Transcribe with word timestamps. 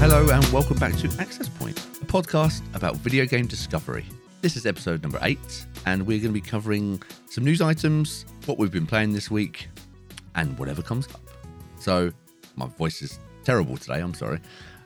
Hello, 0.00 0.28
and 0.30 0.42
welcome 0.46 0.78
back 0.78 0.96
to 0.96 1.14
Access 1.18 1.50
Point, 1.50 1.78
a 2.00 2.06
podcast 2.06 2.62
about 2.74 2.96
video 2.96 3.26
game 3.26 3.46
discovery. 3.46 4.06
This 4.40 4.56
is 4.56 4.64
episode 4.64 5.02
number 5.02 5.18
eight, 5.20 5.66
and 5.84 6.06
we're 6.06 6.18
going 6.18 6.30
to 6.30 6.32
be 6.32 6.40
covering 6.40 7.02
some 7.28 7.44
news 7.44 7.60
items, 7.60 8.24
what 8.46 8.56
we've 8.56 8.72
been 8.72 8.86
playing 8.86 9.12
this 9.12 9.30
week, 9.30 9.68
and 10.36 10.58
whatever 10.58 10.80
comes 10.80 11.06
up. 11.08 11.20
So, 11.78 12.12
my 12.56 12.66
voice 12.66 13.02
is 13.02 13.18
terrible 13.44 13.76
today, 13.76 14.00
I'm 14.00 14.14
sorry. 14.14 14.40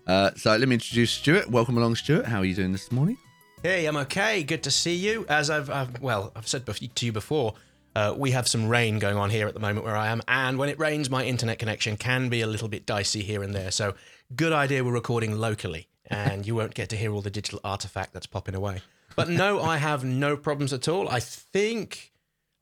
Uh, 0.08 0.32
so, 0.34 0.56
let 0.56 0.66
me 0.66 0.74
introduce 0.74 1.12
Stuart. 1.12 1.48
Welcome 1.48 1.78
along, 1.78 1.94
Stuart. 1.94 2.26
How 2.26 2.38
are 2.38 2.44
you 2.44 2.54
doing 2.54 2.72
this 2.72 2.90
morning? 2.90 3.18
Hey, 3.66 3.86
I'm 3.86 3.96
okay. 3.96 4.44
Good 4.44 4.62
to 4.62 4.70
see 4.70 4.94
you. 4.94 5.26
As 5.28 5.50
I've, 5.50 5.68
I've 5.70 6.00
well, 6.00 6.30
I've 6.36 6.46
said 6.46 6.64
to 6.66 7.04
you 7.04 7.10
before, 7.10 7.54
uh, 7.96 8.14
we 8.16 8.30
have 8.30 8.46
some 8.46 8.68
rain 8.68 9.00
going 9.00 9.16
on 9.16 9.28
here 9.28 9.48
at 9.48 9.54
the 9.54 9.58
moment 9.60 9.84
where 9.84 9.96
I 9.96 10.06
am, 10.06 10.22
and 10.28 10.56
when 10.56 10.68
it 10.68 10.78
rains, 10.78 11.10
my 11.10 11.24
internet 11.24 11.58
connection 11.58 11.96
can 11.96 12.28
be 12.28 12.42
a 12.42 12.46
little 12.46 12.68
bit 12.68 12.86
dicey 12.86 13.24
here 13.24 13.42
and 13.42 13.52
there. 13.52 13.72
So, 13.72 13.94
good 14.36 14.52
idea 14.52 14.84
we're 14.84 14.92
recording 14.92 15.36
locally, 15.36 15.88
and 16.06 16.46
you 16.46 16.54
won't 16.54 16.74
get 16.74 16.90
to 16.90 16.96
hear 16.96 17.12
all 17.12 17.22
the 17.22 17.28
digital 17.30 17.58
artifact 17.64 18.12
that's 18.12 18.28
popping 18.28 18.54
away. 18.54 18.82
But 19.16 19.30
no, 19.30 19.60
I 19.60 19.78
have 19.78 20.04
no 20.04 20.36
problems 20.36 20.72
at 20.72 20.86
all. 20.86 21.08
I 21.08 21.18
think, 21.18 22.12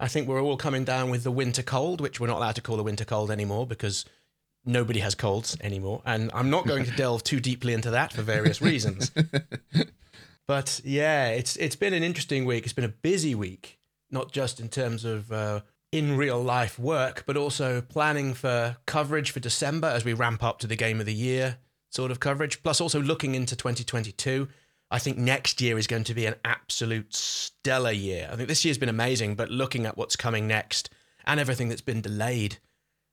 I 0.01 0.09
think 0.09 0.27
we're 0.27 0.41
all 0.41 0.57
coming 0.57 0.85
down 0.85 1.11
with 1.11 1.23
the 1.23 1.31
winter 1.31 1.63
cold, 1.63 2.01
which 2.01 2.19
we're 2.19 2.29
not 2.29 2.39
allowed 2.39 2.55
to 2.55 2.63
call 2.63 2.81
a 2.81 2.83
winter 2.83 3.05
cold 3.05 3.31
anymore 3.31 3.67
because 3.67 4.07
nobody 4.65 5.01
has 5.01 5.15
colds 5.15 5.55
anymore, 5.61 6.01
and 6.07 6.31
I'm 6.33 6.49
not 6.49 6.67
going 6.67 6.87
to 6.87 6.93
delve 6.93 7.25
too 7.25 7.41
deeply 7.41 7.75
into 7.75 7.91
that 7.91 8.15
for 8.15 8.23
various 8.23 8.63
reasons. 8.63 9.13
But 10.47 10.81
yeah, 10.85 11.29
it's 11.29 11.57
it's 11.57 11.77
been 11.77 11.95
an 11.95 12.03
interesting 12.03 12.45
week. 12.45 12.65
It's 12.65 12.73
been 12.73 12.85
a 12.85 12.89
busy 12.89 13.35
week, 13.35 13.79
not 14.11 14.33
just 14.33 14.61
in 14.61 14.69
terms 14.69 15.05
of 15.05 15.33
uh, 15.33 15.61
in 15.91 16.17
real 16.17 16.43
life 16.43 16.79
work, 16.79 17.25
but 17.27 17.37
also 17.37 17.81
planning 17.81 18.35
for 18.35 18.77
coverage 18.87 19.31
for 19.31 19.41
December 19.41 19.89
as 19.89 20.05
we 20.05 20.13
ramp 20.13 20.43
up 20.43 20.59
to 20.59 20.67
the 20.67 20.77
game 20.77 21.01
of 21.01 21.07
the 21.07 21.15
year 21.15 21.59
sort 21.95 22.11
of 22.11 22.21
coverage. 22.21 22.63
Plus, 22.63 22.81
also 22.81 23.01
looking 23.01 23.35
into 23.35 23.57
2022. 23.57 24.49
I 24.91 24.99
think 24.99 25.17
next 25.17 25.61
year 25.61 25.79
is 25.79 25.87
going 25.87 26.05
to 26.05 26.15
be 26.15 26.27
an 26.27 26.35
absolute 26.45 27.15
stellar 27.15 27.91
year. 27.91 28.29
I 28.31 28.37
think 28.37 28.49
this 28.49 28.65
year's 28.65 28.79
been 28.79 28.89
amazing, 28.89 29.35
but 29.35 29.51
looking 29.51 29.87
at 29.87 29.97
what's 29.97 30.15
coming 30.15 30.47
next 30.47 30.91
and 31.25 31.41
everything 31.41 31.69
that's 31.69 31.81
been 31.81 32.01
delayed, 32.01 32.59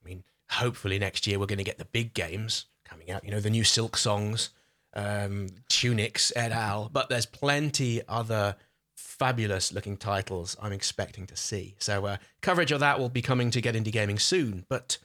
I 0.04 0.08
mean, 0.08 0.23
hopefully 0.50 1.00
next 1.00 1.26
year 1.26 1.40
we're 1.40 1.45
going 1.45 1.58
to 1.58 1.64
get 1.64 1.78
the 1.78 1.86
big 1.86 2.14
games 2.14 2.66
coming 2.84 3.10
out. 3.10 3.23
You 3.23 3.32
know, 3.32 3.40
the 3.40 3.50
new 3.50 3.64
Silksongs, 3.64 4.50
um, 4.94 5.47
Tunics 5.70 6.31
et 6.36 6.52
al. 6.52 6.89
But 6.92 7.09
there's 7.09 7.25
plenty 7.25 8.02
other 8.08 8.56
fabulous 8.95 9.72
looking 9.72 9.98
titles 9.98 10.58
I'm 10.59 10.72
expecting 10.72 11.28
to 11.28 11.36
see. 11.36 11.75
So 11.78 12.06
uh, 12.08 12.17
coverage 12.42 12.72
of 12.72 12.80
that 12.80 13.00
will 13.00 13.09
be 13.09 13.22
coming 13.22 13.52
to 13.52 13.61
Get 13.61 13.75
Indie 13.75 13.92
Gaming 13.92 14.17
soon. 14.17 14.66
But 14.67 14.98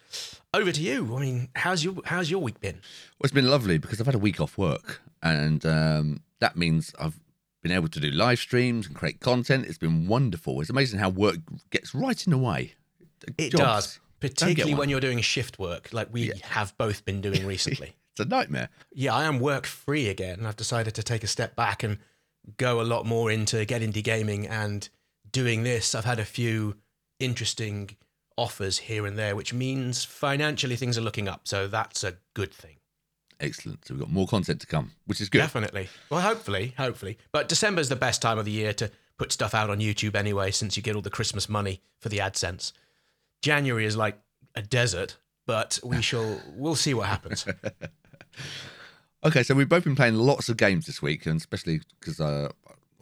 over 0.55 0.73
to 0.73 0.81
you. 0.81 1.15
I 1.17 1.21
mean, 1.21 1.49
how's 1.55 1.85
your 1.85 1.97
how's 2.05 2.31
your 2.31 2.41
week 2.41 2.61
been? 2.61 2.77
Well, 2.77 3.25
it's 3.25 3.35
been 3.35 3.51
lovely 3.51 3.79
because 3.79 4.01
I've 4.01 4.07
had 4.07 4.15
a 4.15 4.19
week 4.19 4.41
off 4.41 4.57
work, 4.57 5.03
and 5.23 5.65
um, 5.67 6.23
that 6.41 6.57
means 6.57 6.95
I've 6.99 7.21
been 7.63 7.73
able 7.73 7.89
to 7.89 8.01
do 8.01 8.11
live 8.11 8.39
streams 8.39 8.87
and 8.87 8.97
create 8.97 9.21
content. 9.21 9.67
It's 9.67 9.79
been 9.79 10.07
wonderful. 10.07 10.61
It's 10.61 10.71
amazing 10.71 10.99
how 10.99 11.11
work 11.11 11.37
gets 11.71 11.95
right 11.95 12.27
in 12.27 12.31
the 12.31 12.39
way. 12.39 12.75
It 13.37 13.51
Jobs 13.51 13.59
does, 13.59 14.01
particularly 14.21 14.75
when 14.75 14.89
you're 14.89 15.01
doing 15.01 15.21
shift 15.21 15.59
work, 15.59 15.93
like 15.93 16.09
we 16.11 16.33
have 16.43 16.77
both 16.79 17.05
been 17.05 17.21
doing 17.21 17.47
recently. 17.47 17.97
It's 18.17 18.25
a 18.27 18.29
nightmare. 18.29 18.71
yeah, 18.95 19.15
I 19.15 19.25
am 19.25 19.41
work 19.41 19.67
free 19.67 20.09
again. 20.09 20.39
and 20.39 20.49
I've 20.49 20.57
decided 20.57 20.95
to 20.95 21.03
take 21.03 21.23
a 21.23 21.27
step 21.27 21.55
back 21.55 21.83
and 21.83 21.99
go 22.57 22.81
a 22.81 22.83
lot 22.83 23.05
more 23.05 23.31
into 23.31 23.65
get 23.67 23.83
indie 23.83 24.03
gaming 24.03 24.47
and 24.47 24.89
doing 25.31 25.65
this. 25.65 25.95
I've 25.95 26.07
had 26.07 26.19
a 26.19 26.25
few 26.25 26.77
interesting 27.21 27.91
offers 28.39 28.79
here 28.79 29.05
and 29.05 29.19
there, 29.19 29.37
which 29.37 29.53
means 29.53 30.05
financially 30.05 30.77
things 30.77 30.97
are 30.97 31.03
looking 31.03 31.29
up. 31.29 31.47
So 31.47 31.69
that's 31.69 32.05
a 32.05 32.15
good 32.33 32.55
thing. 32.55 32.77
Excellent. 33.39 33.87
So 33.87 33.93
we've 33.93 34.01
got 34.01 34.11
more 34.11 34.27
content 34.27 34.63
to 34.63 34.67
come, 34.67 34.93
which 35.05 35.21
is 35.21 35.29
good. 35.29 35.41
Definitely. 35.41 35.91
Well, 36.09 36.23
hopefully, 36.23 36.73
hopefully. 36.79 37.19
But 37.33 37.51
December's 37.51 37.91
the 37.91 37.97
best 37.97 38.23
time 38.23 38.39
of 38.39 38.47
the 38.47 38.51
year 38.51 38.73
to 38.75 38.91
put 39.19 39.31
stuff 39.31 39.55
out 39.55 39.69
on 39.69 39.79
YouTube 39.79 40.15
anyway, 40.15 40.53
since 40.53 40.75
you 40.75 40.83
get 40.83 40.97
all 40.97 41.03
the 41.03 41.11
Christmas 41.11 41.51
money 41.51 41.83
for 42.01 42.09
the 42.09 42.19
AdSense. 42.19 42.73
January 43.43 43.85
is 43.85 43.95
like 43.97 44.19
a 44.55 44.63
desert, 44.63 45.17
but 45.47 45.79
we 45.85 46.01
shall 46.01 46.41
we'll 46.55 46.75
see 46.77 46.95
what 46.95 47.09
happens. 47.09 47.47
Okay, 49.25 49.43
so 49.43 49.55
we've 49.55 49.69
both 49.69 49.85
been 49.85 49.97
playing 49.97 50.15
lots 50.15 50.49
of 50.49 50.57
games 50.57 50.87
this 50.87 51.03
week, 51.03 51.27
and 51.27 51.37
especially 51.41 51.81
because 51.99 52.21
uh, 52.21 52.51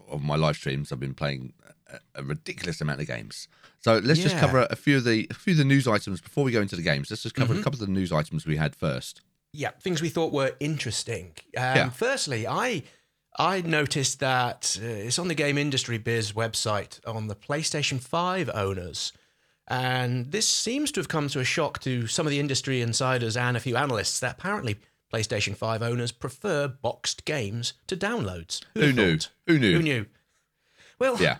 of 0.08 0.22
my 0.22 0.36
live 0.36 0.56
streams, 0.56 0.90
I've 0.92 1.00
been 1.00 1.14
playing 1.14 1.52
a, 1.92 1.98
a 2.20 2.22
ridiculous 2.22 2.80
amount 2.80 3.00
of 3.00 3.06
games. 3.06 3.48
So 3.80 3.98
let's 3.98 4.20
just 4.20 4.38
cover 4.38 4.66
a 4.70 4.76
few 4.76 4.96
of 4.96 5.04
the 5.04 5.26
a 5.30 5.34
few 5.34 5.52
of 5.52 5.58
the 5.58 5.64
news 5.64 5.86
items 5.86 6.20
before 6.22 6.44
we 6.44 6.52
go 6.52 6.62
into 6.62 6.76
the 6.76 6.82
games. 6.82 7.10
Let's 7.10 7.22
just 7.22 7.34
cover 7.34 7.52
Mm-hmm. 7.52 7.60
a 7.60 7.64
couple 7.64 7.80
of 7.82 7.86
the 7.86 7.92
news 7.92 8.12
items 8.12 8.46
we 8.46 8.56
had 8.56 8.74
first. 8.74 9.20
yeah, 9.52 9.70
things 9.80 10.00
we 10.00 10.08
thought 10.08 10.32
were 10.32 10.52
interesting. 10.60 11.32
Um, 11.56 11.62
Yeah. 11.62 11.90
Firstly, 11.90 12.46
I 12.46 12.84
I 13.36 13.60
noticed 13.60 14.20
that 14.20 14.78
uh, 14.82 14.86
it's 14.86 15.18
on 15.18 15.28
the 15.28 15.34
Game 15.34 15.58
Industry 15.58 15.98
Biz 15.98 16.32
website 16.32 17.00
on 17.06 17.26
the 17.26 17.34
PlayStation 17.34 18.00
5 18.00 18.48
owners. 18.54 19.12
And 19.66 20.30
this 20.30 20.46
seems 20.48 20.92
to 20.92 21.00
have 21.00 21.08
come 21.08 21.28
to 21.28 21.40
a 21.40 21.44
shock 21.44 21.80
to 21.80 22.06
some 22.06 22.26
of 22.26 22.30
the 22.30 22.38
industry 22.40 22.80
insiders 22.80 23.36
and 23.36 23.56
a 23.56 23.60
few 23.60 23.76
analysts 23.76 24.20
that 24.20 24.36
apparently 24.38 24.76
PlayStation 25.14 25.56
5 25.56 25.80
owners 25.80 26.10
prefer 26.10 26.66
boxed 26.66 27.24
games 27.24 27.74
to 27.86 27.96
downloads. 27.96 28.64
Who 28.74 28.92
knew? 28.92 29.18
Who 29.46 29.58
knew? 29.60 29.76
Who 29.76 29.82
knew? 29.82 30.06
Well, 30.98 31.16
Yeah, 31.20 31.38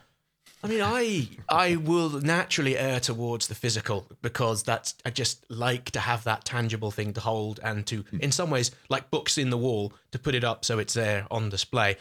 I 0.63 0.69
mean, 0.69 0.81
I 0.81 1.29
I 1.49 1.77
will 1.77 2.09
naturally 2.21 2.79
err 2.79 3.01
towards 3.01 3.49
the 3.49 3.55
physical 3.55 4.07
because 4.23 4.63
that's 4.63 4.95
I 5.05 5.11
just 5.11 5.45
like 5.51 5.91
to 5.91 6.01
have 6.01 6.23
that 6.25 6.45
tangible 6.45 6.91
thing 6.91 7.13
to 7.15 7.21
hold 7.21 7.59
and 7.65 7.85
to, 7.89 8.03
hmm. 8.03 8.19
in 8.21 8.33
some 8.33 8.49
ways, 8.49 8.71
like 8.89 9.11
books 9.11 9.39
in 9.39 9.51
the 9.51 9.59
wall, 9.59 9.93
to 10.13 10.19
put 10.19 10.37
it 10.37 10.45
up 10.45 10.65
so 10.65 10.79
it's 10.79 10.95
there 10.95 11.27
on 11.31 11.51
display. 11.51 11.97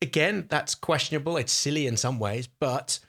Again, 0.00 0.46
that's 0.48 0.74
questionable. 0.74 1.36
It's 1.36 1.52
silly 1.52 1.86
in 1.86 1.96
some 1.96 2.18
ways, 2.20 2.46
but 2.46 3.00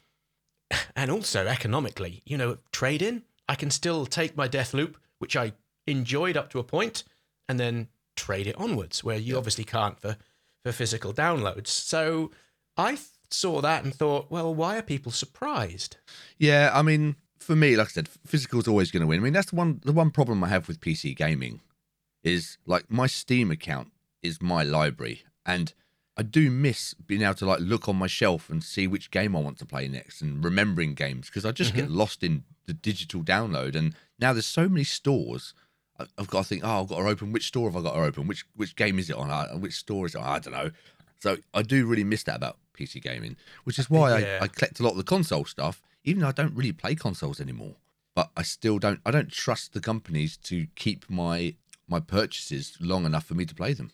and 0.96 1.12
also 1.12 1.46
economically, 1.46 2.24
you 2.26 2.38
know, 2.38 2.58
trade 2.72 3.04
in. 3.04 3.24
I 3.48 3.56
can 3.56 3.70
still 3.70 4.06
take 4.06 4.36
my 4.36 4.50
Deathloop, 4.50 4.96
which 5.20 5.38
I 5.38 5.54
enjoyed 5.86 6.36
up 6.36 6.50
to 6.50 6.60
a 6.60 6.64
point, 6.64 7.04
and 7.48 7.60
then 7.60 7.88
trade 8.18 8.48
it 8.48 8.58
onwards, 8.58 9.04
where 9.04 9.18
you 9.18 9.38
obviously 9.38 9.64
can't 9.64 10.00
for 10.00 10.18
for 10.64 10.72
physical 10.72 11.14
downloads. 11.14 11.68
So 11.68 12.32
I 12.76 12.96
th- 12.96 13.08
saw 13.32 13.62
that 13.62 13.84
and 13.84 13.94
thought, 13.94 14.30
well, 14.30 14.54
why 14.54 14.78
are 14.78 14.82
people 14.82 15.12
surprised? 15.12 15.98
yeah. 16.38 16.72
I 16.74 16.82
mean, 16.82 17.16
for 17.40 17.56
me, 17.56 17.78
like 17.78 17.88
I 17.88 17.92
said, 17.92 18.10
physical 18.26 18.60
is 18.60 18.68
always 18.68 18.92
going 18.92 19.02
to 19.02 19.08
win. 19.08 19.20
I 19.20 19.24
mean, 19.24 19.34
that's 19.34 19.52
the 19.52 19.56
one 19.56 19.82
the 19.86 19.94
one 19.94 20.12
problem 20.12 20.44
I 20.44 20.50
have 20.50 20.68
with 20.68 20.82
PC 20.82 21.16
gaming 21.16 21.62
is 22.24 22.58
like 22.66 22.92
my 22.92 23.08
Steam 23.08 23.52
account 23.52 23.92
is 24.22 24.42
my 24.42 24.64
library, 24.64 25.24
and 25.46 25.74
I 26.18 26.24
do 26.24 26.50
miss 26.50 26.96
being 26.96 27.22
able 27.22 27.36
to 27.36 27.46
like 27.46 27.60
look 27.60 27.88
on 27.88 27.96
my 27.96 28.08
shelf 28.08 28.50
and 28.50 28.64
see 28.64 28.88
which 28.88 29.12
game 29.12 29.36
I 29.36 29.40
want 29.40 29.60
to 29.60 29.66
play 29.66 29.88
next 29.88 30.22
and 30.22 30.44
remembering 30.44 30.96
games 30.96 31.28
because 31.28 31.46
I 31.46 31.52
just 31.52 31.76
get 31.76 31.86
mm-hmm. 31.86 31.96
lost 31.96 32.24
in 32.24 32.44
the 32.66 32.74
digital 32.74 33.22
download. 33.22 33.76
And 33.76 33.96
now 34.20 34.34
there's 34.34 34.48
so 34.48 34.68
many 34.68 34.84
stores. 34.84 35.54
I've 36.18 36.28
got 36.28 36.44
to 36.44 36.48
think, 36.48 36.64
oh, 36.64 36.82
I've 36.82 36.88
got 36.88 36.98
to 36.98 37.08
open. 37.08 37.32
Which 37.32 37.48
store 37.48 37.70
have 37.70 37.76
I 37.76 37.82
got 37.88 37.96
to 37.96 38.02
open? 38.02 38.28
Which 38.28 38.46
which 38.56 38.76
game 38.76 39.00
is 39.00 39.10
it 39.10 39.16
on? 39.16 39.30
Uh, 39.32 39.58
Which 39.58 39.74
store 39.74 40.06
is 40.06 40.16
it 40.16 40.20
on? 40.20 40.28
I 40.28 40.40
don't 40.40 40.54
know. 40.54 40.72
So 41.20 41.38
I 41.54 41.64
do 41.64 41.86
really 41.88 42.04
miss 42.04 42.24
that 42.24 42.36
about 42.36 42.58
PC 42.78 43.02
gaming, 43.02 43.36
which 43.64 43.80
is 43.80 43.90
why 43.90 44.20
Yeah. 44.20 44.38
I, 44.42 44.46
I 44.46 44.48
collect 44.48 44.80
a 44.80 44.84
lot 44.84 44.92
of 44.92 44.98
the 44.98 45.04
console 45.04 45.46
stuff, 45.46 45.82
even 46.04 46.22
though 46.22 46.28
I 46.28 46.32
don't 46.34 46.54
really 46.56 46.72
play 46.72 46.94
consoles 46.94 47.42
anymore. 47.42 47.76
But 48.14 48.30
I 48.38 48.44
still 48.44 48.78
don't. 48.80 49.00
I 49.06 49.12
don't 49.12 49.32
trust 49.32 49.74
the 49.74 49.80
companies 49.82 50.38
to 50.38 50.68
keep 50.76 51.10
my 51.10 51.56
my 51.88 52.00
purchases 52.00 52.78
long 52.80 53.06
enough 53.06 53.26
for 53.26 53.34
me 53.34 53.46
to 53.46 53.56
play 53.56 53.74
them. 53.74 53.92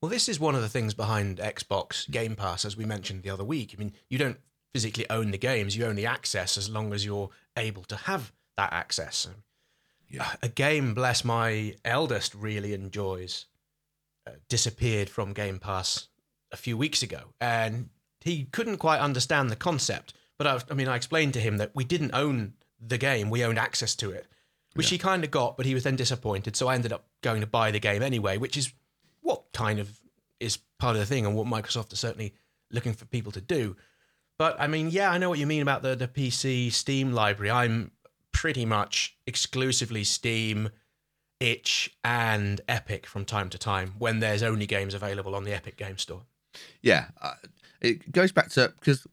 Well, 0.00 0.10
this 0.10 0.28
is 0.28 0.38
one 0.40 0.54
of 0.54 0.60
the 0.62 0.68
things 0.68 0.92
behind 0.92 1.38
Xbox 1.38 2.10
Game 2.10 2.36
Pass, 2.36 2.64
as 2.64 2.76
we 2.76 2.84
mentioned 2.84 3.22
the 3.22 3.30
other 3.30 3.44
week. 3.44 3.74
I 3.74 3.78
mean, 3.78 3.92
you 4.10 4.18
don't 4.18 4.38
physically 4.72 5.08
own 5.08 5.30
the 5.30 5.38
games, 5.38 5.76
you 5.76 5.86
own 5.86 5.94
the 5.94 6.04
access 6.06 6.58
as 6.58 6.68
long 6.68 6.92
as 6.92 7.04
you're 7.04 7.30
able 7.56 7.84
to 7.84 7.96
have 7.96 8.32
that 8.56 8.72
access. 8.72 9.26
Yeah. 10.08 10.30
A 10.42 10.48
game, 10.48 10.94
bless 10.94 11.24
my 11.24 11.76
eldest, 11.84 12.34
really 12.34 12.72
enjoys, 12.72 13.46
uh, 14.26 14.32
disappeared 14.48 15.08
from 15.08 15.32
Game 15.32 15.58
Pass 15.58 16.08
a 16.52 16.56
few 16.56 16.76
weeks 16.76 17.02
ago. 17.02 17.32
And 17.40 17.90
he 18.20 18.44
couldn't 18.44 18.78
quite 18.78 19.00
understand 19.00 19.50
the 19.50 19.56
concept. 19.56 20.14
But 20.38 20.46
I, 20.46 20.60
I 20.70 20.74
mean, 20.74 20.88
I 20.88 20.96
explained 20.96 21.34
to 21.34 21.40
him 21.40 21.58
that 21.58 21.70
we 21.74 21.84
didn't 21.84 22.14
own 22.14 22.54
the 22.80 22.98
game, 22.98 23.30
we 23.30 23.44
owned 23.44 23.58
access 23.58 23.94
to 23.96 24.10
it, 24.10 24.26
which 24.74 24.90
he 24.90 24.98
kind 24.98 25.24
of 25.24 25.30
got, 25.30 25.56
but 25.56 25.66
he 25.66 25.74
was 25.74 25.84
then 25.84 25.96
disappointed. 25.96 26.56
So 26.56 26.68
I 26.68 26.74
ended 26.74 26.92
up 26.92 27.06
going 27.22 27.40
to 27.40 27.46
buy 27.46 27.70
the 27.70 27.80
game 27.80 28.02
anyway, 28.02 28.36
which 28.36 28.56
is 28.56 28.72
what 29.20 29.44
kind 29.52 29.78
of 29.78 30.00
is 30.40 30.58
part 30.78 30.96
of 30.96 31.00
the 31.00 31.06
thing 31.06 31.24
and 31.24 31.34
what 31.34 31.46
Microsoft 31.46 31.92
are 31.92 31.96
certainly 31.96 32.34
looking 32.70 32.92
for 32.92 33.04
people 33.06 33.32
to 33.32 33.40
do. 33.40 33.76
But 34.38 34.60
I 34.60 34.66
mean, 34.66 34.90
yeah, 34.90 35.10
I 35.10 35.18
know 35.18 35.28
what 35.28 35.38
you 35.38 35.46
mean 35.46 35.62
about 35.62 35.82
the, 35.82 35.94
the 35.94 36.08
PC 36.08 36.72
Steam 36.72 37.12
library. 37.12 37.50
I'm 37.50 37.92
pretty 38.44 38.66
much 38.66 39.16
exclusively 39.26 40.04
Steam, 40.04 40.68
Itch, 41.40 41.96
and 42.04 42.60
Epic 42.68 43.06
from 43.06 43.24
time 43.24 43.48
to 43.48 43.56
time 43.56 43.94
when 43.96 44.20
there's 44.20 44.42
only 44.42 44.66
games 44.66 44.92
available 44.92 45.34
on 45.34 45.44
the 45.44 45.54
Epic 45.54 45.78
Game 45.78 45.96
Store. 45.96 46.24
Yeah, 46.82 47.06
uh, 47.22 47.36
it 47.80 48.12
goes 48.12 48.32
back 48.32 48.50
to 48.50 48.74
because 48.78 49.06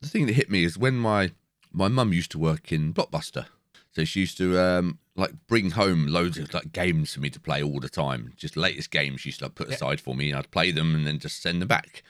the 0.00 0.06
thing 0.06 0.26
that 0.26 0.34
hit 0.34 0.52
me 0.52 0.62
is 0.62 0.78
when 0.78 0.94
my 0.94 1.32
my 1.72 1.88
mum 1.88 2.12
used 2.12 2.30
to 2.30 2.38
work 2.38 2.70
in 2.70 2.94
Blockbuster, 2.94 3.46
so 3.90 4.04
she 4.04 4.20
used 4.20 4.38
to 4.38 4.56
um 4.60 5.00
like 5.16 5.32
bring 5.48 5.72
home 5.72 6.06
loads 6.06 6.38
of 6.38 6.54
like 6.54 6.70
games 6.70 7.14
for 7.14 7.18
me 7.18 7.28
to 7.30 7.40
play 7.40 7.64
all 7.64 7.80
the 7.80 7.88
time, 7.88 8.32
just 8.36 8.56
latest 8.56 8.92
games 8.92 9.22
she 9.22 9.30
used 9.30 9.40
to 9.40 9.46
like, 9.46 9.56
put 9.56 9.68
Yeah. 9.68 9.74
aside 9.74 10.00
for 10.00 10.14
me, 10.14 10.30
and 10.30 10.38
I'd 10.38 10.52
play 10.52 10.70
them 10.70 10.94
and 10.94 11.04
then 11.04 11.18
just 11.18 11.42
send 11.42 11.60
them 11.60 11.66
back. 11.66 12.04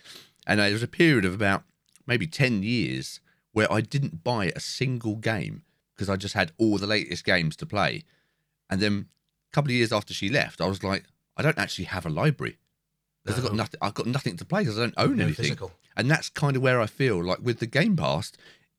And 0.47 0.61
there 0.61 0.71
was 0.71 0.83
a 0.83 0.87
period 0.87 1.25
of 1.25 1.33
about 1.33 1.63
maybe 2.07 2.27
ten 2.27 2.63
years 2.63 3.21
where 3.53 3.73
I 3.73 3.81
didn't 3.81 4.23
buy 4.23 4.53
a 4.55 4.61
single 4.61 5.17
game 5.17 5.63
because 6.01 6.09
I 6.09 6.17
just 6.17 6.33
had 6.33 6.53
all 6.57 6.79
the 6.79 6.87
latest 6.87 7.27
games 7.27 7.57
to 7.57 7.67
play. 7.67 8.05
And 8.71 8.81
then 8.81 9.07
a 9.51 9.55
couple 9.55 9.71
of 9.71 9.75
years 9.75 9.93
after 9.93 10.15
she 10.15 10.31
left, 10.31 10.63
I 10.63 10.67
was 10.67 10.83
like, 10.83 11.05
I 11.37 11.43
don't 11.43 11.59
actually 11.59 11.85
have 11.85 12.07
a 12.07 12.09
library 12.09 12.57
because 13.23 13.39
I've 13.39 13.45
got 13.45 13.55
nothing. 13.55 13.79
I've 13.83 13.93
got 13.93 14.07
nothing 14.07 14.39
to 14.39 14.45
play 14.47 14.63
because 14.63 14.79
I 14.79 14.83
don't 14.85 14.95
own 14.97 15.17
No 15.19 15.25
anything. 15.25 15.45
physical. 15.45 15.73
And 15.99 16.11
that's 16.11 16.31
kind 16.31 16.57
of 16.57 16.63
where 16.63 16.81
I 16.81 16.87
feel 16.87 17.23
like 17.23 17.41
with 17.43 17.59
the 17.59 17.67
Game 17.67 17.97
Pass, 17.97 18.33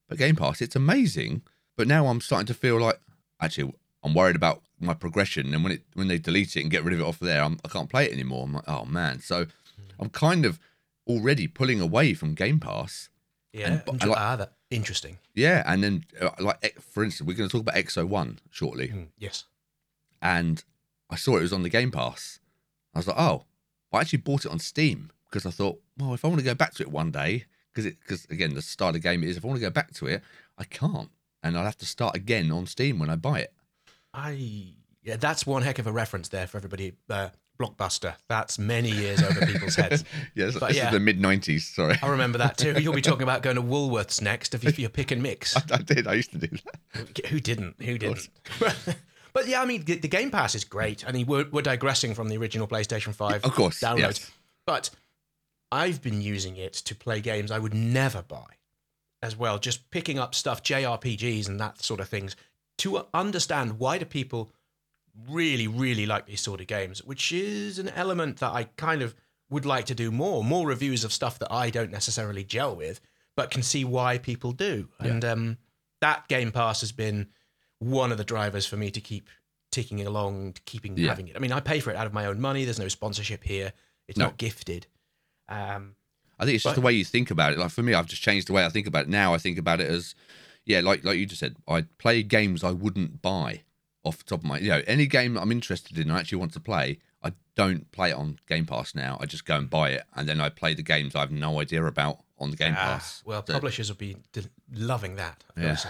but 0.09 0.17
Game 0.17 0.35
Pass, 0.35 0.61
it's 0.61 0.75
amazing. 0.75 1.43
But 1.77 1.87
now 1.87 2.07
I'm 2.07 2.21
starting 2.21 2.47
to 2.47 2.55
feel 2.55 2.79
like 2.79 2.99
actually 3.39 3.71
I'm 4.03 4.15
worried 4.15 4.35
about 4.35 4.63
my 4.79 4.95
progression. 4.95 5.53
And 5.53 5.63
when 5.63 5.73
it 5.73 5.83
when 5.93 6.07
they 6.07 6.17
delete 6.17 6.55
it 6.57 6.61
and 6.61 6.71
get 6.71 6.83
rid 6.83 6.95
of 6.95 7.01
it 7.01 7.03
off 7.03 7.19
there, 7.19 7.43
I'm, 7.43 7.59
I 7.63 7.67
can't 7.67 7.87
play 7.89 8.05
it 8.05 8.13
anymore. 8.13 8.45
I'm 8.45 8.53
like, 8.53 8.67
oh 8.67 8.85
man. 8.85 9.19
So 9.19 9.45
I'm 9.99 10.09
kind 10.09 10.43
of 10.43 10.59
already 11.07 11.47
pulling 11.47 11.79
away 11.81 12.15
from 12.15 12.33
Game 12.33 12.59
Pass. 12.59 13.09
Yeah. 13.53 13.67
And- 13.73 13.83
inter- 13.87 14.07
I 14.07 14.09
like- 14.09 14.39
that 14.39 14.53
interesting. 14.71 15.19
Yeah, 15.35 15.61
and 15.65 15.83
then 15.83 16.05
uh, 16.19 16.29
like 16.39 16.57
eh, 16.63 16.69
for 16.79 17.03
instance, 17.03 17.27
we're 17.27 17.37
going 17.37 17.49
to 17.49 17.51
talk 17.51 17.61
about 17.61 17.75
Exo 17.75 18.07
One 18.07 18.39
shortly, 18.49 18.87
Mm, 18.87 19.07
yes. 19.17 19.45
and 20.21 20.63
I 21.09 21.15
saw 21.15 21.37
it 21.37 21.41
was 21.41 21.53
on 21.53 21.63
the 21.63 21.69
Game 21.69 21.91
Pass. 21.91 22.39
I 22.95 22.99
was 22.99 23.07
like, 23.07 23.19
oh, 23.19 23.45
I 23.93 23.99
actually 23.99 24.19
bought 24.19 24.45
it 24.45 24.51
on 24.51 24.59
Steam 24.59 25.11
because 25.29 25.45
I 25.45 25.51
thought, 25.51 25.79
well, 25.97 26.13
if 26.13 26.23
I 26.25 26.27
want 26.29 26.39
to 26.39 26.45
go 26.45 26.55
back 26.55 26.73
to 26.75 26.83
it 26.83 26.91
one 26.91 27.11
day, 27.11 27.45
because 27.71 27.85
it 27.85 27.99
because 27.99 28.25
again 28.25 28.53
the 28.53 28.61
start 28.61 28.95
of 28.95 29.01
the 29.01 29.07
game 29.07 29.23
is 29.23 29.37
if 29.37 29.43
I 29.45 29.47
want 29.47 29.59
to 29.59 29.65
go 29.65 29.69
back 29.69 29.93
to 29.95 30.07
it, 30.07 30.21
I 30.57 30.63
can't, 30.63 31.09
and 31.43 31.57
I'll 31.57 31.65
have 31.65 31.77
to 31.77 31.85
start 31.85 32.15
again 32.15 32.51
on 32.51 32.65
Steam 32.65 32.99
when 32.99 33.09
I 33.09 33.15
buy 33.15 33.39
it. 33.41 33.53
I 34.13 34.73
yeah, 35.03 35.15
that's 35.15 35.45
one 35.47 35.63
heck 35.63 35.79
of 35.79 35.87
a 35.87 35.91
reference 35.91 36.27
there 36.29 36.47
for 36.47 36.57
everybody. 36.57 36.93
Uh, 37.09 37.29
Blockbuster. 37.61 38.15
That's 38.27 38.57
many 38.57 38.89
years 38.89 39.21
over 39.21 39.45
people's 39.45 39.75
heads. 39.75 40.03
yeah, 40.35 40.47
this, 40.47 40.57
But 40.57 40.69
this 40.69 40.77
yeah. 40.77 40.87
is 40.87 40.93
the 40.93 40.99
mid 40.99 41.19
'90s. 41.19 41.61
Sorry, 41.61 41.97
I 42.01 42.07
remember 42.09 42.37
that 42.39 42.57
too. 42.57 42.79
You'll 42.79 42.93
be 42.93 43.01
talking 43.01 43.23
about 43.23 43.41
going 43.43 43.57
to 43.57 43.61
Woolworths 43.61 44.21
next 44.21 44.55
if 44.55 44.79
you, 44.79 44.85
are 44.85 44.89
pick 44.89 45.11
and 45.11 45.21
mix. 45.21 45.55
I, 45.57 45.61
I 45.71 45.77
did. 45.77 46.07
I 46.07 46.13
used 46.13 46.31
to 46.31 46.37
do 46.37 46.47
that. 46.47 47.27
Who 47.27 47.39
didn't? 47.39 47.81
Who 47.81 47.97
didn't? 47.97 48.29
but 49.33 49.47
yeah, 49.47 49.61
I 49.61 49.65
mean, 49.65 49.83
the, 49.83 49.95
the 49.95 50.07
Game 50.07 50.31
Pass 50.31 50.55
is 50.55 50.63
great. 50.63 51.07
I 51.07 51.11
mean, 51.11 51.27
we're, 51.27 51.45
we're 51.51 51.61
digressing 51.61 52.13
from 52.15 52.29
the 52.29 52.37
original 52.37 52.67
PlayStation 52.67 53.13
5 53.13 53.43
Of 53.45 53.53
course, 53.53 53.79
downloads. 53.79 53.99
yes. 53.99 54.31
But 54.65 54.89
I've 55.71 56.01
been 56.01 56.21
using 56.21 56.57
it 56.57 56.73
to 56.73 56.95
play 56.95 57.21
games 57.21 57.51
I 57.51 57.59
would 57.59 57.73
never 57.73 58.21
buy 58.21 58.45
as 59.23 59.37
well, 59.37 59.59
just 59.59 59.89
picking 59.91 60.17
up 60.17 60.33
stuff, 60.33 60.63
JRPGs 60.63 61.47
and 61.47 61.59
that 61.59 61.81
sort 61.83 61.99
of 61.99 62.09
things, 62.09 62.35
to 62.79 63.05
understand 63.13 63.79
why 63.79 63.97
do 63.99 64.05
people 64.05 64.51
really, 65.27 65.67
really 65.67 66.05
like 66.05 66.25
these 66.25 66.41
sort 66.41 66.61
of 66.61 66.67
games, 66.67 67.03
which 67.03 67.31
is 67.31 67.79
an 67.79 67.89
element 67.89 68.37
that 68.37 68.51
I 68.51 68.65
kind 68.77 69.01
of 69.01 69.15
would 69.49 69.65
like 69.65 69.85
to 69.87 69.95
do 69.95 70.11
more. 70.11 70.43
More 70.43 70.67
reviews 70.67 71.03
of 71.03 71.11
stuff 71.13 71.39
that 71.39 71.51
I 71.51 71.69
don't 71.69 71.91
necessarily 71.91 72.43
gel 72.43 72.75
with, 72.75 73.01
but 73.35 73.51
can 73.51 73.63
see 73.63 73.83
why 73.83 74.17
people 74.17 74.51
do. 74.53 74.89
And 74.99 75.23
um, 75.25 75.57
that 75.99 76.27
Game 76.27 76.51
Pass 76.51 76.81
has 76.81 76.91
been 76.91 77.27
one 77.79 78.11
of 78.11 78.17
the 78.17 78.23
drivers 78.23 78.65
for 78.65 78.77
me 78.77 78.91
to 78.91 79.01
keep 79.01 79.29
ticking 79.71 80.05
along, 80.05 80.55
keeping 80.65 80.97
Yeah. 80.97 81.09
having 81.09 81.27
it. 81.27 81.35
I 81.35 81.39
mean, 81.39 81.51
I 81.51 81.59
pay 81.59 81.79
for 81.79 81.89
it 81.91 81.95
out 81.95 82.07
of 82.07 82.13
my 82.13 82.25
own 82.25 82.39
money. 82.39 82.63
There's 82.65 82.79
no 82.79 82.87
sponsorship 82.87 83.43
here. 83.43 83.73
It's 84.07 84.17
No. 84.17 84.25
not 84.25 84.37
gifted. 84.37 84.87
Um, 85.49 85.95
I 86.39 86.45
think 86.45 86.55
it's 86.55 86.63
just 86.63 86.75
But- 86.75 86.81
the 86.81 86.85
way 86.85 86.93
you 86.93 87.05
think 87.05 87.31
about 87.31 87.53
it. 87.53 87.59
Like 87.59 87.71
for 87.71 87.83
me, 87.83 87.93
I've 87.93 88.07
just 88.07 88.21
changed 88.21 88.47
the 88.47 88.53
way 88.53 88.65
I 88.65 88.69
think 88.69 88.87
about 88.87 89.03
it. 89.05 89.09
Now 89.09 89.33
I 89.33 89.37
think 89.37 89.57
about 89.57 89.79
it 89.79 89.89
as, 89.89 90.15
yeah, 90.65 90.79
like 90.81 91.03
like 91.03 91.17
you 91.17 91.25
just 91.25 91.39
said, 91.39 91.55
I 91.67 91.81
play 91.97 92.23
games 92.23 92.63
I 92.63 92.71
wouldn't 92.71 93.21
buy 93.21 93.61
off 94.03 94.17
the 94.17 94.23
top 94.23 94.39
of 94.39 94.45
my, 94.45 94.59
you 94.59 94.69
know, 94.69 94.81
any 94.87 95.05
game 95.05 95.37
I'm 95.37 95.51
interested 95.51 95.97
in, 95.97 96.09
I 96.09 96.19
actually 96.19 96.39
want 96.39 96.53
to 96.53 96.59
play. 96.59 96.99
I 97.23 97.33
don't 97.55 97.91
play 97.91 98.09
it 98.09 98.15
on 98.15 98.39
Game 98.47 98.65
Pass 98.65 98.95
now. 98.95 99.17
I 99.21 99.25
just 99.27 99.45
go 99.45 99.55
and 99.55 99.69
buy 99.69 99.91
it, 99.91 100.03
and 100.15 100.27
then 100.27 100.41
I 100.41 100.49
play 100.49 100.73
the 100.73 100.81
games 100.81 101.15
I 101.15 101.19
have 101.19 101.31
no 101.31 101.59
idea 101.59 101.85
about 101.85 102.19
on 102.39 102.49
the 102.49 102.57
Game 102.57 102.73
ah, 102.75 102.81
Pass. 102.81 103.21
well, 103.25 103.45
So- 103.45 103.53
publishers 103.53 103.89
will 103.89 103.97
be 103.97 104.17
d- 104.33 104.47
loving 104.73 105.15
that. 105.17 105.43
Yeah. 105.55 105.75
say. 105.75 105.89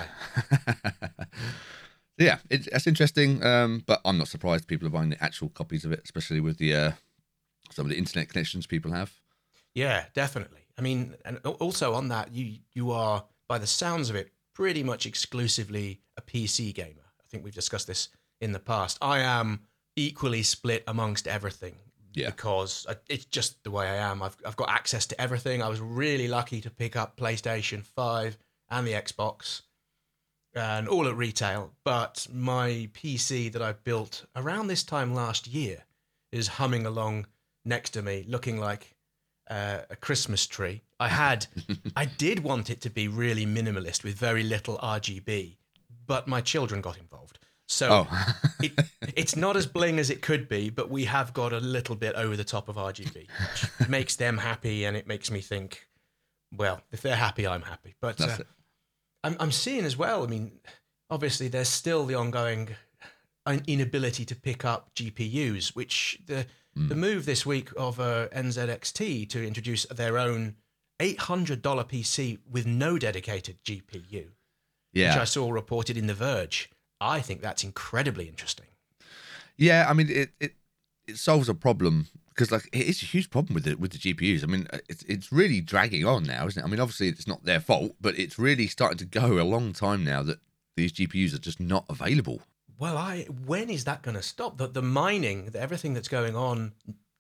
yeah, 2.17 2.39
it, 2.49 2.67
that's 2.71 2.87
interesting. 2.87 3.43
Um, 3.45 3.83
but 3.85 4.01
I'm 4.05 4.17
not 4.17 4.27
surprised 4.27 4.67
people 4.67 4.87
are 4.87 4.91
buying 4.91 5.09
the 5.09 5.23
actual 5.23 5.49
copies 5.49 5.85
of 5.85 5.91
it, 5.91 6.01
especially 6.03 6.41
with 6.41 6.57
the 6.57 6.75
uh, 6.75 6.91
some 7.71 7.85
of 7.85 7.89
the 7.89 7.97
internet 7.97 8.29
connections 8.29 8.67
people 8.67 8.91
have. 8.91 9.13
Yeah, 9.73 10.05
definitely. 10.13 10.59
I 10.77 10.81
mean, 10.81 11.15
and 11.25 11.37
also 11.45 11.93
on 11.93 12.09
that, 12.09 12.33
you 12.33 12.57
you 12.73 12.91
are 12.91 13.23
by 13.47 13.57
the 13.57 13.67
sounds 13.67 14.09
of 14.09 14.15
it 14.15 14.31
pretty 14.53 14.83
much 14.83 15.05
exclusively 15.05 16.01
a 16.17 16.21
PC 16.21 16.73
gamer. 16.73 17.00
I 17.31 17.37
think 17.37 17.45
we've 17.45 17.53
discussed 17.53 17.87
this 17.87 18.09
in 18.41 18.51
the 18.51 18.59
past. 18.59 18.97
I 19.01 19.19
am 19.19 19.61
equally 19.95 20.43
split 20.43 20.83
amongst 20.85 21.27
everything. 21.27 21.75
Yeah. 22.13 22.31
Because 22.31 22.85
I, 22.89 22.95
it's 23.07 23.23
just 23.23 23.63
the 23.63 23.71
way 23.71 23.87
I 23.87 23.95
am. 23.95 24.21
I've 24.21 24.35
I've 24.45 24.57
got 24.57 24.69
access 24.69 25.05
to 25.07 25.21
everything. 25.21 25.63
I 25.63 25.69
was 25.69 25.79
really 25.79 26.27
lucky 26.27 26.59
to 26.59 26.69
pick 26.69 26.97
up 26.97 27.15
PlayStation 27.15 27.85
Five 27.85 28.37
and 28.69 28.85
the 28.85 28.91
Xbox, 28.91 29.61
and 30.53 30.89
all 30.89 31.07
at 31.07 31.15
retail. 31.15 31.71
But 31.85 32.27
my 32.33 32.89
PC 32.93 33.49
that 33.53 33.61
I 33.61 33.71
built 33.71 34.25
around 34.35 34.67
this 34.67 34.83
time 34.83 35.13
last 35.13 35.47
year 35.47 35.85
is 36.33 36.47
humming 36.47 36.85
along 36.85 37.27
next 37.63 37.91
to 37.91 38.01
me, 38.01 38.25
looking 38.27 38.59
like 38.59 38.95
uh, 39.49 39.79
a 39.89 39.95
Christmas 39.95 40.47
tree. 40.47 40.81
I 40.99 41.07
had, 41.07 41.47
I 41.95 42.05
did 42.05 42.43
want 42.43 42.69
it 42.69 42.81
to 42.81 42.89
be 42.89 43.07
really 43.07 43.45
minimalist 43.45 44.03
with 44.03 44.15
very 44.15 44.43
little 44.43 44.77
RGB, 44.77 45.57
but 46.11 46.27
my 46.27 46.41
children 46.41 46.81
got 46.81 46.97
involved. 46.97 47.39
So 47.69 47.87
Oh, 47.89 48.33
it, 48.61 48.73
it's 49.15 49.37
not 49.37 49.55
as 49.55 49.65
bling 49.65 49.97
as 49.97 50.09
it 50.09 50.21
could 50.21 50.49
be, 50.49 50.69
but 50.69 50.89
we 50.89 51.05
have 51.05 51.33
got 51.33 51.53
a 51.53 51.59
little 51.61 51.95
bit 51.95 52.15
over 52.15 52.35
the 52.35 52.43
top 52.43 52.67
of 52.67 52.75
RGB, 52.75 53.15
which 53.15 53.89
makes 53.89 54.17
them 54.17 54.37
happy, 54.37 54.83
and 54.83 54.97
it 54.97 55.07
makes 55.07 55.31
me 55.31 55.39
think, 55.39 55.87
well, 56.53 56.81
if 56.91 57.01
they're 57.01 57.15
happy, 57.15 57.47
I'm 57.47 57.61
happy. 57.61 57.95
But 58.01 58.19
uh. 58.19 58.39
I'm, 59.23 59.37
I'm 59.39 59.53
seeing 59.53 59.85
as 59.85 59.95
well. 59.95 60.21
I 60.25 60.27
mean, 60.27 60.51
obviously, 61.09 61.47
there's 61.47 61.69
still 61.69 62.05
the 62.05 62.15
ongoing 62.15 62.75
inability 63.65 64.25
to 64.25 64.35
pick 64.35 64.65
up 64.65 64.93
GPUs, 64.95 65.73
which 65.77 66.19
the 66.25 66.45
the 66.75 66.95
move 66.95 67.25
this 67.25 67.45
week 67.45 67.69
of 67.77 67.99
uh, 67.99 68.27
NZXT 68.29 69.29
to 69.29 69.45
introduce 69.45 69.85
their 69.85 70.17
own 70.17 70.55
$800 71.01 71.61
PC 71.61 72.39
with 72.49 72.65
no 72.65 72.97
dedicated 72.97 73.57
GPU, 73.63 74.27
Yeah, 74.93 75.13
which 75.13 75.21
I 75.21 75.25
saw 75.25 75.49
reported 75.49 75.97
in 75.97 76.07
The 76.07 76.13
Verge. 76.13 76.69
I 76.99 77.19
think 77.21 77.41
that's 77.41 77.63
incredibly 77.63 78.27
interesting. 78.27 78.67
Yeah, 79.57 79.85
I 79.89 79.93
mean 79.93 80.09
it 80.09 80.31
it, 80.39 80.53
it 81.07 81.17
solves 81.17 81.49
a 81.49 81.53
problem 81.53 82.07
because 82.29 82.51
like 82.51 82.69
it 82.71 82.87
is 82.87 83.01
a 83.01 83.05
huge 83.05 83.29
problem 83.29 83.55
with 83.55 83.63
the 83.65 83.75
with 83.75 83.91
the 83.91 83.97
GPUs. 83.97 84.43
I 84.43 84.47
mean 84.47 84.67
uh, 84.71 84.79
it's 84.89 85.03
it's 85.03 85.31
really 85.31 85.61
dragging 85.61 86.05
on 86.05 86.23
now, 86.23 86.47
isn't 86.47 86.61
it? 86.61 86.65
I 86.65 86.69
mean 86.69 86.79
obviously 86.79 87.09
it's 87.09 87.27
not 87.27 87.43
their 87.43 87.59
fault, 87.59 87.95
but 87.99 88.17
it's 88.17 88.37
really 88.39 88.67
starting 88.67 88.97
to 88.99 89.05
go 89.05 89.39
a 89.39 89.43
long 89.43 89.73
time 89.73 90.03
now 90.03 90.23
that 90.23 90.39
these 90.75 90.93
GPUs 90.93 91.33
are 91.33 91.39
just 91.39 91.59
not 91.59 91.85
available. 91.89 92.41
Well, 92.77 92.97
I 92.97 93.23
when 93.45 93.69
is 93.69 93.83
that 93.83 94.01
going 94.01 94.15
to 94.15 94.23
stop? 94.23 94.57
The, 94.57 94.67
the 94.67 94.81
mining, 94.81 95.45
the, 95.45 95.59
everything 95.59 95.93
that's 95.93 96.07
going 96.07 96.35
on, 96.35 96.73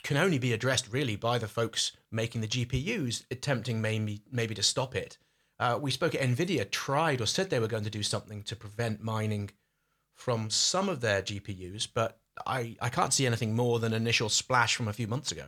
can 0.03 0.17
only 0.17 0.39
be 0.39 0.53
addressed 0.53 0.91
really 0.91 1.15
by 1.15 1.37
the 1.37 1.47
folks 1.47 1.91
making 2.11 2.41
the 2.41 2.47
GPUs, 2.47 3.25
attempting 3.29 3.81
maybe 3.81 4.21
maybe 4.31 4.55
to 4.55 4.63
stop 4.63 4.95
it. 4.95 5.17
Uh, 5.61 5.77
we 5.79 5.91
spoke 5.91 6.15
at 6.15 6.21
Nvidia 6.21 6.69
tried 6.71 7.21
or 7.21 7.27
said 7.27 7.51
they 7.51 7.59
were 7.59 7.67
going 7.67 7.83
to 7.83 7.89
do 7.91 8.01
something 8.01 8.41
to 8.43 8.55
prevent 8.55 9.03
mining 9.03 9.51
from 10.15 10.49
some 10.49 10.89
of 10.89 11.01
their 11.01 11.21
GPUs, 11.21 11.87
but 11.93 12.17
I, 12.47 12.75
I 12.81 12.89
can't 12.89 13.13
see 13.13 13.27
anything 13.27 13.55
more 13.55 13.77
than 13.77 13.93
initial 13.93 14.27
splash 14.27 14.75
from 14.75 14.87
a 14.87 14.93
few 14.93 15.05
months 15.07 15.31
ago. 15.31 15.45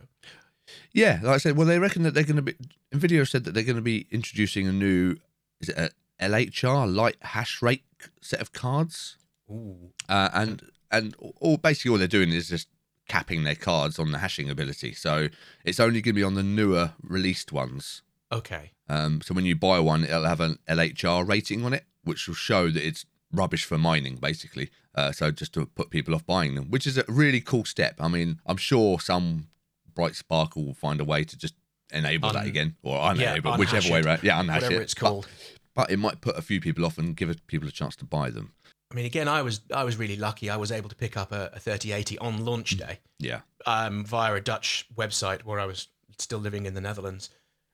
Yeah, 0.92 1.18
like 1.20 1.34
I 1.34 1.38
said, 1.38 1.56
well 1.56 1.66
they 1.66 1.80
reckon 1.80 2.04
that 2.04 2.14
they're 2.14 2.22
going 2.22 2.36
to 2.36 2.42
be. 2.42 2.54
Nvidia 2.94 3.28
said 3.28 3.42
that 3.44 3.54
they're 3.54 3.64
going 3.64 3.74
to 3.74 3.82
be 3.82 4.06
introducing 4.12 4.68
a 4.68 4.72
new 4.72 5.16
is 5.60 5.68
it 5.68 5.76
a 5.76 5.90
LHR 6.22 6.92
light 6.92 7.16
hash 7.20 7.60
rate 7.60 7.82
set 8.20 8.40
of 8.40 8.52
cards, 8.52 9.16
Ooh, 9.50 9.90
uh, 10.08 10.30
and 10.32 10.70
and 10.92 11.16
all 11.40 11.56
basically 11.56 11.90
all 11.90 11.98
they're 11.98 12.06
doing 12.06 12.30
is 12.30 12.48
just 12.48 12.68
capping 13.08 13.42
their 13.42 13.56
cards 13.56 13.98
on 13.98 14.12
the 14.12 14.18
hashing 14.18 14.48
ability. 14.48 14.92
So 14.92 15.28
it's 15.64 15.80
only 15.80 16.00
going 16.00 16.14
to 16.14 16.20
be 16.20 16.22
on 16.22 16.34
the 16.34 16.44
newer 16.44 16.92
released 17.02 17.52
ones. 17.52 18.02
okay. 18.30 18.70
Um, 18.88 19.20
so 19.22 19.34
when 19.34 19.46
you 19.46 19.56
buy 19.56 19.78
one, 19.80 20.04
it'll 20.04 20.24
have 20.24 20.40
an 20.40 20.58
LHR 20.68 21.26
rating 21.26 21.64
on 21.64 21.72
it, 21.72 21.84
which 22.02 22.26
will 22.28 22.34
show 22.34 22.70
that 22.70 22.86
it's 22.86 23.06
rubbish 23.32 23.64
for 23.64 23.78
mining, 23.78 24.16
basically. 24.16 24.70
Uh, 24.94 25.10
so 25.10 25.30
just 25.30 25.52
to 25.54 25.66
put 25.66 25.90
people 25.90 26.14
off 26.14 26.24
buying 26.26 26.54
them, 26.54 26.70
which 26.70 26.86
is 26.86 26.98
a 26.98 27.04
really 27.08 27.40
cool 27.40 27.64
step. 27.64 27.94
I 27.98 28.08
mean, 28.08 28.40
I'm 28.46 28.56
sure 28.58 29.00
some 29.00 29.48
bright 29.94 30.14
sparkle 30.14 30.64
will 30.64 30.74
find 30.74 31.00
a 31.00 31.04
way 31.04 31.24
to 31.24 31.36
just 31.36 31.54
enable 31.92 32.32
that 32.32 32.46
again, 32.46 32.76
or 32.82 32.98
unenable, 32.98 33.52
unhash 33.54 33.58
whichever 33.58 33.92
way 33.92 34.02
around. 34.02 34.20
Yeah, 34.22 34.40
unhash 34.40 34.62
Whatever 34.62 34.74
it. 34.74 34.82
it's 34.82 34.94
But- 34.94 35.00
called. 35.00 35.28
But, 35.74 35.90
it 35.90 35.96
might 35.98 36.20
put 36.20 36.36
a 36.38 36.42
few 36.42 36.60
people 36.60 36.84
off 36.84 36.98
and 36.98 37.16
give 37.16 37.36
people 37.48 37.68
a 37.68 37.72
chance 37.72 37.96
to 37.96 38.04
buy 38.04 38.30
them. 38.30 38.52
I 38.92 38.94
mean, 38.94 39.06
again, 39.06 39.26
I 39.26 39.42
was 39.42 39.60
I 39.74 39.82
was 39.82 39.96
really 39.96 40.14
lucky. 40.14 40.48
I 40.48 40.56
was 40.56 40.70
able 40.70 40.88
to 40.88 40.94
pick 40.94 41.16
up 41.16 41.32
a, 41.32 41.50
a 41.52 41.58
3080 41.58 42.16
on 42.18 42.44
launch 42.44 42.76
day. 42.76 43.00
Yeah. 43.18 43.40
um, 43.66 44.04
via 44.04 44.34
a 44.34 44.40
Dutch 44.40 44.86
website 44.94 45.42
where 45.42 45.58
I 45.58 45.66
was 45.66 45.88
still 46.18 46.38
living 46.38 46.66
in 46.66 46.74
the 46.74 46.80
Netherlands. 46.80 47.28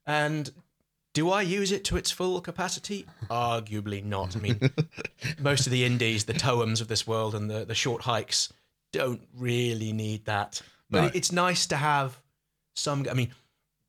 And 0.07 0.51
Do 1.13 1.31
I 1.31 1.43
use 1.43 1.73
it 1.73 1.85
to 1.87 1.97
its 1.97 2.11
full 2.11 2.41
capacity? 2.41 3.05
Arguably 3.29 4.05
not. 4.05 4.37
I 4.37 4.41
mean, 4.41 4.61
most 5.41 5.67
of 5.67 5.73
the 5.73 5.85
indies, 5.85 6.25
the 6.25 6.33
Toems 6.35 6.81
of 6.81 6.89
this 6.89 7.07
world, 7.07 7.35
and 7.35 7.51
the, 7.51 7.65
the 7.65 7.75
short 7.75 8.03
hikes 8.03 8.53
don't 8.93 9.21
really 9.37 9.93
need 9.93 10.25
that. 10.27 10.63
But 10.89 11.01
No. 11.01 11.07
it- 11.09 11.17
it's 11.17 11.33
nice 11.33 11.67
to 11.67 11.77
have 11.77 12.19
some. 12.75 13.07
I 13.11 13.15
mean, 13.15 13.33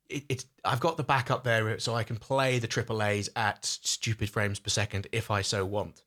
it, 0.08 0.24
it's 0.28 0.46
I've 0.64 0.80
got 0.80 0.96
the 0.96 1.04
backup 1.04 1.44
there, 1.44 1.78
so 1.78 1.94
I 1.94 2.02
can 2.02 2.16
play 2.16 2.58
the 2.58 2.68
AAA's 2.68 3.30
at 3.36 3.64
stupid 3.64 4.28
frames 4.28 4.58
per 4.58 4.70
second 4.70 5.06
if 5.12 5.30
I 5.30 5.42
so 5.42 5.64
want. 5.64 6.02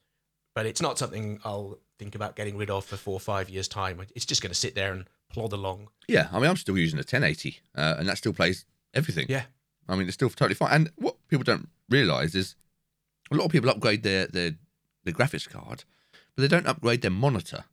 But 0.54 0.66
it's 0.66 0.82
not 0.82 0.98
something 0.98 1.40
I'll 1.46 1.80
think 1.98 2.16
about 2.16 2.36
getting 2.36 2.58
rid 2.58 2.70
of 2.70 2.84
for 2.86 2.98
four 2.98 3.14
or 3.14 3.20
five 3.22 3.50
years' 3.50 3.68
time. 3.70 4.02
It's 4.16 4.26
just 4.26 4.42
going 4.42 4.52
to 4.52 4.56
sit 4.60 4.76
there 4.76 4.92
and 4.94 5.06
plod 5.30 5.54
along. 5.54 5.88
Yeah, 6.08 6.28
I 6.32 6.40
mean, 6.40 6.50
I'm 6.50 6.56
still 6.58 6.78
using 6.78 6.98
a 7.00 7.02
1080, 7.02 7.60
uh, 7.76 7.96
and 8.00 8.08
that 8.10 8.18
still 8.18 8.34
plays 8.34 8.66
everything. 8.94 9.28
Yeah. 9.30 9.44
I 9.88 9.96
mean, 9.96 10.08
it's 10.08 10.16
still 10.16 10.30
totally 10.30 10.56
fine. 10.56 10.72
And 10.72 10.92
what 10.96 11.16
people 11.28 11.44
don't 11.44 11.70
realise 11.90 12.36
is 12.36 12.56
a 13.32 13.36
lot 13.36 13.46
of 13.46 13.52
people 13.52 13.70
upgrade 13.70 14.04
their 14.04 14.28
their 14.28 14.52
their 15.04 15.14
graphics 15.14 15.50
card, 15.50 15.84
but 16.36 16.42
they 16.42 16.48
don't 16.48 16.68
upgrade 16.68 17.02
their 17.02 17.12
monitor. 17.12 17.66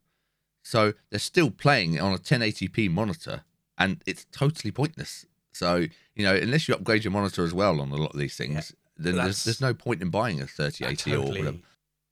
So 0.62 0.92
they're 1.11 1.19
still 1.19 1.50
playing 1.50 2.00
on 2.00 2.12
a 2.12 2.19
1080p 2.19 2.90
monitor, 2.90 3.42
and 3.76 4.02
it's 4.07 4.26
totally 4.31 4.71
pointless. 4.71 5.26
So 5.52 5.87
you 6.14 6.25
know, 6.25 6.35
unless 6.35 6.69
you 6.69 6.75
upgrade 6.75 7.04
your 7.04 7.12
monitor 7.12 7.45
as 7.45 7.54
well 7.54 7.81
on 7.81 7.90
a 7.90 7.97
lot 7.97 8.12
of 8.12 8.19
these 8.19 8.37
things, 8.37 8.75
then 8.97 9.16
there's 9.16 9.45
there's 9.45 9.61
no 9.61 9.75
point 9.75 10.02
in 10.02 10.11
buying 10.11 10.40
a 10.40 10.47
3080 10.47 11.14
or 11.14 11.21
whatever. 11.21 11.37
totally, 11.37 11.62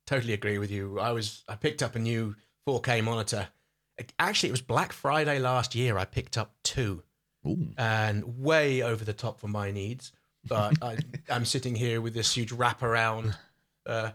totally 0.06 0.32
agree 0.32 0.58
with 0.58 0.70
you. 0.70 0.98
I 0.98 1.12
was 1.12 1.44
I 1.48 1.56
picked 1.56 1.82
up 1.82 1.94
a 1.94 1.98
new 1.98 2.36
4K 2.66 3.02
monitor. 3.02 3.48
Actually, 4.18 4.48
it 4.48 4.52
was 4.52 4.62
Black 4.62 4.92
Friday 4.92 5.38
last 5.38 5.74
year. 5.74 5.98
I 5.98 6.06
picked 6.06 6.38
up 6.38 6.54
two, 6.62 7.02
Ooh. 7.46 7.68
and 7.78 8.38
way 8.38 8.82
over 8.82 9.04
the 9.04 9.12
top 9.12 9.40
for 9.40 9.48
my 9.48 9.70
needs. 9.70 10.12
But 10.46 10.82
I, 10.82 10.98
I'm 11.30 11.44
sitting 11.44 11.74
here 11.74 12.00
with 12.00 12.14
this 12.14 12.34
huge 12.34 12.52
wraparound. 12.52 13.36
Uh, 13.86 14.10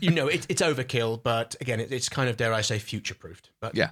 you 0.00 0.10
know, 0.10 0.26
it, 0.26 0.44
it's 0.48 0.60
overkill, 0.60 1.22
but 1.22 1.54
again, 1.60 1.80
it, 1.80 1.92
it's 1.92 2.08
kind 2.08 2.28
of 2.28 2.36
dare 2.36 2.52
I 2.52 2.60
say 2.60 2.78
future 2.78 3.14
proofed. 3.14 3.50
But 3.60 3.74
Yeah. 3.74 3.90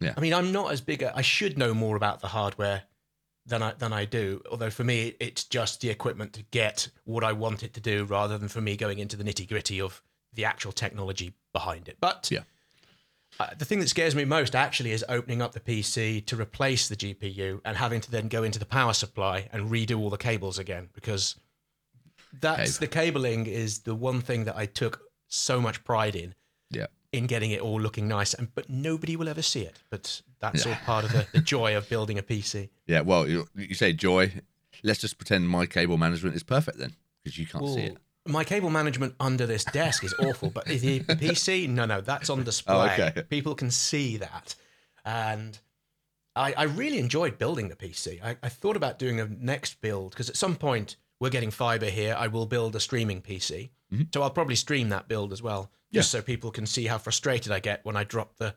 Yeah. 0.00 0.12
I 0.16 0.20
mean, 0.20 0.34
I'm 0.34 0.52
not 0.52 0.70
as 0.70 0.80
big. 0.82 1.02
A, 1.02 1.16
I 1.16 1.22
should 1.22 1.56
know 1.58 1.72
more 1.72 1.96
about 1.96 2.20
the 2.20 2.28
hardware 2.28 2.82
than 3.46 3.62
I 3.62 3.72
than 3.72 3.92
I 3.92 4.04
do. 4.04 4.42
Although 4.50 4.70
for 4.70 4.84
me, 4.84 5.14
it's 5.18 5.44
just 5.44 5.80
the 5.80 5.88
equipment 5.88 6.34
to 6.34 6.42
get 6.42 6.88
what 7.04 7.24
I 7.24 7.32
want 7.32 7.62
it 7.62 7.72
to 7.74 7.80
do, 7.80 8.04
rather 8.04 8.36
than 8.38 8.48
for 8.48 8.60
me 8.60 8.76
going 8.76 8.98
into 8.98 9.16
the 9.16 9.24
nitty 9.24 9.48
gritty 9.48 9.80
of 9.80 10.02
the 10.34 10.44
actual 10.44 10.72
technology 10.72 11.32
behind 11.52 11.88
it. 11.88 11.96
But 12.00 12.28
Yeah. 12.30 12.40
Uh, 13.38 13.48
the 13.58 13.64
thing 13.64 13.80
that 13.80 13.88
scares 13.88 14.14
me 14.14 14.24
most 14.24 14.54
actually 14.54 14.92
is 14.92 15.04
opening 15.08 15.42
up 15.42 15.52
the 15.52 15.60
PC 15.60 16.24
to 16.26 16.36
replace 16.40 16.88
the 16.88 16.96
GPU 16.96 17.60
and 17.64 17.76
having 17.76 18.00
to 18.00 18.10
then 18.10 18.28
go 18.28 18.42
into 18.42 18.58
the 18.58 18.64
power 18.66 18.92
supply 18.92 19.48
and 19.52 19.70
redo 19.70 19.98
all 19.98 20.10
the 20.10 20.16
cables 20.16 20.58
again 20.58 20.88
because 20.94 21.36
that's 22.40 22.78
Cable. 22.78 22.80
the 22.80 22.86
cabling 22.88 23.46
is 23.46 23.80
the 23.80 23.94
one 23.94 24.20
thing 24.20 24.44
that 24.44 24.56
I 24.56 24.66
took 24.66 25.02
so 25.28 25.60
much 25.60 25.82
pride 25.84 26.14
in 26.16 26.34
Yeah. 26.70 26.86
in 27.12 27.26
getting 27.26 27.50
it 27.50 27.60
all 27.60 27.80
looking 27.80 28.08
nice 28.08 28.34
and 28.34 28.54
but 28.54 28.68
nobody 28.70 29.16
will 29.16 29.28
ever 29.28 29.42
see 29.42 29.62
it 29.62 29.76
but 29.90 30.22
that's 30.40 30.64
Yeah. 30.66 30.72
all 30.72 30.78
part 30.84 31.04
of 31.04 31.12
the, 31.12 31.26
the 31.32 31.40
joy 31.40 31.76
of 31.76 31.88
building 31.88 32.18
a 32.18 32.22
PC 32.22 32.68
Yeah. 32.86 33.00
Well, 33.02 33.28
you, 33.28 33.48
you 33.54 33.74
say 33.74 33.92
joy. 33.92 34.32
Let's 34.82 35.00
just 35.00 35.16
pretend 35.18 35.48
my 35.48 35.64
cable 35.66 35.96
management 35.96 36.36
is 36.36 36.42
perfect 36.42 36.78
then, 36.78 36.92
because 37.24 37.38
you 37.38 37.46
can't 37.46 37.66
see 37.66 37.80
it. 37.80 37.96
My 38.26 38.44
cable 38.44 38.70
management 38.70 39.14
under 39.20 39.46
this 39.46 39.64
desk 39.64 40.04
is 40.04 40.14
awful, 40.20 40.50
but 40.50 40.64
the 40.66 41.00
PC, 41.00 41.68
no, 41.68 41.84
no, 41.86 42.00
that's 42.00 42.30
on 42.30 42.44
display. 42.44 42.74
Oh, 42.74 42.82
okay. 43.08 43.22
People 43.28 43.54
can 43.54 43.70
see 43.70 44.16
that. 44.18 44.54
And 45.04 45.58
I, 46.34 46.52
I 46.52 46.62
really 46.64 46.98
enjoyed 46.98 47.38
building 47.38 47.68
the 47.68 47.76
PC. 47.76 48.22
I, 48.22 48.36
I 48.42 48.48
thought 48.48 48.76
about 48.76 48.98
doing 48.98 49.20
a 49.20 49.26
next 49.26 49.80
build 49.80 50.10
because 50.10 50.28
at 50.28 50.36
some 50.36 50.56
point 50.56 50.96
we're 51.20 51.30
getting 51.30 51.50
fiber 51.50 51.86
here. 51.86 52.14
I 52.18 52.26
will 52.26 52.46
build 52.46 52.76
a 52.76 52.80
streaming 52.80 53.22
PC. 53.22 53.70
Mhm. 53.92 54.12
So 54.12 54.22
I'll 54.22 54.30
probably 54.30 54.56
stream 54.56 54.88
that 54.90 55.08
build 55.08 55.32
as 55.32 55.42
well, 55.42 55.70
just 55.92 56.10
so 56.10 56.20
people 56.20 56.50
can 56.50 56.66
see 56.66 56.86
how 56.86 56.98
frustrated 56.98 57.52
I 57.52 57.60
get 57.60 57.84
when 57.84 57.96
I 57.96 58.04
drop 58.04 58.36
the. 58.36 58.54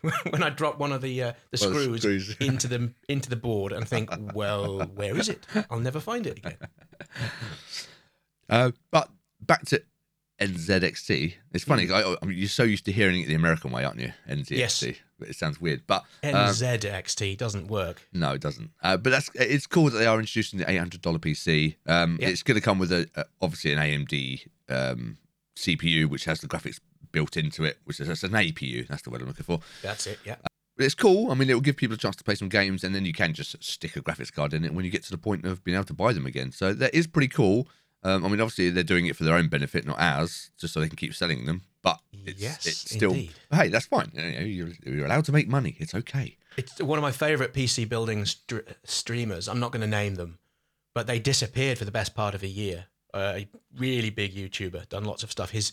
when 0.30 0.42
I 0.42 0.50
drop 0.50 0.78
one 0.78 0.92
of 0.92 1.02
the 1.02 1.22
uh, 1.22 1.32
the 1.50 1.58
Well, 1.60 1.70
screws, 1.70 2.00
screws. 2.02 2.36
into 2.40 2.68
the 2.68 2.92
into 3.08 3.28
the 3.28 3.36
board 3.36 3.72
and 3.72 3.88
think, 3.88 4.10
well, 4.34 4.80
where 4.94 5.16
is 5.16 5.28
it? 5.28 5.44
I'll 5.70 5.80
never 5.80 5.98
find 5.98 6.26
it 6.26 6.38
again. 6.38 6.58
Uh, 8.48 8.70
but 8.90 9.10
back 9.40 9.64
to 9.66 9.82
NZXT. 10.40 11.34
It's 11.52 11.64
funny. 11.64 11.90
I, 11.90 12.16
I 12.20 12.26
mean, 12.26 12.38
you're 12.38 12.48
so 12.48 12.62
used 12.62 12.84
to 12.86 12.92
hearing 12.92 13.20
it 13.20 13.26
the 13.26 13.34
American 13.34 13.70
way, 13.70 13.84
aren't 13.84 14.00
you? 14.00 14.12
NZXT. 14.28 14.50
Yes. 14.50 14.82
It 14.82 15.34
sounds 15.34 15.58
weird, 15.60 15.82
but 15.86 16.04
um, 16.22 16.32
NZXT 16.34 17.38
doesn't 17.38 17.68
work. 17.68 18.06
no, 18.12 18.32
it 18.32 18.40
doesn't. 18.42 18.70
Uh, 18.82 18.98
but 18.98 19.10
that's 19.10 19.30
it's 19.34 19.66
cool 19.66 19.84
that 19.88 19.98
they 19.98 20.06
are 20.06 20.18
introducing 20.20 20.58
the 20.58 20.66
$800 20.66 21.00
PC. 21.00 21.76
Um, 21.86 22.18
Yeah. 22.20 22.28
It's 22.28 22.42
going 22.42 22.56
to 22.56 22.60
come 22.60 22.78
with 22.78 22.92
a, 22.92 23.08
a 23.14 23.24
obviously 23.40 23.72
an 23.72 23.78
AMD 23.78 24.46
um, 24.68 25.16
CPU, 25.56 26.06
which 26.10 26.26
has 26.26 26.40
the 26.40 26.46
graphics 26.48 26.80
built 27.12 27.36
into 27.38 27.64
it, 27.64 27.78
which 27.84 27.98
is 27.98 28.22
an 28.22 28.30
APU. 28.32 28.86
That's 28.86 29.02
the 29.02 29.10
word 29.10 29.22
I'm 29.22 29.28
looking 29.28 29.44
for. 29.44 29.60
That's 29.80 30.06
it. 30.06 30.18
Yeah. 30.24 30.36
But 30.76 30.84
it's 30.84 30.94
cool. 30.94 31.30
I 31.30 31.34
mean, 31.34 31.48
it 31.48 31.54
will 31.54 31.62
give 31.62 31.76
people 31.78 31.94
a 31.94 31.98
chance 31.98 32.16
to 32.16 32.24
play 32.24 32.34
some 32.34 32.50
games, 32.50 32.84
and 32.84 32.94
then 32.94 33.06
you 33.06 33.14
can 33.14 33.32
just 33.32 33.64
stick 33.64 33.96
a 33.96 34.02
graphics 34.02 34.30
card 34.30 34.52
in 34.52 34.62
it 34.66 34.74
when 34.74 34.84
you 34.84 34.90
get 34.90 35.02
to 35.04 35.10
the 35.10 35.16
point 35.16 35.46
of 35.46 35.64
being 35.64 35.74
able 35.74 35.86
to 35.86 35.94
buy 35.94 36.12
them 36.12 36.26
again. 36.26 36.52
So 36.52 36.74
that 36.74 36.94
is 36.94 37.06
pretty 37.06 37.28
cool. 37.28 37.66
Um, 38.06 38.24
I 38.24 38.28
mean, 38.28 38.40
obviously 38.40 38.70
they're 38.70 38.84
doing 38.84 39.06
it 39.06 39.16
for 39.16 39.24
their 39.24 39.34
own 39.34 39.48
benefit, 39.48 39.84
not 39.84 39.98
ours, 39.98 40.50
just 40.58 40.72
so 40.72 40.78
they 40.80 40.86
can 40.88 40.96
keep 40.96 41.12
selling 41.12 41.44
them. 41.44 41.62
But 41.82 41.98
it's, 42.12 42.40
Yes, 42.40 42.64
it's 42.66 42.94
still 42.94 43.10
indeed. 43.10 43.32
hey, 43.52 43.68
that's 43.68 43.86
fine. 43.86 44.12
You 44.14 44.64
know, 44.64 44.70
you're 44.84 45.06
allowed 45.06 45.24
to 45.24 45.32
make 45.32 45.48
money. 45.48 45.76
It's 45.80 45.94
okay. 45.94 46.36
It's 46.56 46.80
one 46.80 46.98
of 46.98 47.02
my 47.02 47.10
favorite 47.10 47.52
PC 47.52 47.88
building 47.88 48.24
str- 48.24 48.60
streamers. 48.84 49.48
I'm 49.48 49.58
not 49.58 49.72
going 49.72 49.80
to 49.80 49.86
name 49.88 50.14
them, 50.14 50.38
but 50.94 51.06
they 51.08 51.18
disappeared 51.18 51.78
for 51.78 51.84
the 51.84 51.90
best 51.90 52.14
part 52.14 52.34
of 52.34 52.42
a 52.44 52.48
year. 52.48 52.86
Uh, 53.12 53.32
a 53.38 53.48
really 53.76 54.10
big 54.10 54.34
YouTuber, 54.34 54.88
done 54.88 55.04
lots 55.04 55.22
of 55.22 55.32
stuff. 55.32 55.50
His 55.50 55.72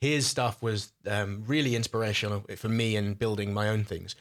his 0.00 0.26
stuff 0.26 0.62
was 0.62 0.92
um, 1.06 1.44
really 1.46 1.74
inspirational 1.74 2.44
for 2.56 2.68
me 2.68 2.96
in 2.96 3.14
building 3.14 3.52
my 3.52 3.68
own 3.68 3.84
things. 3.84 4.14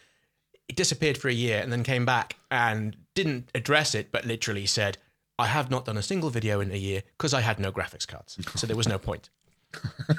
It 0.67 0.75
disappeared 0.75 1.17
for 1.17 1.29
a 1.29 1.33
year 1.33 1.59
and 1.61 1.71
then 1.71 1.83
came 1.83 2.05
back 2.05 2.37
and 2.49 2.95
didn't 3.13 3.49
address 3.53 3.93
it, 3.93 4.11
but 4.11 4.25
literally 4.25 4.65
said, 4.65 4.97
"I 5.37 5.47
have 5.47 5.69
not 5.71 5.85
done 5.85 5.97
a 5.97 6.01
single 6.03 6.29
video 6.29 6.59
in 6.61 6.71
a 6.71 6.77
year 6.77 7.03
because 7.17 7.33
I 7.33 7.41
had 7.41 7.59
no 7.59 7.71
graphics 7.71 8.07
cards, 8.07 8.37
so 8.55 8.65
there 8.67 8.75
was 8.77 8.87
no 8.87 8.97
point." 8.97 9.29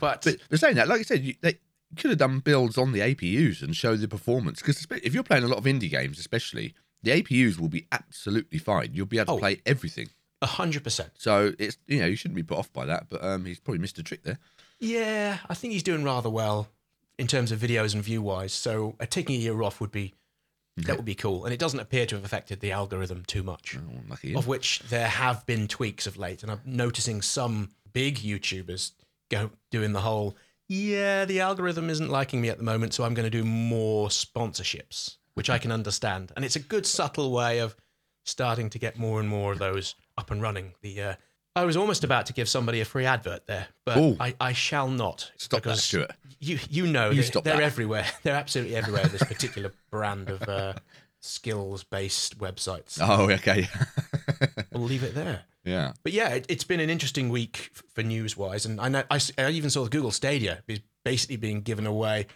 but 0.00 0.22
But, 0.24 0.36
but 0.50 0.60
saying 0.60 0.76
that, 0.76 0.88
like 0.88 1.00
I 1.00 1.02
said, 1.04 1.22
you, 1.22 1.34
they 1.40 1.58
could 1.96 2.10
have 2.10 2.18
done 2.18 2.40
builds 2.40 2.76
on 2.78 2.92
the 2.92 3.00
APUs 3.00 3.62
and 3.62 3.74
show 3.74 3.96
the 3.96 4.08
performance. 4.08 4.60
Because 4.60 4.86
if 5.02 5.14
you're 5.14 5.22
playing 5.22 5.44
a 5.44 5.48
lot 5.48 5.58
of 5.58 5.64
indie 5.64 5.90
games, 5.90 6.18
especially, 6.18 6.74
the 7.02 7.22
APUs 7.22 7.58
will 7.58 7.68
be 7.68 7.86
absolutely 7.92 8.58
fine. 8.58 8.90
You'll 8.92 9.06
be 9.06 9.18
able 9.18 9.26
to 9.26 9.32
Oh. 9.32 9.38
play 9.38 9.60
everything. 9.64 10.08
a 10.42 10.46
hundred 10.46 10.84
percent. 10.84 11.10
So 11.18 11.52
it's 11.58 11.78
you 11.86 11.98
know 12.00 12.06
you 12.06 12.14
shouldn't 12.16 12.36
be 12.36 12.42
put 12.44 12.58
off 12.58 12.72
by 12.72 12.84
that. 12.86 13.08
But 13.08 13.24
um, 13.24 13.44
he's 13.44 13.58
probably 13.60 13.80
missed 13.80 13.98
a 13.98 14.02
trick 14.04 14.22
there. 14.22 14.38
Yeah, 14.78 15.38
I 15.48 15.54
think 15.54 15.72
he's 15.72 15.82
doing 15.82 16.04
rather 16.04 16.30
well 16.30 16.68
in 17.18 17.26
terms 17.26 17.50
of 17.50 17.58
videos 17.58 17.94
and 17.94 18.04
view 18.04 18.22
wise. 18.22 18.52
So 18.52 18.94
uh, 19.00 19.06
taking 19.06 19.34
a 19.34 19.38
year 19.40 19.60
off 19.62 19.80
would 19.80 19.90
be 19.90 20.14
that 20.86 20.96
would 20.96 21.04
be 21.04 21.14
cool, 21.14 21.44
and 21.44 21.52
it 21.52 21.60
doesn't 21.60 21.80
appear 21.80 22.06
to 22.06 22.14
have 22.14 22.24
affected 22.24 22.60
the 22.60 22.72
algorithm 22.72 23.24
too 23.26 23.42
much. 23.42 23.76
Oh, 23.76 24.00
lucky. 24.08 24.34
Of 24.34 24.46
which 24.46 24.80
there 24.90 25.08
have 25.08 25.44
been 25.46 25.68
tweaks 25.68 26.06
of 26.06 26.16
late, 26.16 26.42
and 26.42 26.52
I'm 26.52 26.60
noticing 26.64 27.22
some 27.22 27.70
big 27.92 28.16
YouTubers 28.16 28.92
go 29.30 29.50
doing 29.70 29.92
the 29.92 30.00
whole. 30.00 30.36
Yeah, 30.68 31.24
the 31.24 31.40
algorithm 31.40 31.88
isn't 31.90 32.10
liking 32.10 32.40
me 32.40 32.50
at 32.50 32.58
the 32.58 32.64
moment, 32.64 32.94
so 32.94 33.04
I'm 33.04 33.14
going 33.14 33.30
to 33.30 33.30
do 33.30 33.44
more 33.44 34.08
sponsorships, 34.08 35.16
which 35.34 35.50
I 35.50 35.58
can 35.58 35.72
understand, 35.72 36.32
and 36.36 36.44
it's 36.44 36.56
a 36.56 36.60
good 36.60 36.86
subtle 36.86 37.32
way 37.32 37.58
of 37.58 37.74
starting 38.24 38.68
to 38.70 38.78
get 38.78 38.98
more 38.98 39.20
and 39.20 39.28
more 39.28 39.52
of 39.52 39.58
those 39.58 39.94
up 40.18 40.30
and 40.30 40.42
running. 40.42 40.74
The 40.82 41.02
uh, 41.02 41.14
I 41.56 41.64
was 41.64 41.76
almost 41.76 42.04
about 42.04 42.26
to 42.26 42.32
give 42.32 42.48
somebody 42.48 42.80
a 42.80 42.84
free 42.84 43.04
advert 43.04 43.46
there, 43.46 43.66
but 43.84 43.96
Ooh. 43.96 44.16
I, 44.20 44.34
I 44.40 44.52
shall 44.52 44.88
not. 44.88 45.32
Stop 45.38 45.62
that, 45.62 45.78
Stuart. 45.78 46.12
You 46.40 46.58
you 46.70 46.86
know 46.86 47.10
You 47.10 47.22
they're 47.22 47.40
that. 47.42 47.60
everywhere. 47.60 48.06
They're 48.22 48.36
absolutely 48.36 48.76
everywhere. 48.76 49.06
This 49.06 49.24
particular 49.24 49.72
brand 49.90 50.30
of 50.30 50.42
uh, 50.48 50.74
skills 51.20 51.82
based 51.82 52.38
websites. 52.38 52.98
Oh, 53.02 53.28
okay. 53.30 53.68
We'll 54.72 54.84
leave 54.86 55.02
it 55.02 55.14
there. 55.16 55.40
yeah. 55.64 55.92
But 56.04 56.12
yeah, 56.12 56.28
it, 56.34 56.46
it's 56.48 56.62
been 56.62 56.78
an 56.78 56.90
interesting 56.90 57.30
week 57.30 57.70
for 57.94 58.04
news 58.04 58.36
wise, 58.36 58.64
and 58.66 58.80
I 58.80 58.88
know 58.88 59.02
I, 59.10 59.18
I 59.38 59.50
even 59.50 59.70
saw 59.70 59.82
the 59.82 59.90
Google 59.90 60.12
Stadia 60.12 60.62
is 60.68 60.80
basically 61.04 61.36
being 61.36 61.62
given 61.62 61.86
away. 61.86 62.26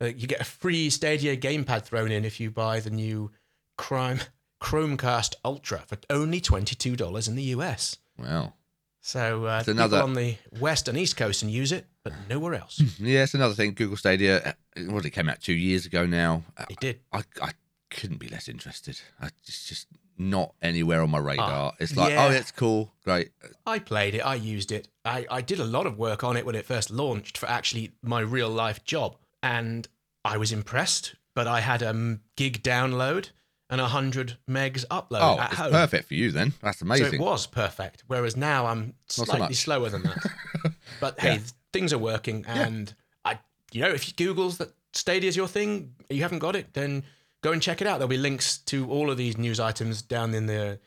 Uh, 0.00 0.06
you 0.06 0.26
get 0.26 0.40
a 0.40 0.44
free 0.44 0.90
Stadia 0.90 1.36
gamepad 1.36 1.84
thrown 1.84 2.10
in 2.10 2.24
if 2.24 2.40
you 2.40 2.50
buy 2.50 2.80
the 2.80 2.90
new 2.90 3.30
Crime 3.78 4.20
Chromecast 4.60 5.34
Ultra 5.44 5.80
for 5.86 5.98
only 6.10 6.40
twenty 6.40 6.74
two 6.74 6.96
dollars 6.96 7.28
in 7.28 7.36
the 7.36 7.42
US. 7.44 7.98
Wow. 8.18 8.54
So 9.04 9.46
uh, 9.46 9.58
It's 9.58 9.68
another- 9.68 9.98
people 9.98 10.08
on 10.10 10.14
the 10.14 10.36
west 10.60 10.86
and 10.88 10.96
east 10.96 11.16
coast 11.16 11.42
and 11.42 11.50
use 11.50 11.72
it, 11.72 11.86
but 12.04 12.12
nowhere 12.28 12.54
else. 12.54 12.80
Yeah, 12.98 13.24
it's 13.24 13.34
another 13.34 13.54
thing. 13.54 13.74
Google 13.74 13.96
Stadia. 13.96 14.40
uh, 14.76 14.82
What 14.92 15.04
it 15.04 15.10
came 15.10 15.28
out 15.28 15.40
two 15.40 15.52
years 15.52 15.84
ago 15.86 16.06
now. 16.06 16.44
Uh, 16.56 16.64
it 16.70 16.78
did. 16.80 17.00
I, 17.12 17.22
I 17.42 17.50
couldn't 17.90 18.18
be 18.18 18.28
less 18.28 18.48
interested. 18.48 19.00
I, 19.20 19.26
it's 19.46 19.68
just 19.68 19.88
not 20.16 20.54
anywhere 20.62 21.02
on 21.02 21.10
my 21.10 21.18
radar. 21.18 21.72
Ah, 21.72 21.74
it's 21.80 21.96
like, 21.96 22.12
yeah. 22.12 22.26
oh, 22.26 22.30
it's 22.30 22.52
cool, 22.52 22.92
great. 23.04 23.30
I 23.66 23.80
played 23.80 24.14
it. 24.14 24.20
I 24.20 24.36
used 24.36 24.70
it. 24.70 24.86
I, 25.04 25.26
I 25.28 25.40
did 25.40 25.58
a 25.58 25.64
lot 25.64 25.86
of 25.86 25.98
work 25.98 26.22
on 26.22 26.36
it 26.36 26.46
when 26.46 26.54
it 26.54 26.64
first 26.64 26.90
launched 26.90 27.36
for 27.36 27.48
actually 27.48 27.90
my 28.02 28.20
real 28.20 28.48
life 28.50 28.84
job. 28.84 29.16
And 29.42 29.88
I 30.24 30.36
was 30.36 30.52
impressed, 30.52 31.16
but 31.34 31.48
I 31.48 31.60
had 31.60 31.82
a 31.82 32.20
gig 32.36 32.62
download 32.62 33.30
and 33.72 33.80
100 33.80 34.36
megs 34.48 34.86
upload 34.86 35.20
Oh, 35.22 35.40
at 35.40 35.54
home. 35.54 35.70
perfect 35.72 36.06
for 36.08 36.14
you 36.14 36.30
then. 36.30 36.52
That's 36.62 36.82
amazing. 36.82 37.06
So 37.08 37.14
it 37.14 37.20
was 37.20 37.46
perfect. 37.46 38.04
Whereas 38.06 38.36
now 38.36 38.66
I'm 38.66 38.94
slightly 39.08 39.38
much. 39.40 39.54
slower 39.54 39.88
than 39.88 40.02
that. 40.04 40.32
but 41.00 41.18
hey, 41.18 41.34
Yeah. 41.34 41.40
things 41.72 41.92
are 41.92 41.98
working, 41.98 42.44
and 42.46 42.94
I, 43.24 43.38
you 43.72 43.80
know, 43.80 43.88
if 43.88 44.06
you 44.06 44.14
Google's 44.14 44.58
that 44.58 44.74
Stadia's 44.92 45.36
your 45.36 45.48
thing, 45.48 45.94
you 46.10 46.20
haven't 46.22 46.40
got 46.40 46.54
it, 46.54 46.74
then 46.74 47.02
go 47.42 47.50
and 47.52 47.62
check 47.62 47.80
it 47.80 47.86
out. 47.86 47.98
There'll 47.98 48.08
be 48.08 48.18
links 48.18 48.58
to 48.58 48.88
all 48.90 49.10
of 49.10 49.16
these 49.16 49.38
news 49.38 49.58
items 49.58 50.02
down 50.02 50.34
in 50.34 50.46
the 50.46 50.78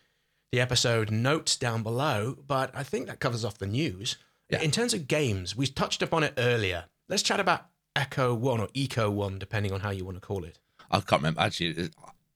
the 0.52 0.62
episode 0.62 1.10
notes 1.12 1.58
down 1.58 1.82
below. 1.84 2.38
But 2.48 2.70
I 2.76 2.84
think 2.84 3.08
that 3.08 3.20
covers 3.20 3.44
off 3.44 3.58
the 3.58 3.66
news. 3.68 4.18
Yeah. 4.52 4.62
In 4.62 4.70
terms 4.70 4.94
of 4.94 5.08
games, 5.08 5.56
we 5.56 5.66
touched 5.66 6.04
upon 6.04 6.22
it 6.24 6.34
earlier. 6.38 6.86
Let's 7.10 7.24
chat 7.24 7.40
about 7.40 7.66
Echo 7.96 8.34
One 8.36 8.60
or 8.62 8.70
Eco 8.76 9.10
One, 9.10 9.40
depending 9.40 9.72
on 9.74 9.80
how 9.80 9.90
you 9.90 10.06
want 10.06 10.18
to 10.18 10.22
call 10.22 10.44
it. 10.44 10.60
I 10.92 11.00
can't 11.00 11.24
remember. 11.24 11.42
Actually, 11.42 11.90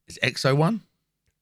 is, 0.10 0.20
Exo 0.24 0.56
one? 0.58 0.82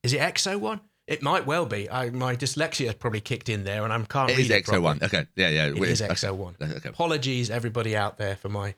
Is 0.04 0.14
it 0.14 0.20
Exo 0.20 0.60
One? 0.60 0.82
It 1.08 1.22
might 1.24 1.46
well 1.46 1.66
be. 1.66 1.90
I, 1.90 2.10
my 2.10 2.36
dyslexia 2.36 2.98
probably 3.00 3.22
kicked 3.22 3.48
in 3.50 3.64
there, 3.64 3.84
and 3.84 3.94
I 3.94 3.98
can't 4.04 4.30
It 4.30 4.38
read 4.38 4.46
is 4.46 4.50
it 4.52 4.66
Exo 4.66 4.82
one. 4.82 5.00
Okay. 5.02 5.26
Yeah, 5.36 5.50
yeah. 5.50 5.68
It 5.68 5.80
we- 5.80 5.88
is 5.88 6.02
okay. 6.02 6.14
Exo 6.14 6.36
One. 6.36 6.56
Okay. 6.62 6.90
Apologies, 6.90 7.50
everybody 7.50 7.96
out 7.96 8.18
there, 8.18 8.36
for 8.36 8.50
my 8.50 8.76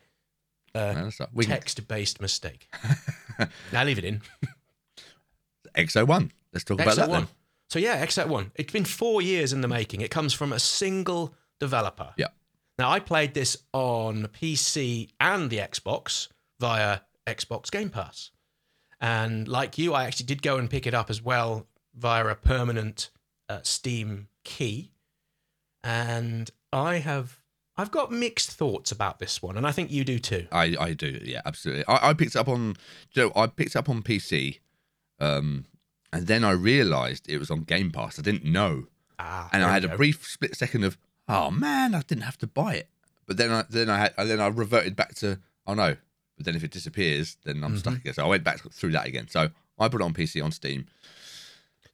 uh, 0.75 0.93
No, 0.93 1.03
that's 1.05 1.19
right. 1.19 1.29
Can- 1.33 1.43
text-based 1.45 2.21
mistake. 2.21 2.69
now 3.73 3.83
leave 3.83 3.97
it 3.97 4.05
in. 4.05 4.21
Exo 5.75 6.05
one. 6.07 6.31
Let's 6.53 6.63
talk 6.63 6.79
about 6.81 6.95
that 6.95 7.09
One. 7.09 7.21
then. 7.23 7.29
So 7.69 7.79
yeah, 7.79 8.03
Exo 8.05 8.27
One. 8.27 8.51
It's 8.55 8.71
been 8.73 8.85
four 8.85 9.21
years 9.21 9.53
in 9.53 9.61
the 9.61 9.67
making. 9.67 10.01
It 10.01 10.09
comes 10.11 10.33
from 10.33 10.51
a 10.53 10.59
single 10.59 11.33
developer. 11.59 12.13
Yeah. 12.17 12.27
Now 12.77 12.89
I 12.89 12.99
played 12.99 13.33
this 13.33 13.57
on 13.73 14.27
PC 14.27 15.09
and 15.19 15.49
the 15.49 15.57
Xbox 15.57 16.29
via 16.59 16.99
Xbox 17.27 17.69
Game 17.69 17.89
Pass, 17.89 18.31
and 19.01 19.47
like 19.47 19.77
you, 19.77 19.93
I 19.93 20.05
actually 20.05 20.25
did 20.25 20.41
go 20.41 20.57
and 20.57 20.69
pick 20.69 20.85
it 20.87 20.93
up 20.93 21.09
as 21.09 21.21
well 21.21 21.67
via 21.95 22.25
a 22.27 22.35
permanent 22.35 23.09
uh, 23.47 23.59
Steam 23.63 24.27
key, 24.43 24.91
and 25.83 26.49
I 26.71 26.97
have 26.97 27.39
I've 27.77 27.91
got 27.91 28.11
mixed 28.11 28.51
thoughts 28.51 28.91
about 28.91 29.19
this 29.19 29.41
one, 29.41 29.55
and 29.57 29.65
I 29.65 29.71
think 29.71 29.89
you 29.91 30.03
do 30.03 30.19
too. 30.19 30.47
I, 30.51 30.75
I 30.79 30.93
do, 30.93 31.19
yeah, 31.23 31.41
absolutely. 31.45 31.85
I, 31.87 32.09
I 32.09 32.13
picked 32.13 32.35
it 32.35 32.39
up 32.39 32.49
on, 32.49 32.75
you 33.13 33.23
know, 33.23 33.31
I 33.35 33.47
picked 33.47 33.71
it 33.71 33.77
up 33.77 33.87
on 33.87 34.03
PC, 34.03 34.59
um, 35.19 35.65
and 36.11 36.27
then 36.27 36.43
I 36.43 36.51
realised 36.51 37.29
it 37.29 37.37
was 37.37 37.49
on 37.49 37.61
Game 37.61 37.89
Pass. 37.91 38.19
I 38.19 38.21
didn't 38.21 38.43
know, 38.43 38.87
Ah, 39.17 39.49
and 39.51 39.63
I 39.63 39.71
had 39.73 39.83
a 39.85 39.95
brief 39.95 40.25
split 40.25 40.55
second 40.55 40.83
of, 40.83 40.97
oh 41.27 41.51
man, 41.51 41.93
I 41.93 42.01
didn't 42.01 42.23
have 42.23 42.37
to 42.39 42.47
buy 42.47 42.75
it. 42.75 42.89
But 43.25 43.37
then 43.37 43.51
I 43.51 43.63
then 43.69 43.89
I 43.89 43.97
had 43.97 44.13
and 44.17 44.29
then 44.29 44.39
I 44.39 44.47
reverted 44.47 44.95
back 44.95 45.15
to, 45.15 45.39
oh 45.67 45.73
no. 45.73 45.97
But 46.39 46.45
then 46.45 46.55
if 46.55 46.63
it 46.63 46.71
disappears, 46.71 47.35
then 47.43 47.57
I'm 47.63 47.71
Mm-hmm. 47.71 47.77
stuck 47.79 47.95
again. 47.97 48.13
So 48.13 48.23
I 48.23 48.27
went 48.29 48.45
back 48.45 48.61
through 48.71 48.91
that 48.93 49.05
again. 49.05 49.27
So 49.27 49.49
I 49.77 49.87
put 49.89 49.99
it 49.99 50.05
on 50.05 50.13
PC 50.13 50.41
on 50.41 50.51
Steam. 50.53 50.85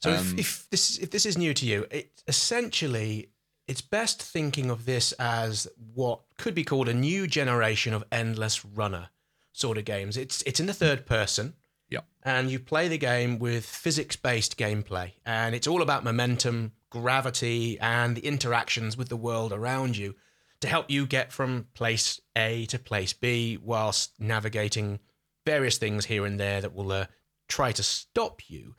So 0.02 0.12
Um, 0.12 0.18
if, 0.38 0.40
if 0.40 0.70
this 0.70 1.00
if 1.00 1.10
this 1.10 1.26
is 1.26 1.36
new 1.38 1.54
to 1.56 1.66
you, 1.66 1.88
it 1.90 2.22
essentially 2.28 3.30
it's 3.68 3.82
best 3.82 4.22
thinking 4.22 4.70
of 4.70 4.86
this 4.86 5.12
as 5.14 5.68
what 5.96 6.20
could 6.38 6.54
be 6.54 6.64
called 6.64 6.88
a 6.88 6.94
new 6.94 7.26
generation 7.26 7.92
of 7.94 8.04
endless 8.12 8.64
runner 8.64 9.10
sort 9.52 9.78
of 9.80 9.86
games. 9.86 10.16
It's 10.16 10.44
it's 10.44 10.60
in 10.60 10.68
the 10.68 10.74
third 10.74 11.08
person. 11.08 11.56
Yep. 11.90 12.06
And 12.24 12.52
you 12.52 12.60
play 12.60 12.88
the 12.88 12.98
game 13.00 13.40
with 13.40 13.66
physics 13.66 14.16
based 14.16 14.58
gameplay. 14.58 15.14
And 15.26 15.56
it's 15.56 15.68
all 15.68 15.82
about 15.82 16.04
momentum, 16.04 16.74
gravity, 16.92 17.80
and 17.80 18.16
the 18.16 18.26
interactions 18.26 18.96
with 18.98 19.10
the 19.10 19.18
world 19.18 19.52
around 19.54 19.98
you 19.98 20.16
to 20.62 20.68
help 20.68 20.90
you 20.90 21.06
get 21.06 21.32
from 21.32 21.68
place 21.74 22.20
A 22.36 22.66
to 22.68 22.80
place 22.80 23.14
B 23.14 23.58
whilst 23.62 24.12
navigating 24.20 25.00
various 25.46 25.78
things 25.78 26.06
here 26.06 26.26
and 26.26 26.40
there 26.40 26.62
that 26.62 26.74
will 26.74 26.92
uh, 26.92 27.06
try 27.48 27.72
to 27.72 27.84
stop 27.84 28.50
you. 28.50 28.76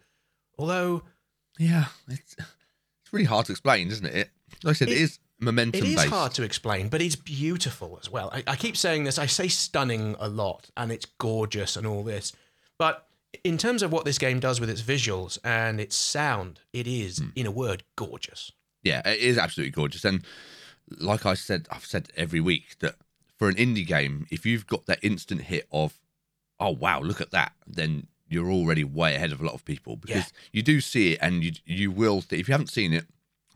Although 0.59 1.02
Yeah, 1.59 1.87
it's 2.09 2.35
it's 2.38 3.12
really 3.12 3.25
hard 3.26 3.47
to 3.47 3.52
explain, 3.52 3.88
isn't 3.88 4.06
it? 4.06 4.30
Like 4.64 4.73
I 4.73 4.75
said, 4.75 4.88
it 4.88 4.92
It- 4.95 5.00
is 5.02 5.18
momentum 5.38 5.83
It 5.83 5.88
is 5.88 5.97
based. 5.97 6.09
hard 6.09 6.33
to 6.35 6.42
explain, 6.42 6.88
but 6.88 7.02
it's 7.02 7.14
beautiful 7.16 7.99
as 8.02 8.08
well. 8.10 8.30
I, 8.32 8.43
I 8.47 8.56
keep 8.56 8.76
saying 8.76 9.04
this. 9.04 9.19
I 9.19 9.26
say 9.26 9.49
stunning 9.49 10.17
a 10.19 10.28
lot, 10.28 10.71
and 10.76 10.91
it's 10.91 11.04
gorgeous 11.19 11.76
and 11.76 11.86
all 11.86 12.02
this. 12.02 12.32
But 12.78 13.06
in 13.45 13.58
terms 13.58 13.82
of 13.82 13.93
what 13.93 14.06
this 14.06 14.17
game 14.19 14.41
does 14.41 14.60
with 14.60 14.71
its 14.71 14.80
visuals 14.80 15.39
and 15.45 15.78
its 15.78 15.95
sound, 15.95 16.60
it 16.73 16.86
is, 16.86 17.19
Hmm. 17.19 17.28
in 17.36 17.45
a 17.47 17.50
word, 17.50 17.84
gorgeous. 17.97 18.50
Yeah, 18.82 19.02
it 19.06 19.19
is 19.21 19.36
absolutely 19.36 19.73
gorgeous. 19.73 20.04
And 20.06 20.25
like 20.90 21.26
I 21.26 21.34
said, 21.34 21.66
I've 21.70 21.84
said 21.86 22.08
every 22.16 22.40
week 22.40 22.78
that 22.80 22.96
for 23.36 23.49
an 23.49 23.56
indie 23.56 23.86
game, 23.86 24.26
if 24.30 24.46
you've 24.46 24.66
got 24.66 24.86
that 24.86 24.99
instant 25.02 25.42
hit 25.42 25.66
of, 25.72 25.99
oh 26.60 26.70
wow, 26.70 27.00
look 27.00 27.20
at 27.20 27.30
that, 27.32 27.52
then 27.66 28.06
you're 28.28 28.50
already 28.50 28.82
way 28.84 29.14
ahead 29.14 29.32
of 29.32 29.40
a 29.40 29.44
lot 29.44 29.54
of 29.54 29.64
people 29.64 29.96
because 29.96 30.16
Yeah. 30.16 30.38
you 30.52 30.62
do 30.62 30.80
see 30.80 31.12
it 31.12 31.18
and 31.22 31.44
you 31.44 31.52
you 31.64 31.90
will. 31.90 32.22
Th- 32.22 32.40
if 32.40 32.49
you 32.49 32.52
haven't 32.52 32.68
seen 32.70 32.92
it, 32.92 33.06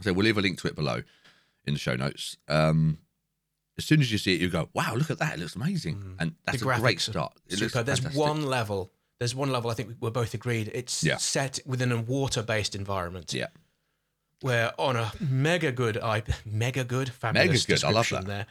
so 0.00 0.12
we'll 0.12 0.24
leave 0.24 0.38
a 0.38 0.42
link 0.42 0.58
to 0.60 0.68
it 0.68 0.74
below 0.76 1.02
in 1.66 1.74
the 1.74 1.80
show 1.80 1.96
notes. 1.96 2.36
Um, 2.48 2.98
as 3.78 3.84
soon 3.84 4.00
as 4.00 4.12
you 4.12 4.18
see 4.18 4.34
it, 4.34 4.40
you 4.40 4.48
go, 4.50 4.68
wow, 4.74 4.94
look 4.94 5.10
at 5.10 5.18
that, 5.18 5.34
it 5.34 5.40
looks 5.40 5.56
amazing, 5.56 6.16
and 6.18 6.34
that's 6.44 6.62
Mm. 6.62 6.76
a 6.76 6.80
great 6.80 7.00
start. 7.00 7.32
It 7.46 7.58
looks 7.60 7.72
There's 7.72 7.72
fantastic. 8.00 8.12
one 8.14 8.42
level. 8.42 8.92
There's 9.18 9.34
one 9.34 9.50
level. 9.52 9.70
I 9.70 9.74
think 9.74 9.96
we're 10.00 10.10
both 10.10 10.34
agreed. 10.34 10.70
It's 10.74 11.02
Yeah. 11.02 11.16
set 11.16 11.58
within 11.66 11.90
a 11.92 12.00
water-based 12.00 12.74
environment. 12.74 13.32
Yeah. 13.34 13.48
Where 14.42 14.72
on 14.78 14.96
a 14.96 15.12
mega 15.20 15.70
good 15.72 15.98
i 15.98 16.22
mega 16.44 16.84
good 16.84 17.08
fabulous 17.10 17.68
mega 17.68 17.80
good, 17.80 17.84
I 17.84 17.90
love 17.90 18.04
description 18.06 18.26
there. 18.28 18.46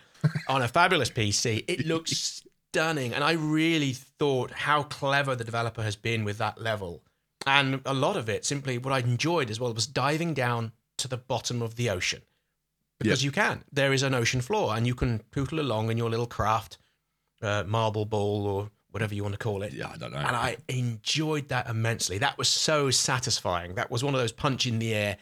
On 0.47 0.61
a 0.61 0.67
fabulous 0.67 1.09
pc 1.09 1.63
it 1.67 1.85
looks 1.85 2.43
stunning 2.71 3.13
and 3.13 3.23
i 3.23 3.31
really 3.31 3.93
thought 3.93 4.51
how 4.51 4.83
clever 4.83 5.35
the 5.35 5.43
developer 5.43 5.81
has 5.81 5.95
been 5.95 6.23
with 6.23 6.37
that 6.37 6.61
level. 6.61 7.01
And 7.47 7.81
a 7.85 7.93
lot 7.93 8.17
of 8.17 8.29
it 8.29 8.45
simply 8.45 8.77
what 8.77 8.93
i 8.93 8.99
enjoyed 8.99 9.49
as 9.49 9.59
well 9.59 9.73
was 9.73 9.87
diving 9.87 10.33
down 10.33 10.71
to 10.97 11.07
the 11.07 11.17
bottom 11.17 11.61
of 11.61 11.75
the 11.75 11.89
ocean. 11.89 12.21
Because 12.99 13.23
you 13.23 13.31
can. 13.31 13.63
There 13.71 13.93
is 13.93 14.03
an 14.03 14.13
ocean 14.13 14.41
floor 14.41 14.75
and 14.75 14.85
you 14.85 14.93
can 14.93 15.19
pootle 15.31 15.61
along 15.61 15.89
in 15.89 15.97
your 15.97 16.09
little 16.09 16.27
craft 16.27 16.77
uh, 17.41 17.63
marble 17.65 18.03
ball 18.05 18.45
or 18.45 18.69
whatever 18.91 19.15
you 19.15 19.23
want 19.23 19.33
to 19.33 19.39
call 19.39 19.61
it. 19.63 19.71
Yeah, 19.71 19.89
I 19.93 19.97
don't 19.97 20.11
know. 20.11 20.17
and 20.17 20.35
I 20.35 20.57
enjoyed 20.67 21.47
that 21.47 21.69
immensely. 21.69 22.17
That 22.17 22.37
was 22.37 22.49
so 22.49 22.91
satisfying. 22.91 23.75
That 23.75 23.89
was 23.89 24.03
one 24.03 24.13
of 24.13 24.19
those 24.19 24.33
punch 24.33 24.65
in 24.67 24.79
the 24.79 24.93
air, 24.93 25.17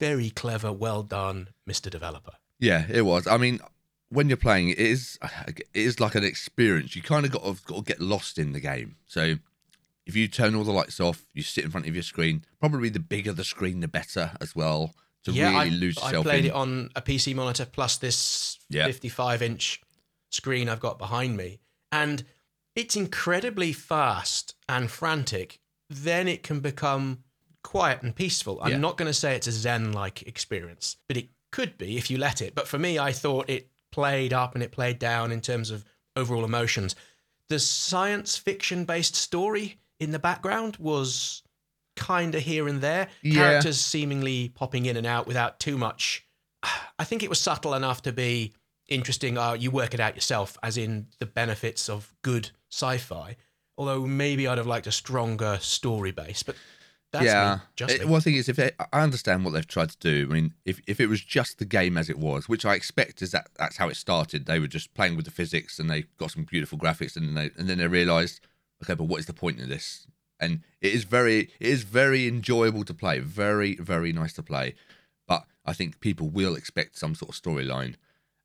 very 0.00 0.30
clever, 0.30 0.72
well 0.72 1.02
done, 1.04 1.50
Mr. 1.68 1.88
Developer. 1.90 2.32
Yeah, 2.58 2.86
it 2.90 3.02
was. 3.02 3.26
I 3.26 3.36
mean, 3.36 3.60
when 4.08 4.28
you're 4.28 4.36
playing, 4.36 4.70
it 4.70 4.78
is 4.80 5.18
it 5.46 5.62
is 5.72 6.00
like 6.00 6.14
an 6.16 6.24
experience. 6.24 6.96
You 6.96 7.02
kind 7.02 7.24
of 7.24 7.30
got 7.32 7.44
to, 7.44 7.56
got 7.64 7.76
to 7.76 7.82
get 7.82 8.00
lost 8.00 8.38
in 8.38 8.52
the 8.52 8.60
game. 8.60 8.96
So 9.06 9.36
if 10.06 10.16
you 10.16 10.26
turn 10.26 10.54
all 10.56 10.64
the 10.64 10.72
lights 10.72 10.98
off, 10.98 11.24
you 11.32 11.42
sit 11.42 11.64
in 11.64 11.70
front 11.70 11.86
of 11.86 11.94
your 11.94 12.02
screen. 12.02 12.44
Probably 12.58 12.88
the 12.88 12.98
bigger 12.98 13.32
the 13.32 13.44
screen, 13.44 13.80
the 13.80 13.88
better 13.88 14.32
as 14.40 14.56
well. 14.56 14.94
To 15.24 15.32
yeah, 15.32 15.50
really 15.50 15.70
I, 15.70 15.74
lose 15.74 15.98
I 15.98 16.06
yourself 16.06 16.24
played 16.24 16.44
in. 16.46 16.50
it 16.50 16.54
on 16.54 16.90
a 16.96 17.02
PC 17.02 17.34
monitor 17.34 17.66
plus 17.66 17.98
this 17.98 18.58
Yeah. 18.70 18.86
55 18.86 19.42
inch 19.42 19.80
screen 20.30 20.68
I've 20.68 20.80
got 20.80 20.98
behind 20.98 21.36
me. 21.36 21.60
And 21.92 22.24
it's 22.74 22.96
incredibly 22.96 23.72
fast 23.74 24.54
and 24.68 24.90
frantic. 24.90 25.60
Then 25.90 26.26
it 26.26 26.42
can 26.42 26.60
become 26.60 27.24
quiet 27.62 28.02
and 28.02 28.14
peaceful. 28.14 28.58
I'm 28.62 28.72
Yeah. 28.72 28.78
not 28.78 28.96
going 28.96 29.08
to 29.08 29.14
say 29.14 29.34
it's 29.36 29.46
a 29.46 29.52
Zen 29.52 29.92
like 29.92 30.22
experience, 30.22 30.96
but 31.08 31.16
it 31.16 31.28
could 31.52 31.76
be 31.78 31.96
if 31.96 32.10
you 32.10 32.18
let 32.18 32.40
it. 32.40 32.54
But 32.54 32.68
for 32.68 32.78
me, 32.78 32.98
I 32.98 33.12
thought 33.12 33.50
it 33.50 33.70
played 33.92 34.32
up 34.32 34.54
and 34.54 34.62
it 34.62 34.70
played 34.72 34.98
down 34.98 35.32
in 35.32 35.40
terms 35.40 35.70
of 35.70 35.84
overall 36.16 36.44
emotions. 36.44 36.94
The 37.48 37.58
science 37.58 38.36
fiction 38.36 38.84
based 38.84 39.14
story 39.16 39.80
in 39.98 40.12
the 40.12 40.18
background 40.18 40.76
was 40.78 41.42
kind 41.96 42.34
of 42.34 42.42
here 42.42 42.68
and 42.68 42.80
there. 42.80 43.08
Yeah. 43.22 43.34
Characters 43.34 43.80
seemingly 43.80 44.48
popping 44.50 44.86
in 44.86 44.96
and 44.96 45.06
out 45.06 45.26
without 45.26 45.58
too 45.60 45.76
much. 45.76 46.24
I 46.98 47.04
think 47.04 47.22
it 47.22 47.28
was 47.28 47.40
subtle 47.40 47.74
enough 47.74 48.02
to 48.02 48.12
be 48.12 48.52
interesting. 48.88 49.36
Uh, 49.36 49.52
you 49.54 49.70
work 49.70 49.92
it 49.94 50.00
out 50.00 50.14
yourself, 50.14 50.56
as 50.62 50.76
in 50.76 51.08
the 51.18 51.26
benefits 51.26 51.88
of 51.88 52.14
good 52.22 52.50
sci-fi. 52.70 53.36
Although 53.76 54.06
maybe 54.06 54.46
I'd 54.46 54.58
have 54.58 54.66
liked 54.66 54.86
a 54.86 54.92
stronger 54.92 55.58
story 55.60 56.10
base, 56.12 56.42
but 56.42 56.54
that's 57.12 57.24
yeah. 57.24 57.56
me. 57.56 57.62
Just 57.76 57.94
It- 57.94 58.00
me. 58.00 58.06
well, 58.06 58.14
the 58.16 58.20
thing 58.22 58.34
is, 58.36 58.48
if 58.48 58.56
they, 58.56 58.70
I 58.92 59.00
understand 59.02 59.44
what 59.44 59.52
they've 59.52 59.66
tried 59.66 59.90
to 59.90 59.98
do. 59.98 60.28
I 60.30 60.34
mean, 60.34 60.54
if 60.64 60.80
if 60.86 61.00
it 61.00 61.06
was 61.08 61.20
just 61.22 61.58
the 61.58 61.64
game 61.64 61.96
as 61.98 62.08
it 62.08 62.18
was, 62.18 62.48
which 62.48 62.64
I 62.64 62.74
expect 62.74 63.20
is 63.22 63.30
that 63.32 63.48
that's 63.58 63.76
how 63.78 63.88
it 63.88 63.96
started. 63.96 64.46
They 64.46 64.60
were 64.60 64.66
just 64.68 64.94
playing 64.94 65.16
with 65.16 65.24
the 65.24 65.30
physics 65.30 65.78
and 65.78 65.90
they 65.90 66.04
got 66.18 66.30
some 66.30 66.44
beautiful 66.44 66.78
graphics, 66.78 67.16
and 67.16 67.26
then 67.28 67.34
they 67.34 67.50
and 67.58 67.68
then 67.68 67.78
they 67.78 67.88
realised, 67.88 68.40
okay, 68.84 68.94
but 68.94 69.04
what 69.04 69.20
is 69.20 69.26
the 69.26 69.32
point 69.32 69.60
of 69.60 69.68
this? 69.68 70.06
And 70.38 70.60
it 70.80 70.92
is 70.94 71.04
very 71.04 71.50
it 71.60 71.68
is 71.68 71.82
very 71.82 72.26
enjoyable 72.28 72.84
to 72.84 72.94
play, 72.94 73.18
very 73.18 73.74
very 73.76 74.12
nice 74.12 74.32
to 74.34 74.42
play. 74.42 74.74
But 75.26 75.44
I 75.64 75.72
think 75.72 76.00
people 76.00 76.28
will 76.28 76.54
expect 76.54 76.96
some 76.98 77.14
sort 77.14 77.30
of 77.34 77.40
storyline. 77.42 77.94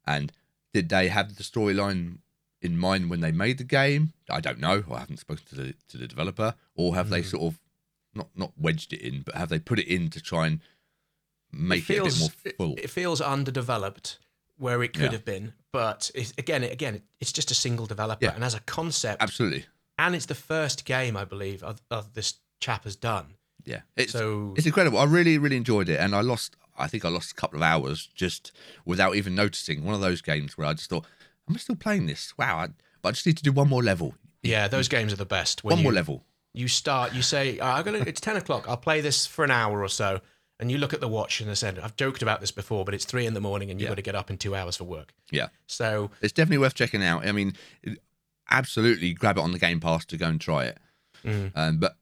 And 0.05 0.31
did 0.73 0.89
they 0.89 1.07
have 1.07 1.35
the 1.35 1.43
storyline 1.43 2.17
in 2.61 2.77
mind 2.77 3.09
when 3.09 3.21
they 3.21 3.31
made 3.31 3.57
the 3.59 3.63
game? 3.63 4.13
I 4.29 4.41
don't 4.41 4.59
know. 4.59 4.83
I 4.91 4.99
haven't 4.99 5.17
spoken 5.19 5.45
to 5.49 5.55
the 5.55 5.75
to 5.89 5.97
the 5.97 6.07
developer, 6.07 6.55
or 6.75 6.95
have 6.95 7.09
they 7.09 7.21
Mm. 7.21 7.25
sort 7.31 7.43
of 7.53 7.59
not 8.15 8.29
not 8.35 8.51
wedged 8.57 8.93
it 8.93 9.01
in, 9.01 9.21
but 9.21 9.35
have 9.35 9.49
they 9.49 9.59
put 9.59 9.79
it 9.79 9.87
in 9.87 10.09
to 10.11 10.21
try 10.21 10.47
and 10.47 10.59
make 11.51 11.89
it, 11.89 11.99
a 11.99 12.03
bit 12.03 12.19
more 12.19 12.29
full? 12.57 12.73
It, 12.77 12.85
it 12.85 12.89
feels 12.89 13.21
underdeveloped 13.21 14.19
where 14.57 14.81
it 14.83 14.93
could 14.93 15.03
Yeah. 15.03 15.11
have 15.11 15.25
been, 15.25 15.53
but 15.71 16.09
it, 16.15 16.33
again, 16.37 16.63
it, 16.63 16.71
again, 16.71 17.01
it's 17.19 17.31
just 17.33 17.51
a 17.51 17.55
single 17.55 17.85
developer, 17.85 18.25
Yeah. 18.25 18.33
and 18.35 18.43
as 18.43 18.53
a 18.53 18.61
concept, 18.61 19.21
Absolutely. 19.21 19.65
and 19.97 20.15
it's 20.15 20.25
the 20.27 20.35
first 20.35 20.85
game 20.85 21.17
I 21.17 21.25
believe 21.25 21.61
of, 21.61 21.81
of 21.91 22.13
this 22.13 22.35
chap 22.61 22.85
has 22.85 22.95
done. 22.95 23.35
Yeah, 23.65 23.81
it's 23.97 24.11
So 24.13 24.53
it's 24.55 24.65
incredible. 24.67 24.99
I 24.99 25.05
really 25.05 25.37
really 25.37 25.57
enjoyed 25.57 25.89
it, 25.89 25.99
and 25.99 26.15
I 26.15 26.21
lost. 26.21 26.55
I 26.77 26.87
think 26.87 27.03
I 27.05 27.09
lost 27.09 27.31
a 27.31 27.35
couple 27.35 27.57
of 27.59 27.63
hours 27.63 28.09
just 28.13 28.51
without 28.85 29.15
even 29.15 29.33
noticing. 29.33 29.83
One 29.83 29.95
of 29.95 30.01
those 30.01 30.21
games 30.21 30.57
where 30.57 30.67
I 30.67 30.73
just 30.73 30.89
thought, 30.89 31.05
"Am 31.49 31.55
I 31.55 31.57
still 31.59 31.75
playing 31.75 32.05
this? 32.05 32.37
Wow!" 32.37 32.57
I, 32.59 32.67
but 33.01 33.09
I 33.09 33.11
just 33.13 33.25
need 33.25 33.37
to 33.37 33.43
do 33.43 33.51
one 33.51 33.67
more 33.69 33.81
level. 33.83 34.13
yeah, 34.43 34.67
those 34.67 34.87
games 34.87 35.11
are 35.11 35.15
the 35.17 35.25
best. 35.25 35.63
One 35.63 35.77
you, 35.79 35.83
more 35.83 35.93
level. 35.93 36.23
You 36.57 36.67
start, 36.67 37.13
you 37.13 37.21
say, 37.21 37.59
"I'm 37.59 37.83
gonna." 37.83 37.99
It's 37.99 38.21
ten 38.21 38.35
o'clock. 38.37 38.65
I'll 38.67 38.77
play 38.77 39.01
this 39.01 39.25
for 39.25 39.43
an 39.43 39.51
hour 39.51 39.81
or 39.83 39.89
so, 39.89 40.21
and 40.59 40.71
you 40.71 40.77
look 40.77 40.93
at 40.93 41.01
the 41.01 41.07
watch 41.07 41.41
and 41.41 41.49
I 41.51 41.53
said, 41.53 41.79
"I've 41.79 41.95
joked 41.95 42.21
about 42.21 42.39
this 42.41 42.51
before, 42.51 42.85
but 42.85 42.93
it's 42.93 43.05
three 43.05 43.25
in 43.25 43.33
the 43.33 43.41
morning, 43.41 43.69
and 43.69 43.79
you've 43.79 43.85
Yeah. 43.87 43.91
got 43.91 43.95
to 43.95 44.01
get 44.01 44.15
up 44.15 44.29
in 44.29 44.37
two 44.37 44.55
hours 44.55 44.77
for 44.77 44.85
work." 44.85 45.13
Yeah, 45.31 45.47
So 45.67 46.11
it's 46.21 46.33
definitely 46.33 46.59
worth 46.59 46.75
checking 46.75 47.03
out. 47.03 47.25
I 47.27 47.31
mean, 47.31 47.55
absolutely 48.49 49.13
grab 49.13 49.37
it 49.37 49.41
on 49.41 49.51
the 49.51 49.59
Game 49.59 49.79
Pass 49.79 50.05
to 50.05 50.17
go 50.17 50.27
and 50.27 50.39
try 50.39 50.65
it. 50.65 50.77
mm, 51.23 51.51
Um, 51.55 51.77
but 51.77 51.97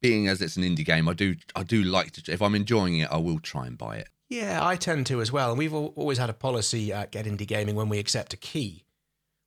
being 0.00 0.28
as 0.28 0.40
it's 0.42 0.56
an 0.56 0.62
indie 0.62 0.84
game, 0.84 1.08
I 1.08 1.12
do 1.14 1.36
I 1.56 1.62
do 1.62 1.82
like 1.82 2.12
to. 2.12 2.32
If 2.32 2.42
I'm 2.42 2.54
enjoying 2.54 2.98
it, 2.98 3.08
I 3.10 3.16
will 3.16 3.38
try 3.40 3.66
and 3.66 3.76
buy 3.78 3.96
it. 3.96 4.08
yeah, 4.30 4.58
I 4.64 4.76
tend 4.76 5.06
to 5.06 5.20
as 5.22 5.32
well. 5.32 5.48
And 5.50 5.58
we've 5.58 5.72
always 5.72 6.18
had 6.18 6.28
a 6.28 6.34
policy 6.34 6.92
at 6.92 7.10
Get 7.12 7.24
Indie 7.24 7.46
Gaming 7.46 7.74
when 7.76 7.88
we 7.88 7.98
accept 7.98 8.34
a 8.34 8.36
key, 8.36 8.84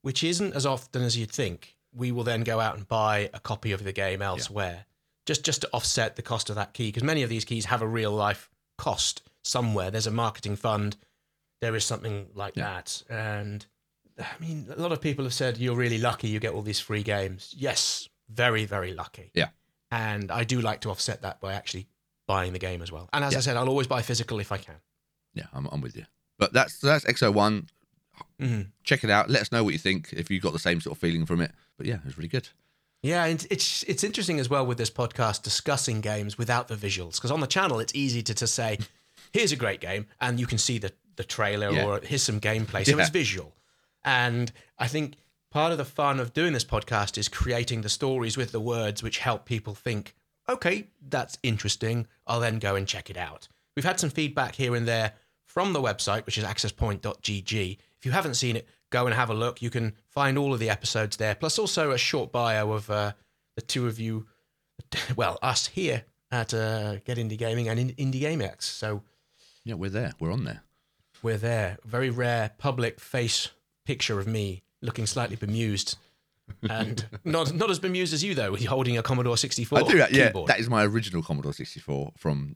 which 0.01 0.23
isn't 0.23 0.56
as 0.56 0.65
often 0.65 1.04
as 1.04 1.15
you'd 1.17 1.32
think. 1.32 1.77
We 1.93 2.12
will 2.12 2.23
then 2.23 2.43
go 2.43 2.60
out 2.60 2.75
and 2.77 2.88
buy 2.88 3.30
a 3.34 3.39
copy 3.39 3.71
of 3.71 3.84
the 3.84 3.91
game 3.91 4.21
elsewhere, 4.21 4.86
just 5.25 5.43
just 5.43 5.62
to 5.62 5.69
offset 5.73 6.15
the 6.15 6.21
cost 6.21 6.49
of 6.49 6.56
that 6.56 6.73
key, 6.73 6.88
because 6.89 7.04
many 7.04 7.23
of 7.23 7.30
these 7.30 7.45
keys 7.45 7.65
have 7.65 7.82
a 7.82 7.88
real 7.88 8.12
life 8.12 8.49
cost 8.77 9.21
somewhere. 9.43 9.91
There's 9.91 10.08
a 10.08 10.12
marketing 10.12 10.56
fund. 10.56 10.95
There 11.60 11.75
is 11.75 11.84
something 11.86 12.27
like 12.34 12.56
Yeah. 12.56 12.63
that, 12.82 13.04
and 13.10 13.65
I 14.19 14.25
mean, 14.39 14.67
a 14.75 14.80
lot 14.82 14.91
of 14.91 15.01
people 15.01 15.25
have 15.25 15.34
said 15.34 15.58
you're 15.58 15.75
really 15.75 15.97
lucky 15.97 16.27
you 16.30 16.39
get 16.39 16.54
all 16.54 16.62
these 16.62 16.80
free 16.80 17.04
games. 17.04 17.54
Yes, 17.58 18.08
very 18.30 18.65
very 18.65 18.93
lucky. 18.93 19.32
Yeah. 19.34 19.49
and 19.91 20.32
I 20.32 20.45
do 20.45 20.62
like 20.62 20.80
to 20.82 20.89
offset 20.89 21.21
that 21.23 21.41
by 21.41 21.54
actually 21.54 21.88
buying 22.27 22.54
the 22.54 22.60
game 22.60 22.82
as 22.82 22.91
well. 22.93 23.10
And 23.12 23.25
as 23.25 23.36
I 23.36 23.41
said, 23.41 23.58
I'll 23.58 23.67
always 23.67 23.88
buy 23.88 24.01
physical 24.01 24.39
if 24.39 24.51
I 24.54 24.58
can. 24.58 24.75
Yeah, 25.34 25.47
I'm, 25.54 25.67
I'm 25.71 25.82
with 25.82 25.97
you. 25.97 26.06
But 26.39 26.54
that's 26.54 26.80
that's 26.80 27.04
Exo 27.06 27.34
One. 27.34 27.67
Mhm. 28.39 28.67
Check 28.84 29.03
it 29.03 29.10
out. 29.10 29.29
Let 29.29 29.41
us 29.41 29.51
know 29.51 29.63
what 29.63 29.73
you 29.73 29.79
think 29.79 30.13
if 30.13 30.29
you 30.29 30.39
got 30.39 30.53
the 30.53 30.60
same 30.60 30.81
sort 30.81 30.95
of 30.97 31.01
feeling 31.01 31.25
from 31.25 31.41
it. 31.41 31.51
But 31.77 31.86
yeah, 31.88 31.95
it 31.95 32.05
was 32.05 32.17
really 32.17 32.27
good. 32.29 32.49
Yeah, 33.03 33.25
and 33.25 33.45
it's 33.49 33.84
it's 33.84 34.03
interesting 34.03 34.39
as 34.39 34.49
well 34.49 34.65
with 34.65 34.77
this 34.77 34.91
podcast 34.91 35.41
discussing 35.41 36.01
games 36.01 36.38
without 36.38 36.67
the 36.67 36.75
visuals 36.75 37.15
because 37.15 37.31
on 37.31 37.39
the 37.39 37.47
channel 37.47 37.79
it's 37.79 37.95
easy 37.95 38.21
to, 38.23 38.34
to 38.36 38.45
say, 38.47 38.77
"Here's 39.34 39.51
a 39.51 39.55
great 39.55 39.81
game," 39.81 40.05
and 40.19 40.39
you 40.39 40.45
can 40.47 40.57
see 40.60 40.77
the 40.77 40.93
the 41.15 41.23
trailer 41.23 41.71
Yeah. 41.71 41.84
or 41.86 41.99
here's 42.01 42.23
some 42.23 42.39
gameplay, 42.39 42.86
so 42.86 42.95
Yeah. 42.95 43.01
it's 43.01 43.10
visual. 43.10 43.55
And 44.03 44.51
I 44.79 44.88
think 44.88 45.15
part 45.49 45.71
of 45.71 45.77
the 45.77 45.86
fun 45.86 46.19
of 46.19 46.34
doing 46.34 46.53
this 46.53 46.63
podcast 46.63 47.17
is 47.17 47.27
creating 47.27 47.81
the 47.81 47.89
stories 47.89 48.38
with 48.38 48.51
the 48.51 48.60
words 48.62 49.03
which 49.03 49.17
help 49.17 49.45
people 49.45 49.75
think, 49.75 50.15
"Okay, 50.47 50.88
that's 51.01 51.38
interesting. 51.43 52.07
I'll 52.27 52.39
then 52.39 52.60
go 52.60 52.75
and 52.75 52.88
check 52.88 53.10
it 53.10 53.17
out." 53.17 53.47
We've 53.75 53.86
had 53.86 53.99
some 53.99 54.10
feedback 54.10 54.55
here 54.55 54.75
and 54.75 54.88
there 54.88 55.13
from 55.45 55.73
the 55.73 55.81
website, 55.81 56.25
which 56.25 56.38
is 56.38 56.43
accesspoint.gg. 56.45 57.77
If 58.02 58.06
you 58.08 58.12
haven't 58.14 58.34
seen 58.34 58.56
it, 58.56 58.68
go 58.90 59.06
and 59.06 59.14
have 59.14 59.30
a 59.30 59.34
look. 59.36 59.62
You 59.62 59.70
can 59.70 59.94
find 60.10 60.36
all 60.36 60.54
of 60.54 60.60
the 60.60 60.72
episodes 60.72 61.18
there, 61.18 61.36
plus 61.36 61.60
also 61.60 61.92
a 61.92 61.98
short 62.00 62.32
bio 62.32 62.72
of 62.72 62.90
uh, 62.90 63.12
the 63.56 63.62
two 63.62 63.86
of 63.86 64.00
you, 64.00 64.26
well, 65.16 65.38
us 65.44 65.68
here 65.68 66.04
at 66.32 66.52
uh, 66.52 66.96
Get 67.06 67.18
Indie 67.18 67.38
Gaming 67.38 67.70
and 67.70 67.80
in 67.80 67.90
Indie 67.92 68.22
GameX. 68.22 68.64
So 68.64 69.04
Yeah, 69.64 69.76
we're 69.76 69.92
there. 69.92 70.14
We're 70.20 70.32
on 70.32 70.46
there. 70.46 70.64
we're 71.22 71.38
there. 71.38 71.78
Very 71.86 72.10
rare 72.10 72.52
public 72.58 73.00
face 73.00 73.50
picture 73.86 74.20
of 74.20 74.26
me 74.26 74.64
looking 74.82 75.06
slightly 75.06 75.36
bemused. 75.36 75.96
And 76.68 77.06
not 77.24 77.54
not 77.54 77.70
as 77.70 77.78
bemused 77.78 78.14
as 78.16 78.24
you 78.24 78.34
though, 78.34 78.52
with 78.52 78.64
you 78.64 78.70
holding 78.70 78.98
a 78.98 79.04
Commodore 79.04 79.38
64 79.38 79.78
I 79.78 79.82
do 79.84 79.98
that. 80.00 80.12
Yeah, 80.12 80.28
keyboard. 80.28 80.50
that 80.50 80.60
is 80.60 80.70
my 80.70 80.84
original 80.86 81.22
Commodore 81.22 81.54
64 81.54 82.14
from 82.18 82.56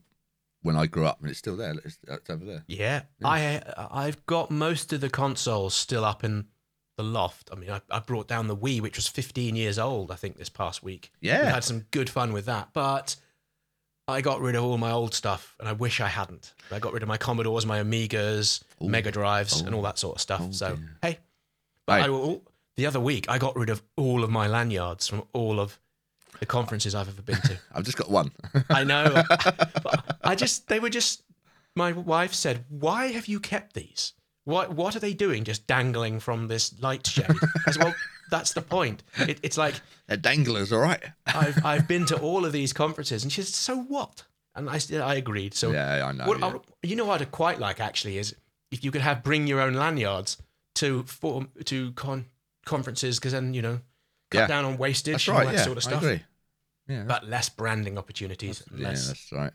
when 0.65 0.75
I 0.75 0.85
grew 0.87 1.05
up, 1.05 1.21
and 1.21 1.29
it's 1.29 1.39
still 1.39 1.55
there. 1.55 1.73
It's, 1.85 1.97
it's 2.07 2.29
over 2.29 2.43
there. 2.43 2.63
Yeah, 2.67 3.03
I 3.23 3.57
uh, 3.57 3.87
I've 3.91 4.25
got 4.25 4.51
most 4.51 4.91
of 4.93 4.99
the 5.01 5.09
consoles 5.09 5.73
still 5.73 6.03
up 6.03 6.23
in 6.23 6.47
the 6.97 7.03
loft. 7.03 7.49
I 7.51 7.55
mean, 7.55 7.69
I, 7.71 7.81
I 7.91 7.99
brought 7.99 8.27
down 8.27 8.47
the 8.47 8.55
Wii, 8.55 8.81
which 8.81 8.95
was 8.97 9.07
15 9.07 9.55
years 9.55 9.77
old, 9.77 10.11
I 10.11 10.15
think, 10.15 10.37
this 10.37 10.49
past 10.49 10.81
week. 10.83 11.11
Yeah, 11.21 11.39
we 11.41 11.45
Yeah, 11.47 11.53
had 11.53 11.63
some 11.63 11.85
good 11.91 12.09
fun 12.09 12.33
with 12.33 12.45
that, 12.45 12.69
but 12.73 13.15
I 14.07 14.21
got 14.21 14.39
rid 14.39 14.55
of 14.55 14.63
all 14.63 14.77
my 14.77 14.91
old 14.91 15.13
stuff, 15.13 15.55
and 15.59 15.67
I 15.67 15.73
wish 15.73 15.99
I 15.99 16.07
hadn't. 16.07 16.53
I 16.71 16.79
got 16.79 16.93
rid 16.93 17.03
of 17.03 17.09
my 17.09 17.17
Commodores, 17.17 17.65
my 17.65 17.79
Amigas, 17.81 18.63
Ooh. 18.83 18.87
Mega 18.89 19.11
Drives, 19.11 19.61
and 19.61 19.73
Oh. 19.73 19.77
all 19.77 19.83
that 19.83 19.97
sort 19.99 20.15
of 20.17 20.21
stuff. 20.21 20.41
Oh, 20.43 20.51
so 20.51 20.75
dear. 20.75 20.97
hey, 21.01 21.19
but 21.85 21.99
Hey. 21.99 22.05
I 22.05 22.09
will, 22.09 22.43
the 22.77 22.85
other 22.85 22.99
week 22.99 23.25
I 23.29 23.37
got 23.39 23.55
rid 23.55 23.69
of 23.69 23.81
all 23.97 24.23
of 24.23 24.29
my 24.29 24.47
lanyards 24.47 25.07
from 25.07 25.23
all 25.33 25.59
of 25.59 25.79
the 26.39 26.45
conferences 26.45 26.95
I've 26.95 27.07
ever 27.07 27.21
been 27.21 27.41
to. 27.41 27.57
I've 27.73 27.83
just 27.83 27.97
got 27.97 28.09
one. 28.09 28.31
I 28.69 28.83
know. 28.83 29.23
I 30.23 30.35
just 30.35 30.67
they 30.67 30.79
were 30.79 30.89
just 30.89 31.23
my 31.75 31.91
wife 31.91 32.33
said, 32.33 32.65
"Why 32.69 33.07
have 33.11 33.27
you 33.27 33.39
kept 33.39 33.73
these? 33.73 34.13
What 34.45 34.73
what 34.73 34.95
are 34.95 34.99
they 34.99 35.13
doing 35.13 35.43
just 35.43 35.67
dangling 35.67 36.19
from 36.19 36.47
this 36.47 36.79
light 36.81 37.05
shade?" 37.07 37.25
I 37.67 37.71
said, 37.71 37.83
"Well, 37.83 37.95
that's 38.29 38.53
the 38.53 38.61
point. 38.61 39.03
It, 39.17 39.39
it's 39.43 39.57
like 39.57 39.75
They're 40.07 40.17
danglers, 40.17 40.71
all 40.71 40.79
right. 40.79 41.03
I've 41.27 41.63
I've 41.71 41.87
been 41.87 42.05
to 42.07 42.17
all 42.19 42.45
of 42.45 42.51
these 42.51 42.73
conferences 42.73 43.23
and 43.23 43.31
she 43.31 43.41
said, 43.41 43.53
"So 43.53 43.77
what?" 43.77 44.23
And 44.55 44.69
I 44.69 44.77
said 44.77 45.01
I 45.01 45.15
agreed. 45.15 45.53
So 45.53 45.71
yeah, 45.71 46.05
I 46.07 46.11
know. 46.11 46.25
what, 46.25 46.39
yeah. 46.39 46.47
I- 46.47 46.59
you 46.83 46.95
know 46.95 47.05
what 47.05 47.21
I'd 47.21 47.31
quite 47.31 47.59
like 47.59 47.79
actually 47.79 48.17
is 48.17 48.35
if 48.71 48.83
you 48.83 48.91
could 48.91 49.01
have 49.01 49.23
bring 49.23 49.47
your 49.47 49.59
own 49.61 49.73
lanyards 49.73 50.37
to 50.75 51.03
form 51.03 51.49
to 51.65 51.91
con- 51.93 52.25
conferences 52.65 53.17
because 53.19 53.31
then 53.33 53.53
you 53.53 53.61
know 53.61 53.79
cut 54.35 54.41
Yeah. 54.41 54.47
down 54.47 54.65
on 54.65 54.77
wastage 54.77 55.13
That's 55.13 55.27
and 55.27 55.37
all 55.37 55.43
right. 55.43 55.51
that 55.51 55.57
Yeah, 55.59 55.65
sort 55.65 55.77
of 55.77 55.83
I 55.85 55.89
stuff. 55.89 56.03
agree. 56.03 56.23
Yeah, 56.87 57.03
But 57.03 57.27
less 57.27 57.49
branding 57.49 57.97
opportunities. 57.97 58.61
and 58.69 58.79
yeah, 58.79 58.89
that's 58.91 59.31
right. 59.31 59.51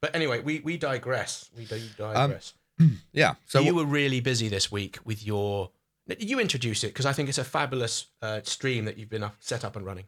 But 0.00 0.14
anyway, 0.14 0.40
we, 0.40 0.60
we 0.60 0.76
digress. 0.76 1.50
We 1.56 1.64
do 1.64 1.74
Um, 2.04 2.14
digress. 2.14 2.54
Yeah. 3.12 3.34
So 3.46 3.58
you 3.60 3.74
were 3.74 3.84
really 3.84 4.20
busy 4.20 4.48
this 4.48 4.70
week 4.70 4.98
with 5.04 5.26
your. 5.26 5.70
You 6.18 6.38
introduce 6.40 6.84
it 6.84 6.88
because 6.88 7.04
I 7.06 7.12
think 7.12 7.28
it's 7.28 7.36
a 7.38 7.44
fabulous 7.44 8.06
uh, 8.22 8.40
stream 8.44 8.84
that 8.86 8.96
you've 8.96 9.10
been 9.10 9.24
up, 9.24 9.36
set 9.40 9.64
up 9.64 9.74
and 9.76 9.84
running. 9.84 10.04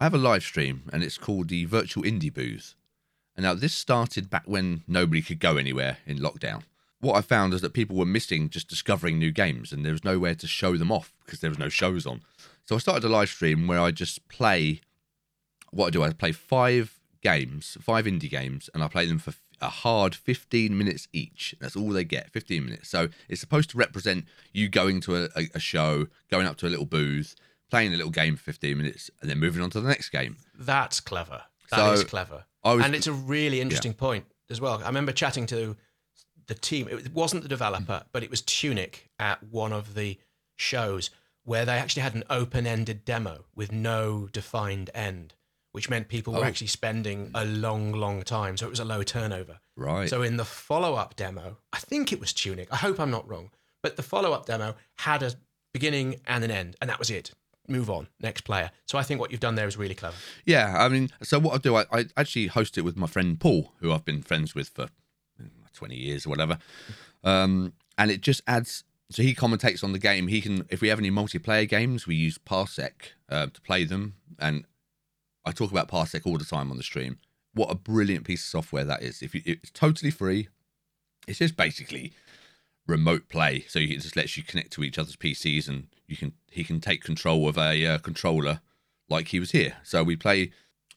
I 0.00 0.04
have 0.04 0.12
a 0.14 0.18
live 0.18 0.42
stream, 0.42 0.90
and 0.92 1.02
it's 1.04 1.16
called 1.16 1.48
the 1.48 1.64
Virtual 1.66 2.02
Indie 2.02 2.34
Booth. 2.34 2.74
And 3.36 3.44
now 3.44 3.54
this 3.54 3.72
started 3.72 4.28
back 4.28 4.42
when 4.46 4.82
nobody 4.88 5.22
could 5.22 5.38
go 5.38 5.56
anywhere 5.56 5.98
in 6.04 6.18
lockdown. 6.18 6.64
What 7.04 7.16
I 7.16 7.20
found 7.20 7.52
is 7.52 7.60
that 7.60 7.74
people 7.74 7.96
were 7.96 8.06
missing 8.06 8.48
just 8.48 8.66
discovering 8.66 9.18
new 9.18 9.30
games, 9.30 9.72
and 9.72 9.84
there 9.84 9.92
was 9.92 10.04
nowhere 10.04 10.34
to 10.36 10.46
show 10.46 10.76
them 10.76 10.90
off 10.90 11.12
because 11.24 11.40
there 11.40 11.50
was 11.50 11.58
no 11.58 11.68
shows 11.68 12.06
on. 12.06 12.22
So 12.64 12.74
I 12.74 12.78
started 12.78 13.04
a 13.04 13.10
live 13.10 13.28
stream 13.28 13.66
where 13.66 13.78
I 13.78 13.90
just 13.90 14.26
play. 14.28 14.80
What 15.70 15.88
I 15.88 15.90
do, 15.90 16.02
I 16.02 16.10
play 16.12 16.32
five 16.32 16.98
games, 17.22 17.76
five 17.80 18.06
indie 18.06 18.30
games, 18.30 18.70
and 18.72 18.82
I 18.82 18.88
play 18.88 19.04
them 19.04 19.18
for 19.18 19.34
a 19.60 19.68
hard 19.68 20.14
15 20.14 20.76
minutes 20.76 21.06
each. 21.12 21.54
That's 21.60 21.76
all 21.76 21.90
they 21.90 22.04
get, 22.04 22.30
15 22.30 22.64
minutes. 22.64 22.88
So 22.88 23.08
it's 23.28 23.40
supposed 23.40 23.70
to 23.70 23.78
represent 23.78 24.24
you 24.52 24.68
going 24.68 25.00
to 25.02 25.24
a, 25.24 25.28
a, 25.54 25.60
show, 25.60 26.06
going 26.30 26.46
up 26.46 26.56
to 26.58 26.66
a 26.66 26.70
little 26.70 26.86
booth, 26.86 27.34
playing 27.70 27.92
a 27.92 27.96
little 27.96 28.10
game 28.10 28.36
for 28.36 28.44
15 28.44 28.76
minutes, 28.76 29.10
and 29.20 29.28
then 29.28 29.38
moving 29.38 29.62
on 29.62 29.70
to 29.70 29.80
the 29.80 29.88
next 29.88 30.10
game. 30.10 30.36
That's 30.58 31.00
clever. 31.00 31.42
That 31.70 31.92
is 31.94 32.00
So, 32.00 32.06
clever. 32.06 32.44
I 32.62 32.74
was 32.74 32.84
and 32.84 32.94
it's 32.94 33.06
a 33.06 33.12
really 33.12 33.60
interesting 33.60 33.94
point 33.94 34.24
as 34.50 34.60
well. 34.60 34.80
I 34.82 34.86
remember 34.86 35.12
chatting 35.12 35.46
to 35.46 35.76
the 36.46 36.54
team. 36.54 36.88
It 36.88 37.12
wasn't 37.12 37.42
the 37.42 37.48
developer, 37.48 38.04
but 38.12 38.22
it 38.22 38.30
was 38.30 38.42
Tunic 38.42 39.10
at 39.18 39.42
one 39.42 39.72
of 39.72 39.94
the 39.94 40.18
shows 40.56 41.10
where 41.44 41.64
they 41.64 41.72
actually 41.78 42.02
had 42.02 42.14
an 42.14 42.24
open-ended 42.30 43.04
demo 43.04 43.44
with 43.54 43.70
no 43.72 44.28
defined 44.32 44.90
end, 44.94 45.34
which 45.72 45.90
meant 45.90 46.08
people 46.08 46.32
were 46.32 46.40
Oh. 46.40 46.44
actually 46.44 46.68
spending 46.68 47.30
a 47.34 47.44
long, 47.44 47.92
long 47.92 48.22
time. 48.22 48.56
So 48.56 48.66
it 48.66 48.70
was 48.70 48.80
a 48.80 48.84
low 48.84 49.02
turnover. 49.02 49.60
right. 49.76 50.08
So 50.08 50.22
in 50.22 50.36
the 50.36 50.44
follow-up 50.44 51.16
demo, 51.16 51.58
I 51.72 51.78
think 51.78 52.12
it 52.12 52.20
was 52.20 52.32
Tunic. 52.32 52.72
I 52.72 52.76
hope 52.76 52.98
I'm 53.00 53.10
not 53.10 53.28
wrong, 53.28 53.50
but 53.82 53.96
the 53.96 54.02
follow-up 54.02 54.46
demo 54.46 54.76
had 54.98 55.22
a 55.22 55.32
beginning 55.72 56.20
and 56.26 56.44
an 56.44 56.50
end, 56.50 56.76
and 56.80 56.88
that 56.88 56.98
was 57.00 57.10
it. 57.10 57.32
Move 57.66 57.90
on, 57.90 58.06
next 58.20 58.42
player. 58.42 58.70
So 58.86 58.98
I 58.98 59.02
think 59.02 59.20
what 59.20 59.30
you've 59.32 59.40
done 59.40 59.54
there 59.56 59.66
is 59.66 59.76
really 59.76 59.94
clever. 59.94 60.16
Yeah, 60.44 60.76
I 60.78 60.88
mean, 60.88 61.10
so 61.22 61.38
what 61.40 61.54
I 61.54 61.58
do, 61.58 61.76
I, 61.76 61.84
I 61.90 62.06
actually 62.16 62.46
host 62.46 62.78
it 62.78 62.82
with 62.82 62.96
my 62.96 63.06
friend 63.06 63.40
Paul, 63.40 63.72
who 63.80 63.90
I've 63.92 64.04
been 64.04 64.22
friends 64.22 64.54
with 64.54 64.68
for 64.68 64.88
20 65.74 65.94
years 65.94 66.26
or 66.26 66.30
whatever. 66.30 66.58
Um, 67.22 67.72
and 67.98 68.10
it 68.10 68.20
just 68.20 68.42
adds, 68.46 68.84
so 69.10 69.22
he 69.22 69.34
commentates 69.34 69.84
on 69.84 69.92
the 69.92 69.98
game. 69.98 70.28
He 70.28 70.40
can, 70.40 70.66
if 70.68 70.80
we 70.80 70.88
have 70.88 70.98
any 70.98 71.10
multiplayer 71.10 71.68
games, 71.68 72.06
we 72.06 72.14
use 72.14 72.38
Parsec 72.38 72.92
uh, 73.28 73.46
to 73.46 73.60
play 73.60 73.84
them. 73.84 74.14
And 74.38 74.64
I 75.44 75.52
talk 75.52 75.70
about 75.70 75.88
Parsec 75.88 76.26
all 76.26 76.38
the 76.38 76.44
time 76.44 76.70
on 76.70 76.76
the 76.76 76.82
stream. 76.82 77.18
What 77.52 77.70
a 77.70 77.74
brilliant 77.74 78.24
piece 78.24 78.42
of 78.42 78.48
software 78.48 78.84
that 78.84 79.02
is. 79.02 79.22
If 79.22 79.34
you, 79.34 79.42
It's 79.44 79.70
totally 79.70 80.10
free. 80.10 80.48
It's 81.28 81.38
just 81.38 81.56
basically 81.56 82.12
remote 82.86 83.28
play. 83.28 83.64
So 83.68 83.78
it 83.78 84.00
just 84.00 84.16
lets 84.16 84.36
you 84.36 84.42
connect 84.42 84.72
to 84.72 84.82
each 84.82 84.98
other's 84.98 85.16
PCs 85.16 85.68
and 85.68 85.86
you 86.06 86.16
can 86.16 86.32
he 86.50 86.64
can 86.64 86.80
take 86.80 87.02
control 87.02 87.48
of 87.48 87.56
a 87.56 87.86
uh, 87.86 87.98
controller 87.98 88.60
like 89.08 89.28
he 89.28 89.40
was 89.40 89.52
here. 89.52 89.76
So 89.82 90.02
we 90.02 90.16
play 90.16 90.50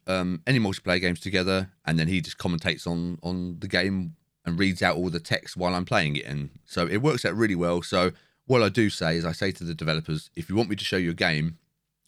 um, 0.06 0.42
any 0.46 0.60
multiplayer 0.60 1.02
games 1.02 1.20
together, 1.20 1.72
and 1.86 1.98
then 2.00 2.08
he 2.08 2.22
just 2.22 2.38
commentates 2.38 2.88
on 2.88 3.20
on 3.24 3.60
the 3.60 3.68
game 3.68 4.16
and 4.48 4.58
reads 4.58 4.82
out 4.82 4.96
all 4.96 5.10
the 5.10 5.20
text 5.20 5.58
while 5.58 5.76
I'm 5.76 5.84
playing 5.84 6.16
it. 6.16 6.26
And 6.26 6.50
so 6.66 6.88
it 6.88 7.02
works 7.02 7.26
out 7.26 7.36
really 7.36 7.54
well. 7.54 7.82
So 7.82 8.14
what 8.46 8.64
I 8.64 8.70
do 8.70 8.90
say 8.90 9.18
is 9.18 9.26
I 9.26 9.34
say 9.34 9.52
to 9.52 9.66
the 9.66 9.74
developers, 9.74 10.30
if 10.38 10.50
you 10.50 10.56
want 10.56 10.70
me 10.70 10.78
to 10.78 10.86
show 10.86 10.96
you 10.96 11.12
a 11.12 11.14
game, 11.14 11.58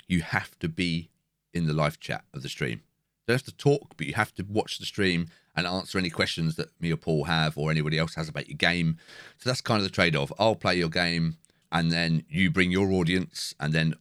you 0.08 0.22
have 0.22 0.58
to 0.60 0.70
be 0.70 1.10
in 1.54 1.68
the 1.68 1.74
live 1.74 2.00
chat 2.00 2.24
of 2.34 2.42
the 2.42 2.48
stream. 2.48 2.82
don't 3.28 3.36
have 3.36 3.44
to 3.44 3.52
talk, 3.52 3.98
but 3.98 4.08
you 4.08 4.14
have 4.14 4.34
to 4.36 4.46
watch 4.48 4.80
the 4.80 4.86
stream 4.86 5.28
and 5.54 5.68
answer 5.68 5.98
any 5.98 6.10
questions 6.10 6.56
that 6.56 6.70
me 6.80 6.94
or 6.94 6.96
Paul 6.96 7.26
have 7.26 7.58
or 7.58 7.72
anybody 7.72 7.98
else 7.98 8.16
has 8.16 8.30
about 8.30 8.48
your 8.48 8.58
game. 8.58 8.98
So 9.38 9.50
that's 9.50 9.60
kind 9.60 9.80
of 9.80 9.84
the 9.84 9.94
trade 9.94 10.16
off. 10.16 10.32
I'll 10.40 10.56
play 10.56 10.78
your 10.78 10.90
game 10.90 11.36
and 11.74 11.92
then 11.92 12.24
you 12.30 12.50
bring 12.50 12.72
your 12.72 12.90
audience. 12.94 13.54
And 13.60 13.74
then 13.74 13.96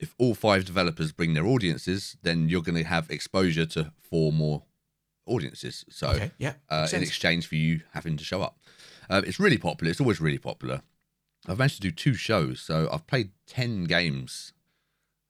if 0.00 0.12
all 0.18 0.34
five 0.34 0.64
developers 0.64 1.12
bring 1.12 1.34
their 1.34 1.46
audiences, 1.46 2.16
then 2.22 2.48
you're 2.48 2.62
going 2.62 2.82
to 2.82 2.82
have 2.82 3.12
exposure 3.12 3.66
to 3.66 3.92
four 4.10 4.32
more 4.32 4.64
audiences. 5.26 5.84
So 5.90 6.08
Okay, 6.10 6.30
yeah, 6.38 6.54
uh, 6.70 6.88
in 6.92 7.02
exchange 7.02 7.46
for 7.46 7.56
you 7.56 7.80
having 7.92 8.16
to 8.16 8.24
show 8.24 8.42
up. 8.42 8.58
Uh, 9.10 9.22
it's 9.26 9.38
really 9.38 9.58
popular. 9.58 9.90
It's 9.90 10.00
always 10.00 10.20
really 10.20 10.38
popular. 10.38 10.82
I've 11.48 11.58
managed 11.58 11.76
to 11.76 11.80
do 11.82 11.90
two 11.92 12.14
shows, 12.14 12.60
so 12.60 12.88
I've 12.92 13.06
played 13.06 13.30
ten 13.46 13.84
games. 13.84 14.52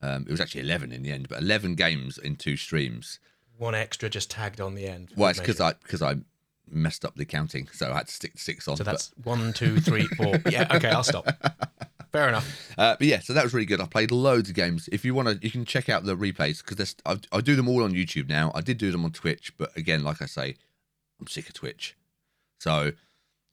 Um, 0.03 0.23
it 0.29 0.31
was 0.31 0.41
actually 0.41 0.63
eleven 0.63 0.93
in 0.93 1.03
the 1.03 1.11
end, 1.11 1.29
but 1.29 1.41
eleven 1.41 1.75
games 1.75 2.17
in 2.19 2.37
two 2.37 2.57
streams. 2.57 3.19
One 3.59 3.75
extra 3.75 4.09
just 4.09 4.31
tagged 4.31 4.61
on 4.61 4.75
the 4.75 4.87
end. 4.87 5.11
Well, 5.17 5.31
it's 5.31 5.41
because. 5.41 5.61
I 5.61 5.73
because 5.73 6.03
I 6.03 6.17
messed 6.71 7.05
up 7.05 7.15
the 7.17 7.25
counting, 7.25 7.69
so 7.73 7.91
I 7.93 7.97
had 7.99 8.09
to 8.09 8.13
stick 8.13 8.33
to 8.35 8.39
six 8.39 8.67
on. 8.69 8.77
So 8.77 8.85
but- 8.85 8.93
that's 8.93 9.13
one, 9.23 9.53
two, 9.53 9.81
three, 9.81 10.07
four. 10.07 10.35
Yeah, 10.51 10.67
okay, 10.75 10.89
I'll 10.91 11.03
stop. 11.05 11.27
Fair 12.17 12.29
enough. 12.29 12.73
Uh, 12.79 12.97
but 12.99 13.07
yeah, 13.07 13.21
so 13.21 13.33
that 13.33 13.45
was 13.45 13.53
really 13.53 13.67
good. 13.67 13.81
I 13.81 13.87
played 13.87 14.11
loads 14.11 14.49
of 14.49 14.55
games. 14.55 14.89
If 14.91 15.05
you 15.05 15.15
want 15.15 15.29
to, 15.29 15.39
you 15.45 15.51
can 15.51 15.65
check 15.65 15.89
out 15.89 16.05
the 16.05 16.17
replays 16.17 16.65
because 16.65 16.97
I, 17.05 17.19
I 17.31 17.41
do 17.41 17.57
them 17.57 17.69
all 17.69 17.83
on 17.83 17.93
YouTube 17.93 18.29
now. 18.29 18.53
I 18.55 18.61
did 18.63 18.79
do 18.79 18.91
them 18.91 19.05
on 19.05 19.13
Twitch, 19.13 19.53
but 19.59 19.77
again, 19.77 20.03
like 20.03 20.23
I 20.23 20.27
say, 20.27 20.57
I'm 21.21 21.27
sick 21.27 21.49
of 21.49 21.55
Twitch. 21.55 21.97
So 22.59 22.93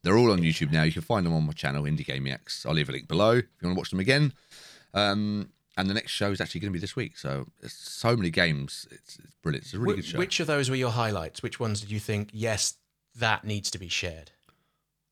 they're 0.04 0.17
all 0.17 0.32
on 0.32 0.39
YouTube 0.39 0.71
now. 0.71 0.84
You 0.84 0.91
can 0.93 1.02
find 1.02 1.26
them 1.26 1.34
on 1.34 1.45
my 1.45 1.54
channel, 1.54 1.84
Indie 1.84 2.32
X. 2.32 2.65
I'll 2.65 2.73
leave 2.73 2.89
a 2.89 2.91
link 2.93 3.08
below 3.08 3.32
if 3.32 3.43
you 3.62 3.67
want 3.67 3.76
to 3.76 3.80
watch 3.80 3.89
them 3.89 3.99
again. 3.99 4.34
Um, 4.93 5.49
and 5.76 5.89
the 5.89 5.93
next 5.93 6.12
show 6.12 6.32
is 6.32 6.39
actually 6.39 6.62
going 6.62 6.71
to 6.71 6.78
be 6.78 6.82
this 6.82 6.95
week. 6.95 7.17
So 7.17 7.47
there's 7.60 7.73
so 7.73 8.15
many 8.15 8.30
games. 8.30 8.88
It's, 8.91 9.17
it's 9.19 9.34
brilliant. 9.41 9.65
It's 9.65 9.73
a 9.73 9.80
really 9.80 9.93
Wh- 9.93 9.97
good 9.97 10.06
show. 10.06 10.17
Which 10.19 10.39
of 10.39 10.47
those 10.47 10.69
were 10.69 10.76
your 10.76 10.91
highlights? 10.91 11.41
Which 11.43 11.60
ones 11.60 11.82
did 11.82 11.91
you 11.91 11.99
think, 11.99 12.30
yes, 12.32 12.76
that 13.15 13.43
needs 13.43 13.69
to 13.71 13.78
be 13.78 13.88
shared? 13.89 14.32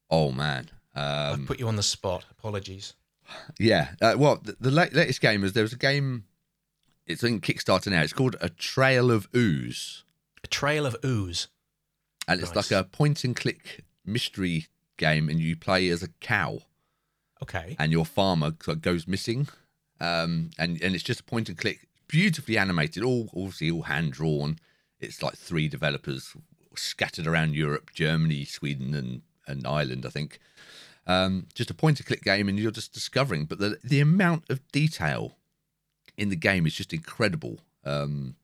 oh 0.10 0.32
man. 0.32 0.70
I've 0.94 1.36
Um, 1.40 1.48
put 1.48 1.58
you 1.60 1.70
on 1.70 1.78
the 1.78 1.84
spot. 1.84 2.26
Apologies. 2.30 2.94
Yeah. 3.60 3.90
Uh, 4.02 4.16
well, 4.18 4.38
the, 4.44 4.56
the 4.60 4.72
latest 4.72 5.22
game 5.22 5.44
is 5.44 5.54
there 5.54 5.64
was 5.64 5.74
a 5.74 5.78
game. 5.78 6.26
It's 7.08 7.24
in 7.24 7.42
Kickstarter 7.42 7.88
now. 7.88 8.02
It's 8.02 8.14
called 8.14 8.36
A 8.42 8.50
Trail 8.50 9.12
of 9.12 9.28
Ooze. 9.36 10.04
A 10.44 10.48
Trail 10.48 10.86
of 10.86 10.96
Ooze. 11.04 11.48
and 12.28 12.40
it's 12.40 12.54
Nice. 12.56 12.72
like 12.72 12.80
a 12.80 12.84
point 12.88 13.24
and 13.24 13.36
click 13.36 13.84
mystery 14.06 14.68
game 14.98 15.30
and 15.30 15.40
you 15.40 15.56
play 15.56 15.90
as 15.90 16.02
a 16.04 16.08
cow 16.20 16.62
Okay. 17.42 17.76
and 17.80 17.92
your 17.92 18.06
farmer 18.06 18.52
goes 18.52 19.08
missing 19.08 19.48
um 20.00 20.50
and 20.60 20.82
and 20.82 20.94
it's 20.96 21.04
just 21.04 21.20
a 21.22 21.24
point 21.24 21.50
and 21.50 21.58
click 21.58 21.88
beautifully 22.08 22.58
animated 22.58 23.04
all 23.04 23.30
obviously 23.36 23.70
all 23.72 23.84
hand 23.84 24.12
drawn 24.14 24.58
it's 25.00 25.22
like 25.24 25.36
three 25.36 25.68
developers 25.68 26.36
scattered 26.76 27.26
around 27.28 27.56
europe 27.56 27.90
germany 27.94 28.44
sweden 28.46 28.94
and 28.94 29.22
and 29.48 29.66
ireland 29.68 30.06
i 30.06 30.10
think 30.10 30.40
um 31.08 31.48
just 31.54 31.70
a 31.70 31.74
point 31.74 32.00
and 32.00 32.06
click 32.08 32.24
game 32.24 32.48
and 32.48 32.60
you're 32.60 32.72
just 32.72 32.94
discovering 32.94 33.46
but 33.46 33.60
the 33.60 33.78
the 33.84 34.00
amount 34.00 34.44
of 34.50 34.60
detail 34.72 35.38
in 36.18 36.30
the 36.30 36.36
game 36.36 36.66
is 36.68 36.74
just 36.76 36.94
incredible 36.94 37.60
um 37.86 38.36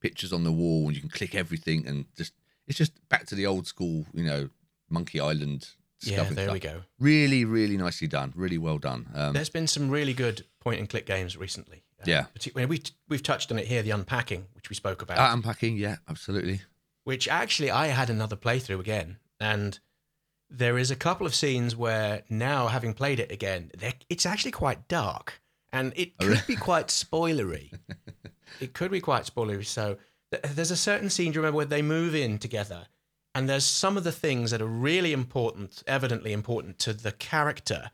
pictures 0.00 0.32
on 0.32 0.44
the 0.44 0.52
wall 0.52 0.86
and 0.86 0.94
you 0.96 1.00
can 1.00 1.10
click 1.10 1.34
everything 1.34 1.86
and 1.86 2.06
just 2.16 2.32
it's 2.66 2.78
just 2.78 2.92
back 3.08 3.26
to 3.26 3.34
the 3.34 3.46
old 3.46 3.66
school 3.66 4.06
you 4.12 4.24
know 4.24 4.48
monkey 4.88 5.20
island 5.20 5.68
Yeah, 6.02 6.24
there 6.24 6.44
stuff. 6.44 6.52
we 6.52 6.58
go. 6.60 6.82
really 6.98 7.44
really 7.44 7.76
nicely 7.76 8.08
done 8.08 8.32
really 8.34 8.58
well 8.58 8.78
done 8.78 9.08
um 9.14 9.32
There's 9.34 9.50
been 9.50 9.66
some 9.68 9.90
really 9.90 10.14
good 10.14 10.44
point 10.58 10.78
and 10.80 10.88
click 10.88 11.06
games 11.06 11.36
recently. 11.36 11.84
Uh, 12.00 12.04
Yeah. 12.06 12.22
Particularly, 12.34 12.66
we 12.68 12.82
we've 13.08 13.22
touched 13.22 13.50
on 13.52 13.58
it 13.58 13.66
here, 13.66 13.82
the 13.82 13.90
unpacking, 13.92 14.46
which 14.54 14.68
we 14.70 14.74
spoke 14.76 15.00
about. 15.02 15.18
uh, 15.18 15.32
unpacking 15.34 15.76
yeah 15.76 15.96
absolutely 16.08 16.62
which 17.04 17.28
actually 17.28 17.70
I 17.70 17.86
had 17.88 18.10
another 18.10 18.36
playthrough 18.36 18.78
again, 18.80 19.18
and 19.38 19.78
there 20.50 20.76
is 20.78 20.90
a 20.90 20.96
couple 20.96 21.26
of 21.26 21.34
scenes 21.34 21.76
where 21.76 22.22
now, 22.28 22.66
having 22.68 22.92
played 22.94 23.20
it 23.20 23.30
again, 23.30 23.70
it's 24.08 24.26
actually 24.26 24.50
quite 24.50 24.88
dark, 24.88 25.40
and 25.72 25.92
it 25.96 26.12
Oh, 26.20 26.26
could 26.26 26.46
be 26.46 26.56
quite 26.56 26.88
spoilery. 26.88 27.72
it 28.60 28.72
could 28.72 28.90
be 28.90 29.00
quite 29.00 29.24
spoilery. 29.24 29.64
So 29.64 29.96
th- 30.32 30.42
there's 30.54 30.70
a 30.72 30.76
certain 30.76 31.08
scene, 31.10 31.32
do 31.32 31.36
you 31.36 31.40
remember, 31.42 31.56
where 31.58 31.66
they 31.66 31.82
move 31.82 32.14
in 32.14 32.38
together, 32.38 32.86
and 33.34 33.48
there's 33.48 33.64
some 33.64 33.96
of 33.96 34.02
the 34.04 34.12
things 34.12 34.50
that 34.50 34.60
are 34.60 34.66
really 34.66 35.12
important, 35.12 35.82
evidently 35.86 36.32
important 36.32 36.78
to 36.80 36.92
the 36.92 37.12
character, 37.12 37.90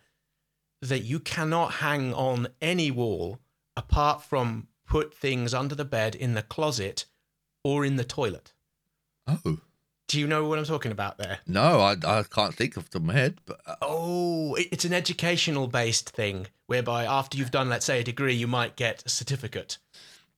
that 0.80 1.00
you 1.00 1.20
cannot 1.20 1.74
hang 1.74 2.14
on 2.14 2.48
any 2.62 2.90
wall 2.90 3.38
apart 3.76 4.22
from 4.22 4.68
put 4.86 5.12
things 5.12 5.52
under 5.52 5.74
the 5.74 5.84
bed 5.84 6.14
in 6.14 6.34
the 6.34 6.42
closet 6.42 7.04
or 7.64 7.84
in 7.84 7.96
the 7.96 8.04
toilet. 8.04 8.52
oh 9.26 9.58
Do 10.08 10.20
you 10.20 10.26
know 10.26 10.46
what 10.46 10.58
I'm 10.58 10.64
talking 10.64 10.92
about 10.92 11.18
there? 11.18 11.38
no 11.46 11.80
i, 11.80 11.96
I 12.04 12.22
can't 12.22 12.54
think 12.54 12.76
of 12.76 12.84
the 12.84 12.90
top 12.90 13.02
of 13.02 13.06
my 13.06 13.12
head 13.14 13.38
but 13.46 13.60
uh, 13.66 13.74
Oh, 13.82 14.54
it- 14.54 14.68
it's 14.72 14.84
an 14.84 14.92
educational 14.92 15.66
based 15.66 16.10
thing 16.10 16.46
whereby 16.66 17.04
after 17.04 17.36
you've 17.38 17.50
done, 17.50 17.68
let's 17.68 17.86
say, 17.86 18.00
a 18.00 18.04
degree, 18.04 18.34
you 18.34 18.46
might 18.46 18.76
get 18.76 19.02
a 19.06 19.08
certificate. 19.08 19.78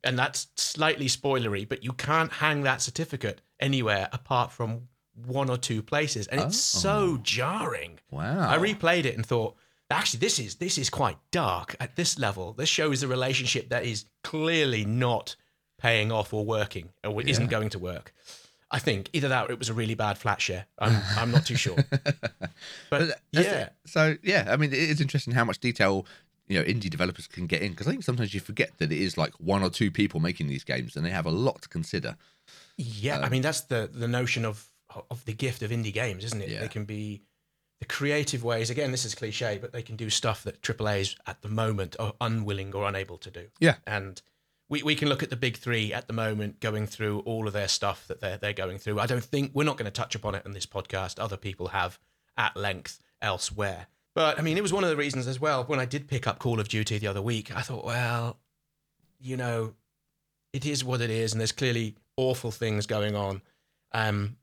And 0.04 0.18
that's 0.18 0.46
slightly 0.56 1.06
spoilery, 1.06 1.68
but 1.68 1.82
you 1.82 1.92
can't 1.92 2.32
hang 2.32 2.62
that 2.62 2.80
certificate 2.82 3.40
anywhere 3.58 4.08
apart 4.12 4.52
from 4.52 4.88
one 5.26 5.50
or 5.50 5.56
two 5.56 5.82
places. 5.82 6.26
And 6.28 6.40
it's 6.40 6.58
so 6.58 7.18
jarring. 7.22 7.98
wow 8.10 8.48
I 8.48 8.58
replayed 8.58 9.04
it 9.06 9.16
and 9.16 9.26
thought, 9.26 9.56
actually, 9.90 10.20
this 10.20 10.38
is 10.38 10.56
this 10.56 10.78
is 10.78 10.88
quite 10.90 11.16
dark 11.32 11.74
at 11.80 11.96
this 11.96 12.18
level. 12.18 12.52
This 12.52 12.68
shows 12.68 13.02
a 13.02 13.08
relationship 13.08 13.70
that 13.70 13.84
is 13.84 14.04
clearly 14.22 14.84
not 14.84 15.34
paying 15.78 16.12
off 16.12 16.32
or 16.32 16.44
working 16.44 16.90
or 17.04 17.20
isn't 17.22 17.50
going 17.50 17.70
to 17.70 17.78
work. 17.78 18.14
I 18.70 18.78
think 18.78 19.08
either 19.12 19.28
that 19.28 19.48
or 19.48 19.52
it 19.52 19.58
was 19.58 19.68
a 19.68 19.74
really 19.74 19.94
bad 19.94 20.18
flat 20.18 20.40
share. 20.40 20.66
I'm, 20.78 21.00
I'm 21.16 21.30
not 21.30 21.46
too 21.46 21.56
sure. 21.56 21.76
But 22.90 23.20
But 23.32 23.44
yeah. 23.44 23.68
So 23.86 24.16
yeah, 24.22 24.48
I 24.50 24.56
mean, 24.56 24.72
it 24.72 24.78
is 24.78 25.00
interesting 25.00 25.32
how 25.32 25.44
much 25.44 25.60
detail 25.60 26.06
you 26.48 26.58
know 26.58 26.64
indie 26.64 26.90
developers 26.90 27.26
can 27.26 27.46
get 27.46 27.62
in 27.62 27.70
because 27.70 27.86
I 27.86 27.90
think 27.90 28.04
sometimes 28.04 28.34
you 28.34 28.40
forget 28.40 28.76
that 28.78 28.90
it 28.90 28.98
is 28.98 29.16
like 29.16 29.32
one 29.38 29.62
or 29.62 29.70
two 29.70 29.90
people 29.90 30.18
making 30.20 30.48
these 30.48 30.64
games 30.64 30.96
and 30.96 31.04
they 31.04 31.10
have 31.10 31.26
a 31.26 31.30
lot 31.30 31.62
to 31.62 31.68
consider. 31.68 32.16
yeah. 32.76 33.20
I 33.20 33.24
um, 33.24 33.30
mean, 33.30 33.42
that's 33.42 33.62
the 33.62 33.88
the 33.92 34.08
notion 34.08 34.44
of 34.44 34.68
of 35.10 35.24
the 35.24 35.32
gift 35.32 35.62
of 35.62 35.70
indie 35.70 35.92
games, 35.92 36.24
isn't 36.24 36.42
it? 36.42 36.48
Yeah. 36.48 36.60
They 36.60 36.68
can 36.68 36.84
be 36.84 37.22
the 37.80 37.86
creative 37.86 38.42
ways. 38.42 38.70
Again, 38.70 38.90
this 38.90 39.04
is 39.04 39.14
cliche, 39.14 39.58
but 39.60 39.72
they 39.72 39.82
can 39.82 39.96
do 39.96 40.10
stuff 40.10 40.42
that 40.44 40.60
AAA's 40.62 41.16
at 41.26 41.42
the 41.42 41.48
moment 41.48 41.96
are 41.98 42.14
unwilling 42.20 42.74
or 42.74 42.88
unable 42.88 43.18
to 43.18 43.30
do. 43.30 43.46
Yeah. 43.60 43.76
and 43.86 44.20
we, 44.68 44.82
we 44.82 44.94
can 44.94 45.08
look 45.08 45.22
at 45.22 45.30
the 45.30 45.36
big 45.36 45.56
three 45.56 45.92
at 45.92 46.06
the 46.06 46.12
moment 46.12 46.60
going 46.60 46.86
through 46.86 47.20
all 47.20 47.46
of 47.46 47.52
their 47.52 47.68
stuff 47.68 48.06
that 48.08 48.20
they're 48.20 48.36
they're 48.36 48.52
going 48.52 48.78
through. 48.78 49.00
I 49.00 49.06
don't 49.06 49.24
think 49.24 49.52
we're 49.54 49.64
not 49.64 49.76
going 49.76 49.86
to 49.86 49.90
touch 49.90 50.14
upon 50.14 50.34
it 50.34 50.44
in 50.44 50.52
this 50.52 50.66
podcast. 50.66 51.18
Other 51.18 51.36
people 51.36 51.68
have 51.68 51.98
at 52.36 52.56
length 52.56 53.00
elsewhere. 53.22 53.86
But 54.14 54.38
I 54.38 54.42
mean, 54.42 54.56
it 54.56 54.62
was 54.62 54.72
one 54.72 54.84
of 54.84 54.90
the 54.90 54.96
reasons 54.96 55.26
as 55.26 55.40
well 55.40 55.64
when 55.64 55.80
I 55.80 55.84
did 55.84 56.08
pick 56.08 56.26
up 56.26 56.38
Call 56.38 56.60
of 56.60 56.68
Duty 56.68 56.98
the 56.98 57.06
other 57.06 57.22
week. 57.22 57.54
I 57.54 57.62
thought, 57.62 57.84
well, 57.84 58.38
you 59.20 59.36
know, 59.36 59.74
it 60.52 60.66
is 60.66 60.84
what 60.84 61.00
it 61.00 61.10
is, 61.10 61.32
and 61.32 61.40
there's 61.40 61.52
clearly 61.52 61.96
awful 62.16 62.50
things 62.50 62.86
going 62.86 63.14
on. 63.14 63.42
Um, 63.92 64.36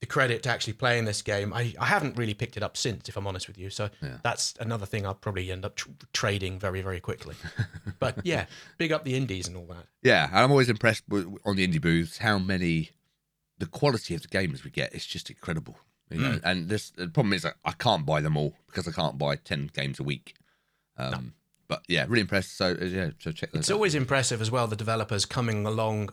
the 0.00 0.06
credit 0.06 0.42
to 0.44 0.48
actually 0.48 0.72
playing 0.72 1.04
this 1.04 1.20
game, 1.20 1.52
I, 1.52 1.74
I 1.78 1.84
haven't 1.86 2.16
really 2.16 2.32
picked 2.32 2.56
it 2.56 2.62
up 2.62 2.76
since, 2.76 3.08
if 3.08 3.16
I'm 3.16 3.26
honest 3.26 3.46
with 3.48 3.58
you. 3.58 3.68
So 3.70 3.90
Yeah. 4.02 4.16
that's 4.22 4.54
another 4.58 4.86
thing 4.86 5.04
I'll 5.06 5.14
probably 5.14 5.52
end 5.52 5.64
up 5.64 5.76
tr- 5.76 5.90
trading 6.14 6.58
very, 6.58 6.80
very 6.80 7.00
quickly. 7.00 7.34
but 7.98 8.16
yeah, 8.24 8.46
big 8.78 8.92
up 8.92 9.04
the 9.04 9.14
indies 9.14 9.46
and 9.46 9.56
all 9.58 9.66
that. 9.66 9.84
Yeah, 10.02 10.30
I'm 10.32 10.50
always 10.50 10.70
impressed 10.70 11.04
with, 11.08 11.26
on 11.44 11.56
the 11.56 11.66
indie 11.68 11.80
booths 11.80 12.18
how 12.18 12.38
many 12.38 12.90
the 13.58 13.66
quality 13.66 14.14
of 14.14 14.22
the 14.22 14.28
games 14.28 14.64
we 14.64 14.70
get 14.70 14.94
is 14.94 15.04
just 15.04 15.28
incredible. 15.28 15.76
You 16.10 16.18
know, 16.18 16.30
Mm. 16.32 16.40
and 16.44 16.68
this 16.70 16.90
the 16.90 17.06
problem 17.08 17.34
is 17.34 17.44
I 17.44 17.72
can't 17.72 18.04
buy 18.06 18.20
them 18.22 18.36
all 18.36 18.54
because 18.66 18.88
I 18.88 18.92
can't 18.92 19.16
buy 19.18 19.36
ten 19.36 19.70
games 19.72 20.00
a 20.00 20.02
week. 20.02 20.34
Um, 20.96 21.34
But 21.68 21.82
yeah, 21.88 22.06
really 22.08 22.22
impressed. 22.22 22.56
So 22.56 22.70
uh, 22.80 22.84
yeah, 22.84 23.10
so 23.20 23.30
check 23.32 23.50
It's 23.52 23.70
out. 23.70 23.74
always 23.74 23.94
impressive 23.94 24.40
as 24.40 24.50
well, 24.50 24.66
the 24.66 24.74
developers 24.76 25.24
coming 25.26 25.66
along 25.66 26.10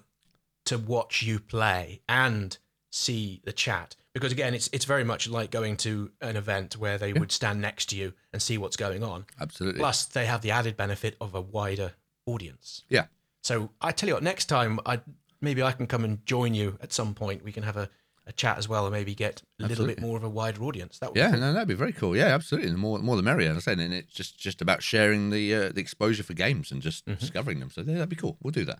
to 0.66 0.78
watch 0.78 1.24
you 1.24 1.40
play 1.40 2.02
and 2.10 2.58
see 2.98 3.42
the 3.46 3.54
chat. 3.54 3.96
Because 4.14 4.32
again, 4.32 4.54
it's 4.54 4.70
it's 4.74 4.86
very 4.86 5.04
much 5.04 5.30
like 5.30 5.52
going 5.52 5.78
to 5.78 6.12
an 6.22 6.36
event 6.36 6.78
where 6.78 6.98
they 6.98 7.14
would 7.14 7.32
stand 7.32 7.62
next 7.62 7.88
to 7.90 7.96
you 7.96 8.14
and 8.34 8.42
see 8.42 8.58
what's 8.58 8.76
going 8.76 9.04
on. 9.04 9.26
absolutely. 9.40 9.80
Plus, 9.80 10.06
they 10.06 10.26
have 10.26 10.42
the 10.42 10.52
added 10.52 10.76
benefit 10.76 11.16
of 11.22 11.36
a 11.36 11.42
wider 11.42 11.94
audience. 12.26 12.84
Yeah. 12.90 13.06
So 13.44 13.70
I 13.80 13.92
tell 13.92 14.10
you 14.10 14.16
what, 14.16 14.24
next 14.24 14.46
time 14.46 14.80
I 14.86 15.02
maybe 15.40 15.62
I 15.62 15.72
can 15.72 15.88
come 15.88 16.04
and 16.04 16.26
join 16.26 16.54
you 16.54 16.78
at 16.82 16.92
some 16.92 17.14
point. 17.14 17.44
We 17.44 17.52
can 17.52 17.64
have 17.64 17.78
a, 17.78 17.90
a 18.28 18.32
chat 18.34 18.58
as 18.58 18.68
well, 18.70 18.86
and 18.86 18.94
maybe 18.94 19.16
get 19.16 19.42
a 19.62 19.68
little 19.68 19.86
bit 19.88 20.00
more 20.02 20.18
of 20.18 20.24
a 20.24 20.30
wider 20.30 20.62
audience. 20.64 21.00
That 21.00 21.12
would 21.12 21.18
Yeah, 21.18 21.28
be 21.28 21.32
cool. 21.34 21.40
no, 21.42 21.54
that'd 21.54 21.68
be 21.68 21.74
very 21.74 21.94
cool. 21.94 22.16
Yeah, 22.16 22.26
absolutely. 22.28 22.70
The 22.72 22.78
more, 22.78 23.00
more 23.00 23.16
the 23.16 23.24
merrier. 23.24 23.52
As 23.52 23.58
I 23.58 23.60
said, 23.62 23.80
and 23.80 23.94
it's 23.94 24.12
just 24.14 24.38
just 24.38 24.62
about 24.62 24.84
sharing 24.84 25.30
the 25.30 25.54
uh, 25.56 25.70
the 25.70 25.80
exposure 25.82 26.24
for 26.24 26.34
games 26.34 26.72
and 26.72 26.82
just 26.82 27.06
Mm-hmm. 27.06 27.20
discovering 27.20 27.60
them. 27.60 27.70
So 27.72 27.82
yeah, 27.82 27.94
that'd 27.96 28.10
be 28.10 28.16
cool. 28.16 28.38
We'll 28.44 28.52
do 28.52 28.66
that. 28.66 28.80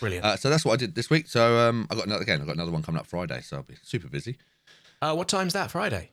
brilliant. 0.00 0.24
Uh, 0.24 0.36
so 0.36 0.50
that's 0.50 0.64
what 0.64 0.74
I 0.74 0.76
did 0.76 0.94
this 0.94 1.08
week. 1.10 1.26
So 1.28 1.58
um, 1.68 1.86
I 1.90 1.94
got 1.94 2.06
another 2.06 2.22
again. 2.22 2.40
I 2.42 2.44
got 2.44 2.54
another 2.54 2.70
one 2.72 2.82
coming 2.82 3.00
up 3.00 3.06
Friday. 3.06 3.40
So 3.40 3.56
I'll 3.56 3.62
be 3.62 3.76
super 3.82 4.08
busy. 4.08 4.36
Uh, 5.00 5.14
what 5.14 5.28
time's 5.28 5.52
that? 5.54 5.70
Friday. 5.70 6.10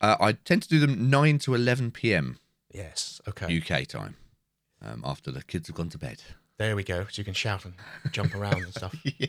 Uh, 0.00 0.16
I 0.20 0.32
tend 0.32 0.62
to 0.62 0.68
do 0.68 0.78
them 0.78 1.08
nine 1.10 1.38
to 1.40 1.54
eleven 1.54 1.90
p.m. 1.90 2.38
Yes. 2.72 3.20
Okay. 3.26 3.58
UK 3.60 3.86
time. 3.88 4.16
Um, 4.80 5.02
after 5.04 5.32
the 5.32 5.42
kids 5.42 5.66
have 5.68 5.74
gone 5.76 5.88
to 5.88 5.98
bed. 5.98 6.22
There 6.58 6.76
we 6.76 6.84
go. 6.84 7.04
So 7.10 7.18
you 7.20 7.24
can 7.24 7.34
shout 7.34 7.64
and 7.64 7.74
jump 8.12 8.34
around 8.34 8.62
and 8.62 8.74
stuff. 8.74 8.94
yeah. 9.18 9.28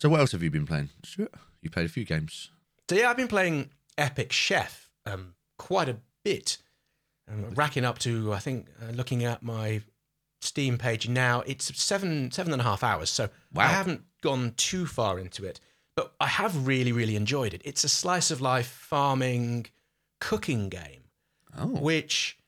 So 0.00 0.08
what 0.08 0.20
else 0.20 0.32
have 0.32 0.42
you 0.42 0.50
been 0.50 0.66
playing? 0.66 0.90
Sure. 1.04 1.28
You 1.60 1.70
played 1.70 1.86
a 1.86 1.88
few 1.88 2.04
games. 2.04 2.50
So 2.88 2.96
yeah, 2.96 3.10
I've 3.10 3.16
been 3.16 3.28
playing 3.28 3.70
Epic 3.96 4.32
Chef 4.32 4.90
um, 5.06 5.34
quite 5.58 5.88
a 5.88 5.96
bit, 6.24 6.58
um, 7.30 7.50
racking 7.54 7.84
up 7.84 7.98
to 8.00 8.32
I 8.32 8.38
think 8.38 8.68
uh, 8.82 8.92
looking 8.92 9.24
at 9.24 9.42
my 9.42 9.82
Steam 10.40 10.78
page 10.78 11.08
now, 11.08 11.40
it's 11.46 11.76
seven 11.82 12.30
seven 12.30 12.52
and 12.52 12.62
a 12.62 12.64
half 12.64 12.84
hours. 12.84 13.10
So 13.10 13.28
Wow. 13.52 13.64
I 13.64 13.66
haven't 13.68 14.02
gone 14.22 14.54
too 14.56 14.86
far 14.86 15.18
into 15.18 15.44
it, 15.44 15.58
but 15.96 16.14
I 16.20 16.28
have 16.28 16.66
really 16.66 16.92
really 16.92 17.16
enjoyed 17.16 17.52
it. 17.54 17.62
It's 17.64 17.82
a 17.82 17.88
slice 17.88 18.30
of 18.30 18.40
life 18.40 18.68
farming 18.68 19.66
cooking 20.20 20.68
game 20.68 21.02
Oh. 21.56 21.66
which 21.66 22.38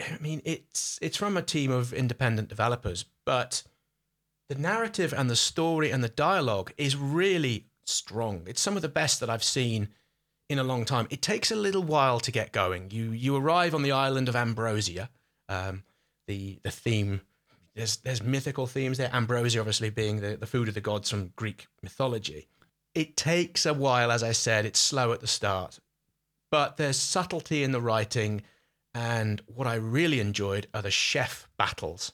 I 0.00 0.18
mean 0.20 0.42
it's 0.44 0.98
it's 1.00 1.16
from 1.16 1.36
a 1.36 1.42
team 1.42 1.70
of 1.70 1.92
independent 1.92 2.48
developers, 2.48 3.04
but 3.24 3.62
the 4.48 4.54
narrative 4.54 5.12
and 5.16 5.28
the 5.28 5.36
story 5.36 5.90
and 5.90 6.02
the 6.02 6.08
dialogue 6.08 6.72
is 6.76 6.96
really 6.96 7.66
strong. 7.84 8.42
It's 8.46 8.60
some 8.60 8.76
of 8.76 8.82
the 8.82 8.88
best 8.88 9.20
that 9.20 9.30
I've 9.30 9.44
seen 9.44 9.88
in 10.48 10.58
a 10.58 10.64
long 10.64 10.84
time. 10.84 11.06
It 11.10 11.22
takes 11.22 11.50
a 11.50 11.56
little 11.56 11.82
while 11.82 12.20
to 12.20 12.32
get 12.32 12.52
going. 12.52 12.90
You 12.90 13.10
you 13.10 13.36
arrive 13.36 13.74
on 13.74 13.82
the 13.82 13.92
island 13.92 14.28
of 14.28 14.36
Ambrosia. 14.36 15.10
Um, 15.48 15.84
the 16.26 16.58
the 16.62 16.70
theme 16.70 17.22
there's 17.74 17.98
there's 17.98 18.22
mythical 18.22 18.66
themes 18.66 18.98
there. 18.98 19.14
Ambrosia 19.14 19.60
obviously 19.60 19.90
being 19.90 20.20
the, 20.20 20.36
the 20.36 20.46
food 20.46 20.68
of 20.68 20.74
the 20.74 20.80
gods 20.80 21.10
from 21.10 21.32
Greek 21.36 21.66
mythology. 21.82 22.48
It 22.94 23.16
takes 23.16 23.66
a 23.66 23.74
while, 23.74 24.10
as 24.10 24.22
I 24.22 24.32
said. 24.32 24.64
It's 24.64 24.80
slow 24.80 25.12
at 25.12 25.20
the 25.20 25.26
start, 25.26 25.78
but 26.50 26.76
there's 26.76 26.96
subtlety 26.96 27.62
in 27.62 27.72
the 27.72 27.80
writing. 27.80 28.42
And 28.94 29.40
what 29.46 29.68
I 29.68 29.74
really 29.74 30.18
enjoyed 30.18 30.66
are 30.74 30.82
the 30.82 30.90
chef 30.90 31.46
battles, 31.56 32.12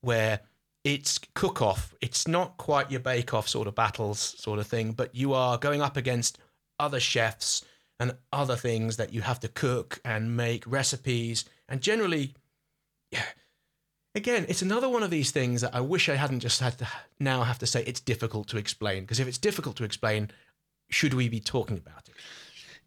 where 0.00 0.40
it's 0.84 1.18
cook 1.34 1.60
off. 1.60 1.94
It's 2.00 2.26
not 2.28 2.56
quite 2.56 2.90
your 2.90 3.00
bake 3.00 3.34
off 3.34 3.48
sort 3.48 3.68
of 3.68 3.74
battles, 3.74 4.18
sort 4.18 4.58
of 4.58 4.66
thing, 4.66 4.92
but 4.92 5.14
you 5.14 5.32
are 5.34 5.58
going 5.58 5.82
up 5.82 5.96
against 5.96 6.38
other 6.78 7.00
chefs 7.00 7.64
and 8.00 8.14
other 8.32 8.56
things 8.56 8.96
that 8.96 9.12
you 9.12 9.20
have 9.22 9.40
to 9.40 9.48
cook 9.48 10.00
and 10.04 10.36
make 10.36 10.64
recipes. 10.66 11.44
And 11.68 11.80
generally, 11.80 12.34
yeah, 13.10 13.24
again, 14.14 14.46
it's 14.48 14.62
another 14.62 14.88
one 14.88 15.02
of 15.02 15.10
these 15.10 15.30
things 15.30 15.60
that 15.62 15.74
I 15.74 15.80
wish 15.80 16.08
I 16.08 16.14
hadn't 16.14 16.40
just 16.40 16.60
had 16.60 16.78
to 16.78 16.88
now 17.18 17.42
have 17.42 17.58
to 17.58 17.66
say 17.66 17.82
it's 17.84 18.00
difficult 18.00 18.48
to 18.48 18.56
explain. 18.56 19.02
Because 19.02 19.20
if 19.20 19.26
it's 19.28 19.38
difficult 19.38 19.76
to 19.76 19.84
explain, 19.84 20.30
should 20.90 21.14
we 21.14 21.28
be 21.28 21.40
talking 21.40 21.76
about 21.76 22.08
it? 22.08 22.14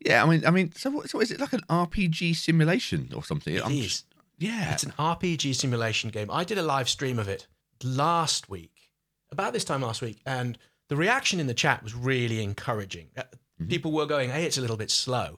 Yeah, 0.03 0.23
I 0.23 0.27
mean, 0.27 0.45
I 0.47 0.49
mean, 0.51 0.71
so 0.75 0.89
what, 0.89 1.09
so 1.09 1.19
is 1.19 1.29
it 1.29 1.39
like 1.39 1.53
an 1.53 1.61
RPG 1.69 2.35
simulation 2.35 3.09
or 3.15 3.23
something? 3.23 3.53
It 3.53 3.63
I'm 3.65 3.71
is. 3.73 3.83
just- 3.83 4.05
yeah. 4.39 4.73
It's 4.73 4.81
an 4.83 4.93
RPG 4.97 5.53
simulation 5.53 6.09
game. 6.09 6.31
I 6.31 6.43
did 6.43 6.57
a 6.57 6.63
live 6.63 6.89
stream 6.89 7.19
of 7.19 7.27
it 7.27 7.45
last 7.83 8.49
week, 8.49 8.91
about 9.31 9.53
this 9.53 9.63
time 9.65 9.81
last 9.81 10.01
week, 10.01 10.21
and 10.25 10.57
the 10.89 10.95
reaction 10.95 11.39
in 11.39 11.47
the 11.47 11.53
chat 11.53 11.83
was 11.83 11.95
really 11.95 12.43
encouraging. 12.43 13.09
Uh, 13.17 13.23
People 13.69 13.91
were 13.91 14.07
going, 14.07 14.31
"Hey, 14.31 14.45
it's 14.45 14.57
a 14.57 14.61
little 14.61 14.75
bit 14.77 14.89
slow," 14.89 15.37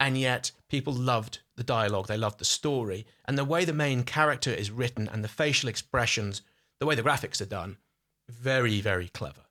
and 0.00 0.18
yet 0.18 0.50
people 0.68 0.92
loved 0.92 1.38
the 1.54 1.62
dialogue. 1.62 2.08
They 2.08 2.16
loved 2.16 2.38
the 2.40 2.44
story 2.44 3.06
and 3.24 3.38
the 3.38 3.44
way 3.44 3.64
the 3.64 3.72
main 3.72 4.02
character 4.02 4.50
is 4.50 4.70
written 4.72 5.08
and 5.08 5.22
the 5.22 5.28
facial 5.28 5.68
expressions, 5.68 6.42
the 6.80 6.86
way 6.86 6.96
the 6.96 7.04
graphics 7.04 7.40
are 7.40 7.46
done. 7.46 7.78
Very, 8.28 8.80
very 8.80 9.08
clever. 9.08 9.42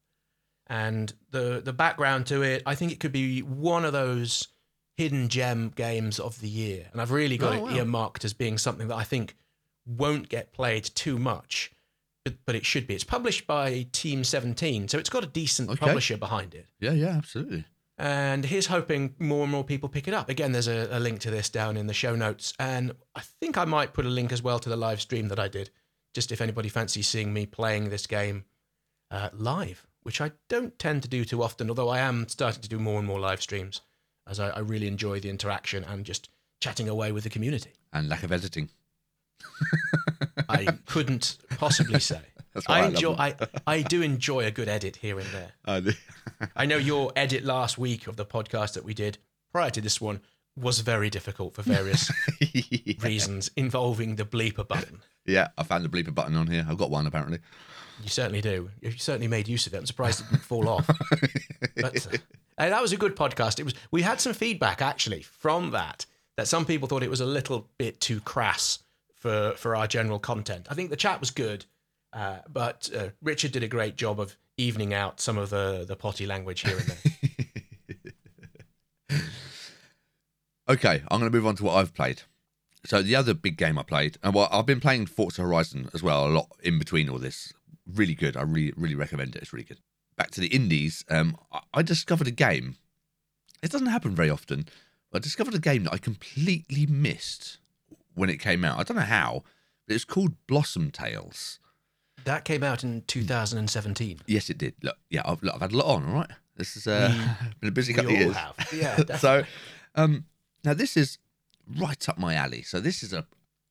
And 0.67 1.13
the 1.31 1.61
the 1.63 1.71
background 1.73 2.25
to 2.27 2.41
it, 2.41 2.63
I 2.65 2.75
think 2.75 2.91
it 2.91 2.99
could 2.99 3.13
be 3.13 3.41
one 3.41 3.85
of 3.85 3.93
those 3.93 4.49
hidden 4.97 5.29
gem 5.29 5.69
games 5.69 6.19
of 6.19 6.41
the 6.41 6.49
year. 6.49 6.89
And 6.91 7.01
I've 7.01 7.11
really 7.11 7.37
got 7.37 7.53
Oh, 7.53 7.57
it 7.57 7.61
wow. 7.63 7.75
earmarked 7.77 8.25
as 8.25 8.33
being 8.33 8.57
something 8.57 8.87
that 8.89 8.95
I 8.97 9.03
think 9.03 9.35
won't 9.85 10.27
get 10.27 10.51
played 10.51 10.83
too 10.83 11.17
much, 11.17 11.71
but, 12.25 12.33
but 12.45 12.55
it 12.55 12.65
should 12.65 12.85
be. 12.87 12.95
It's 12.95 13.03
published 13.05 13.47
by 13.47 13.87
Team 13.93 14.25
17, 14.25 14.89
so 14.89 14.97
it's 14.97 15.09
got 15.09 15.23
a 15.23 15.27
decent 15.27 15.69
Okay. 15.69 15.79
publisher 15.79 16.17
behind 16.17 16.53
it. 16.53 16.65
yeah, 16.81 16.91
yeah, 16.91 17.09
absolutely. 17.15 17.63
And 17.97 18.43
here's 18.43 18.65
hoping 18.65 19.15
more 19.19 19.43
and 19.43 19.51
more 19.53 19.63
people 19.63 19.87
pick 19.87 20.09
it 20.09 20.13
up. 20.13 20.27
Again, 20.27 20.51
there's 20.51 20.67
a, 20.67 20.89
a 20.91 20.99
link 20.99 21.21
to 21.21 21.31
this 21.31 21.49
down 21.49 21.77
in 21.77 21.87
the 21.87 21.93
show 21.93 22.13
notes. 22.13 22.53
And 22.59 22.91
I 23.15 23.21
think 23.39 23.57
I 23.57 23.63
might 23.63 23.93
put 23.93 24.05
a 24.05 24.09
link 24.09 24.33
as 24.33 24.41
well 24.43 24.59
to 24.59 24.67
the 24.67 24.75
live 24.75 24.99
stream 24.99 25.29
that 25.29 25.39
I 25.39 25.47
did, 25.47 25.69
just 26.13 26.33
if 26.33 26.41
anybody 26.41 26.67
fancies 26.67 27.07
seeing 27.07 27.31
me 27.31 27.45
playing 27.45 27.89
this 27.89 28.05
game 28.05 28.43
uh, 29.11 29.29
live, 29.31 29.87
which 30.03 30.19
I 30.19 30.31
don't 30.49 30.77
tend 30.77 31.03
to 31.03 31.07
do 31.07 31.23
too 31.23 31.41
often, 31.41 31.69
although 31.69 31.87
I 31.87 31.99
am 31.99 32.27
starting 32.27 32.61
to 32.63 32.67
do 32.69 32.79
more 32.79 32.99
and 32.99 33.07
more 33.07 33.19
live 33.19 33.41
streams 33.41 33.79
as 34.27 34.41
I, 34.41 34.49
I 34.49 34.59
really 34.59 34.87
enjoy 34.87 35.21
the 35.21 35.29
interaction 35.29 35.85
and 35.85 36.03
just 36.03 36.27
chatting 36.59 36.89
away 36.89 37.13
with 37.13 37.23
the 37.23 37.29
community. 37.29 37.71
And 37.93 38.09
lack 38.09 38.23
of 38.23 38.31
editing. 38.33 38.71
I 40.49 40.65
couldn't 40.85 41.37
possibly 41.55 41.99
why 42.65 42.79
I 42.79 42.79
I 42.81 42.85
enjoy. 42.87 43.13
I, 43.13 43.35
I 43.67 43.81
do 43.81 44.01
enjoy 44.01 44.45
a 44.45 44.51
good 44.51 44.69
edit 44.69 44.95
here 44.97 45.19
and 45.19 45.27
there. 45.29 45.51
Uh, 45.65 45.79
the- 45.81 45.97
I 46.55 46.65
know 46.65 46.77
your 46.77 47.11
edit 47.15 47.43
last 47.43 47.77
week 47.77 48.07
of 48.07 48.15
the 48.17 48.25
podcast 48.25 48.73
that 48.73 48.83
we 48.85 48.93
did 48.93 49.17
prior 49.51 49.69
to 49.71 49.81
this 49.81 49.99
one 50.01 50.21
was 50.57 50.79
very 50.79 51.09
difficult 51.09 51.53
for 51.53 51.61
various 51.63 52.09
reasons 53.03 53.51
involving 53.55 54.15
the 54.15 54.23
bleeper 54.25 54.67
button. 54.67 55.01
yeah, 55.25 55.49
I 55.57 55.63
found 55.63 55.83
the 55.85 55.89
bleeper 55.89 56.13
button 56.13 56.35
on 56.35 56.47
here. 56.47 56.65
I've 56.69 56.77
got 56.77 56.89
one 56.89 57.05
apparently. 57.07 57.39
You 58.01 58.09
certainly 58.09 58.41
do. 58.41 58.69
You 58.81 58.91
certainly 58.91 59.27
made 59.27 59.47
use 59.47 59.67
of 59.67 59.73
it. 59.73 59.77
I'm 59.77 59.85
surprised 59.85 60.21
it 60.21 60.29
didn't 60.29 60.43
fall 60.43 60.67
off. 60.67 60.85
But 61.77 62.07
uh, 62.57 62.69
that 62.69 62.81
was 62.81 62.91
a 62.91 62.97
good 62.97 63.15
podcast. 63.15 63.59
It 63.59 63.63
was. 63.63 63.73
We 63.91 64.01
had 64.01 64.19
some 64.19 64.33
feedback 64.33 64.81
actually 64.81 65.21
from 65.23 65.71
that 65.71 66.05
that 66.37 66.47
some 66.47 66.65
people 66.65 66.87
thought 66.89 67.03
it 67.03 67.09
was 67.09 67.21
a 67.21 67.25
little 67.25 67.69
bit 67.77 67.99
too 68.01 68.19
crass 68.21 68.79
for 69.25 69.55
for 69.57 69.75
our 69.75 69.87
general 69.87 70.19
content. 70.19 70.67
I 70.69 70.75
think 70.75 70.91
the 70.91 70.95
chat 70.95 71.19
was 71.19 71.31
good, 71.31 71.65
uh, 72.13 72.37
but 72.47 72.91
uh, 72.95 73.09
Richard 73.23 73.53
did 73.53 73.63
a 73.63 73.67
great 73.67 73.95
job 73.95 74.19
of 74.19 74.37
evening 74.55 74.93
out 74.93 75.19
some 75.19 75.39
of 75.39 75.49
the 75.49 75.83
the 75.87 75.95
potty 75.95 76.27
language 76.27 76.61
here 76.61 76.77
and 76.77 76.85
there. 76.85 76.97
Okay, 80.67 81.03
I'm 81.11 81.19
going 81.19 81.31
to 81.31 81.37
move 81.37 81.45
on 81.45 81.55
to 81.57 81.63
what 81.63 81.75
I've 81.75 81.93
played. 81.93 82.23
So 82.85 83.03
the 83.03 83.15
other 83.15 83.35
big 83.35 83.55
game 83.55 83.77
I 83.77 83.83
played, 83.83 84.17
and 84.23 84.33
well, 84.33 84.49
I've 84.51 84.65
been 84.65 84.79
playing 84.79 85.05
Forza 85.05 85.43
Horizon 85.43 85.91
as 85.93 86.01
well 86.01 86.25
a 86.25 86.29
lot 86.29 86.47
in 86.63 86.79
between 86.79 87.07
all 87.07 87.19
this. 87.19 87.53
Really 87.85 88.15
good. 88.15 88.35
I 88.35 88.41
really, 88.41 88.73
really 88.75 88.95
recommend 88.95 89.35
it. 89.35 89.43
It's 89.43 89.53
really 89.53 89.63
good. 89.63 89.77
Back 90.17 90.31
to 90.31 90.41
the 90.41 90.47
indies. 90.47 91.05
Um, 91.07 91.37
I, 91.53 91.59
I 91.75 91.81
discovered 91.83 92.25
a 92.25 92.31
game. 92.31 92.77
It 93.61 93.69
doesn't 93.69 93.93
happen 93.93 94.15
very 94.15 94.31
often. 94.31 94.67
I 95.13 95.19
discovered 95.19 95.53
a 95.53 95.59
game 95.59 95.83
that 95.83 95.93
I 95.93 95.99
completely 95.99 96.87
missed 96.87 97.59
when 98.15 98.29
it 98.29 98.39
came 98.39 98.65
out. 98.65 98.79
I 98.79 98.83
don't 98.83 98.97
know 98.97 99.03
how, 99.03 99.43
but 99.87 99.95
it's 99.95 100.05
called 100.05 100.33
Blossom 100.47 100.89
Tales. 100.91 101.59
That 102.23 102.43
came 102.43 102.63
out 102.63 102.83
in 102.83 103.03
2017. 103.05 104.21
Yes, 104.25 104.49
it 104.49 104.57
did. 104.57 104.73
Look, 104.81 104.97
yeah, 105.11 105.21
I've, 105.25 105.43
look, 105.43 105.53
I've 105.53 105.61
had 105.61 105.73
a 105.73 105.77
lot 105.77 105.95
on. 105.95 106.09
All 106.09 106.15
right, 106.15 106.31
this 106.55 106.73
has 106.73 106.87
uh, 106.87 107.13
been 107.59 107.69
a 107.69 107.71
busy 107.71 107.93
couple 107.93 108.11
of 108.11 108.17
all 108.17 108.21
years. 108.23 108.35
have. 108.35 108.55
Yeah, 108.73 109.17
so 109.17 109.43
um 109.95 110.25
now 110.63 110.73
this 110.73 110.97
is 110.97 111.17
right 111.79 112.07
up 112.09 112.17
my 112.17 112.35
alley 112.35 112.61
so 112.61 112.79
this 112.79 113.01
is 113.01 113.13
a 113.13 113.25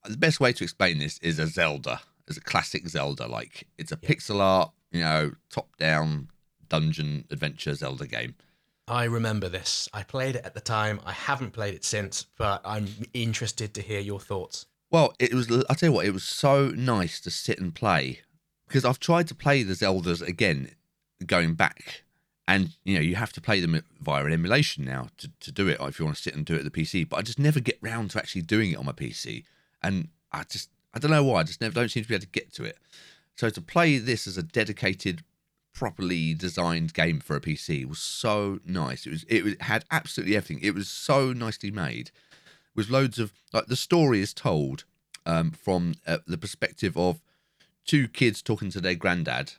the 0.05 0.17
best 0.17 0.41
way 0.41 0.53
to 0.53 0.65
explain 0.65 0.99
this 0.99 1.19
is 1.19 1.39
a 1.39 1.47
zelda 1.47 2.01
it's 2.27 2.37
a 2.37 2.41
classic 2.41 2.89
zelda 2.89 3.27
like 3.27 3.69
it's 3.79 3.93
a 3.93 3.97
pixel 3.97 4.41
art 4.41 4.71
you 4.91 5.01
know 5.01 5.33
top 5.51 5.77
down 5.77 6.29
dungeon 6.69 7.25
adventure 7.31 7.75
zelda 7.75 8.07
game 8.07 8.35
I 8.87 9.05
remember 9.05 9.49
this. 9.49 9.89
I 9.95 10.03
played 10.03 10.37
it 10.37 10.45
at 10.45 10.55
the 10.55 10.61
time. 10.61 11.01
I 11.07 11.13
haven't 11.13 11.53
played 11.53 11.75
it 11.75 11.85
since, 11.85 12.27
but 12.37 12.61
I'm 12.65 12.89
interested 13.15 13.73
to 13.75 13.83
hear 13.83 14.01
your 14.01 14.21
thoughts. 14.21 14.67
well 14.91 15.15
it 15.19 15.33
was 15.33 15.51
i'll 15.51 15.75
tell 15.77 15.89
you 15.89 15.93
what 15.93 16.07
it 16.07 16.13
was 16.13 16.25
so 16.25 16.69
nice 16.69 17.21
to 17.21 17.31
sit 17.31 17.59
and 17.59 17.75
play 17.75 18.21
because 18.69 18.85
i've 18.85 19.01
tried 19.01 19.27
to 19.27 19.35
play 19.35 19.63
the 19.63 19.73
zeldas 19.73 20.21
again 20.23 20.71
going 21.27 21.55
back 21.55 22.03
and 22.47 22.77
you 22.85 22.95
know 22.95 23.01
you 23.01 23.17
have 23.17 23.33
to 23.33 23.41
play 23.41 23.59
them 23.61 23.83
via 24.01 24.25
an 24.25 24.33
emulation 24.33 24.85
now 24.85 25.09
to, 25.17 25.31
to 25.41 25.51
do 25.51 25.67
it 25.69 25.79
if 25.81 25.99
you 25.99 26.05
want 26.05 26.17
to 26.17 26.23
sit 26.23 26.35
and 26.37 26.45
do 26.45 26.55
it 26.55 26.59
at 26.65 26.65
the 26.71 26.71
pc 26.83 27.09
but 27.09 27.17
i 27.17 27.23
just 27.23 27.39
never 27.39 27.61
get 27.61 27.79
round 27.81 28.11
to 28.11 28.19
actually 28.19 28.43
doing 28.43 28.71
it 28.73 28.77
on 28.77 28.85
my 28.85 28.93
pc 28.93 29.43
and 29.83 30.09
i 30.31 30.43
just 30.45 30.69
i 30.93 30.99
don't 30.99 31.11
know 31.11 31.25
why 31.25 31.41
i 31.41 31.43
just 31.43 31.61
never 31.61 31.75
don't 31.75 31.91
seem 31.91 32.03
to 32.03 32.09
be 32.09 32.15
able 32.15 32.23
to 32.23 32.29
get 32.29 32.53
to 32.53 32.63
it 32.65 32.79
so 33.35 33.49
to 33.49 33.61
play 33.61 33.99
this 33.99 34.27
as 34.27 34.37
a 34.37 34.43
dedicated 34.43 35.25
properly 35.75 36.35
designed 36.35 36.95
game 36.95 37.19
for 37.21 37.35
a 37.35 37.41
pc 37.41 37.85
was 37.87 37.99
so 37.99 38.61
nice 38.65 39.07
it 39.07 39.11
was 39.11 39.25
it 39.25 39.45
was, 39.45 39.55
had 39.61 39.85
absolutely 39.91 40.37
everything 40.37 40.63
it 40.63 40.75
was 40.75 40.89
so 40.89 41.33
nicely 41.33 41.71
made 41.71 42.11
with 42.75 42.91
loads 42.91 43.19
of 43.19 43.33
like 43.53 43.67
the 43.67 43.77
story 43.77 44.21
is 44.21 44.33
told 44.33 44.85
um, 45.27 45.51
from 45.51 45.95
uh, 46.07 46.19
the 46.27 46.39
perspective 46.39 46.97
of 46.97 47.21
two 47.85 48.09
kids 48.09 48.43
talking 48.43 48.71
to 48.71 48.81
their 48.81 48.95
granddad, 48.95 49.53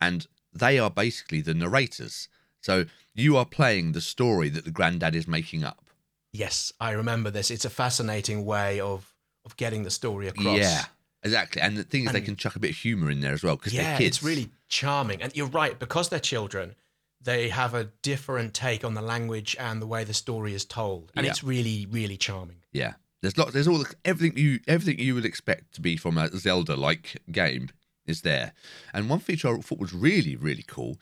and 0.00 0.26
they 0.52 0.78
are 0.78 0.90
basically 0.90 1.40
the 1.40 1.54
narrators. 1.54 2.28
So 2.60 2.86
you 3.14 3.36
are 3.36 3.44
playing 3.44 3.92
the 3.92 4.00
story 4.00 4.48
that 4.50 4.64
the 4.64 4.70
granddad 4.70 5.14
is 5.14 5.28
making 5.28 5.64
up. 5.64 5.86
Yes, 6.32 6.72
I 6.80 6.90
remember 6.90 7.30
this. 7.30 7.50
It's 7.50 7.64
a 7.64 7.70
fascinating 7.70 8.44
way 8.44 8.80
of 8.80 9.14
of 9.44 9.56
getting 9.56 9.84
the 9.84 9.90
story 9.90 10.28
across. 10.28 10.58
Yeah, 10.58 10.84
exactly. 11.22 11.62
And 11.62 11.76
the 11.76 11.84
thing 11.84 12.04
is, 12.04 12.12
they 12.12 12.20
can 12.20 12.36
chuck 12.36 12.56
a 12.56 12.58
bit 12.58 12.70
of 12.70 12.76
humor 12.76 13.10
in 13.10 13.20
there 13.20 13.32
as 13.32 13.42
well 13.42 13.56
because 13.56 13.72
yeah, 13.72 13.82
they're 13.82 13.98
kids. 13.98 14.18
it's 14.18 14.24
really 14.24 14.50
charming. 14.68 15.22
And 15.22 15.34
you're 15.36 15.46
right, 15.46 15.78
because 15.78 16.08
they're 16.08 16.18
children, 16.20 16.74
they 17.20 17.48
have 17.48 17.74
a 17.74 17.84
different 18.02 18.54
take 18.54 18.84
on 18.84 18.94
the 18.94 19.02
language 19.02 19.56
and 19.58 19.80
the 19.82 19.86
way 19.86 20.04
the 20.04 20.14
story 20.14 20.54
is 20.54 20.64
told, 20.64 21.10
and 21.16 21.24
Yeah. 21.24 21.30
it's 21.32 21.42
really, 21.44 21.86
really 21.90 22.16
charming. 22.16 22.58
yeah. 22.72 22.94
There's 23.22 23.38
lots. 23.38 23.52
There's 23.54 23.66
all 23.66 23.78
the, 23.78 23.92
everything 24.04 24.36
you 24.38 24.60
everything 24.68 25.00
you 25.00 25.14
would 25.14 25.24
expect 25.24 25.74
to 25.74 25.80
be 25.80 25.96
from 25.96 26.18
a 26.18 26.28
Zelda 26.36 26.76
like 26.76 27.16
game 27.32 27.70
is 28.06 28.20
there. 28.20 28.52
And 28.92 29.08
one 29.08 29.18
feature 29.20 29.48
I 29.48 29.60
thought 29.62 29.78
was 29.80 29.94
really, 29.94 30.36
really 30.36 30.62
cool 30.64 30.98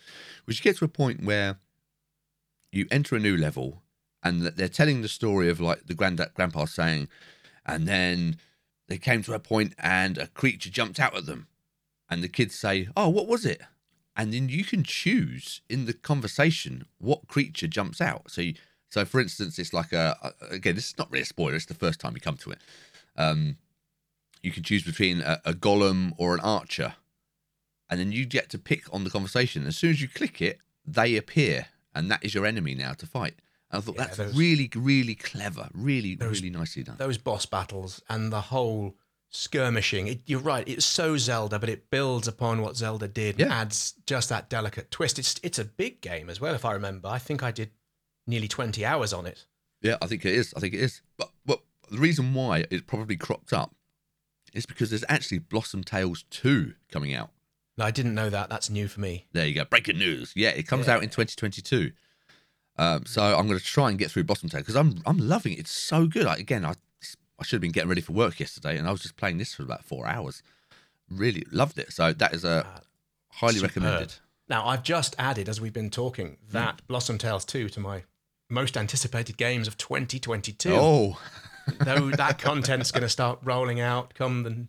was 0.47 0.59
you 0.59 0.63
get 0.63 0.77
to 0.79 0.85
a 0.85 0.89
point 0.89 1.25
where 1.25 1.59
you 2.73 2.87
enter 2.91 3.17
a 3.17 3.19
new 3.21 3.37
level 3.37 3.83
and 4.23 4.43
they're 4.43 4.69
telling 4.69 5.03
the 5.03 5.09
story 5.09 5.51
of 5.51 5.61
like 5.61 5.87
the 5.87 5.93
granddad 5.95 6.33
grandpa 6.35 6.65
saying, 6.67 7.09
and 7.67 7.87
then 7.87 8.37
they 8.89 8.97
came 8.97 9.23
to 9.25 9.35
a 9.35 9.41
point 9.41 9.75
and 9.79 10.17
a 10.17 10.29
creature 10.29 10.71
jumped 10.71 11.01
out 11.01 11.17
at 11.17 11.27
them. 11.27 11.49
And 12.15 12.23
the 12.23 12.29
kids 12.29 12.55
say, 12.55 12.89
Oh, 12.97 13.09
what 13.09 13.27
was 13.27 13.45
it? 13.45 13.61
And 14.17 14.33
then 14.33 14.49
you 14.49 14.63
can 14.65 14.85
choose 14.85 15.61
in 15.69 15.87
the 15.87 15.93
conversation 15.93 16.85
what 16.99 17.27
creature 17.27 17.67
jumps 17.67 18.01
out. 18.01 18.31
So, 18.31 18.41
you, 18.43 18.55
so 18.89 19.05
for 19.05 19.21
instance, 19.21 19.59
it's 19.59 19.73
like 19.73 19.93
a, 19.93 20.33
again, 20.49 20.77
this 20.77 20.91
is 20.91 20.99
not 20.99 21.11
really 21.11 21.23
a 21.23 21.27
spoiler. 21.27 21.57
It's 21.57 21.67
the 21.67 21.75
first 21.75 21.99
time 21.99 22.15
you 22.15 22.21
come 22.21 22.37
to 22.37 22.53
it. 22.53 22.59
Um, 23.17 23.57
you 24.45 24.53
can 24.53 24.63
choose 24.63 24.85
between 24.85 25.21
a, 25.23 25.41
a 25.45 25.53
golem 25.53 26.13
or 26.17 26.35
an 26.35 26.41
archer, 26.41 26.95
and 27.91 27.99
then 27.99 28.13
you 28.13 28.25
get 28.27 28.49
to 28.51 28.59
pick 28.59 28.83
on 28.95 29.03
the 29.03 29.11
conversation. 29.11 29.67
As 29.67 29.77
soon 29.77 29.91
as 29.91 30.01
you 30.01 30.07
click 30.07 30.41
it, 30.41 30.59
they 30.87 31.17
appear, 31.17 31.67
and 31.95 32.09
that 32.11 32.25
is 32.25 32.35
your 32.35 32.47
enemy 32.47 32.75
now 32.77 32.93
to 32.93 33.07
fight. 33.07 33.35
And 33.73 33.79
I 33.79 33.85
thought 33.85 33.97
Yeah, 33.97 34.05
that's 34.05 34.17
those- 34.19 34.37
really, 34.37 34.71
really 34.77 35.17
clever, 35.17 35.69
really, 35.75 36.15
Those- 36.15 36.39
really 36.41 36.51
nicely 36.51 36.85
done. 36.85 36.99
those 36.99 37.19
boss 37.19 37.47
battles 37.47 38.01
and 38.09 38.33
the 38.33 38.43
whole 38.43 38.97
skirmishing. 39.35 40.07
It, 40.07 40.21
you're 40.27 40.41
right. 40.41 40.67
It's 40.69 40.87
so 40.87 41.17
Zelda, 41.17 41.59
but 41.59 41.69
it 41.69 41.91
builds 41.91 42.29
upon 42.29 42.63
what 42.63 42.77
Zelda 42.77 43.09
did 43.09 43.41
and 43.41 43.51
Yeah. 43.51 43.61
adds 43.61 43.95
just 44.07 44.29
that 44.29 44.49
delicate 44.49 44.91
twist. 44.91 45.19
It's 45.19 45.39
it's 45.43 45.59
a 45.59 45.65
big 45.65 46.01
game 46.01 46.31
as 46.31 46.41
well, 46.41 46.55
if 46.55 46.65
I 46.65 46.73
remember. 46.73 47.09
I 47.09 47.19
think 47.19 47.43
I 47.43 47.51
did 47.51 47.71
nearly 48.27 48.49
20 48.49 48.85
hours 48.85 49.13
on 49.13 49.27
it. 49.27 49.45
Yeah, 49.83 49.97
I 50.01 50.07
think 50.07 50.25
it 50.25 50.33
is. 50.33 50.55
I 50.57 50.61
think 50.61 50.75
it 50.75 50.81
is. 50.81 51.03
But 51.19 51.31
but 51.45 51.61
the 51.91 51.99
reason 51.99 52.33
why 52.35 52.65
it 52.71 52.87
probably 52.87 53.17
cropped 53.17 53.53
up 53.53 53.75
is 54.55 54.67
because 54.67 54.91
there's 54.91 55.05
actually 55.09 55.39
Blossom 55.39 55.83
Tales 55.85 56.25
2 56.31 56.75
coming 56.91 57.13
out. 57.13 57.31
No, 57.77 57.85
I 57.85 57.91
didn't 57.91 58.15
know 58.15 58.31
that. 58.31 58.49
That's 58.51 58.71
new 58.71 58.87
for 58.87 59.01
me. 59.01 59.27
There 59.33 59.45
you 59.47 59.55
go. 59.57 59.65
Breaking 59.65 59.99
news. 59.99 60.33
Yeah, 60.37 60.51
it 60.51 60.69
comes 60.69 60.87
out 60.89 61.03
in 61.03 61.09
2022. 61.11 61.91
Um, 62.77 63.05
so 63.05 63.23
I'm 63.23 63.47
going 63.47 63.59
to 63.59 63.65
try 63.65 63.89
and 63.91 63.99
get 63.99 64.11
through 64.13 64.25
Blossom 64.25 64.49
Tales 64.49 64.63
because 64.63 64.77
I'm 64.77 65.03
I'm 65.07 65.19
loving 65.19 65.53
it. 65.55 65.59
It's 65.61 65.73
so 65.73 66.07
good. 66.07 66.27
I, 66.27 66.37
again, 66.37 66.65
I 66.65 66.75
I 67.45 67.47
should 67.47 67.57
have 67.57 67.61
been 67.61 67.73
getting 67.73 67.91
ready 67.91 68.01
for 68.01 68.13
work 68.13 68.41
yesterday, 68.41 68.79
and 68.79 68.89
I 68.89 68.91
was 68.91 69.03
just 69.03 69.17
playing 69.17 69.37
this 69.37 69.55
for 69.55 69.63
about 69.63 69.85
four 69.85 70.07
hours. 70.07 70.43
Really 71.11 71.45
loved 71.53 71.79
it. 71.79 71.93
So 71.93 72.15
that 72.15 72.33
is 72.33 72.43
a 72.43 72.65
Ah, 72.67 72.81
highly 73.33 73.57
superb. 73.57 73.69
recommended. 73.71 74.15
Now, 74.49 74.67
I've 74.67 74.83
just 74.83 75.15
added, 75.19 75.47
as 75.51 75.61
we've 75.61 75.73
been 75.73 75.91
talking, 75.91 76.39
that 76.51 76.81
Blossom 76.87 77.19
Tales 77.19 77.45
2 77.45 77.69
to 77.69 77.81
my 77.81 78.05
most 78.49 78.79
anticipated 78.79 79.37
games 79.37 79.69
of 79.69 79.77
2022. 79.77 80.71
Oh, 80.73 81.21
Though 81.81 82.11
that 82.13 82.39
content's 82.39 82.91
going 82.91 83.03
to 83.03 83.09
start 83.11 83.39
rolling 83.43 83.79
out 83.79 84.15
come 84.15 84.43
the 84.43 84.67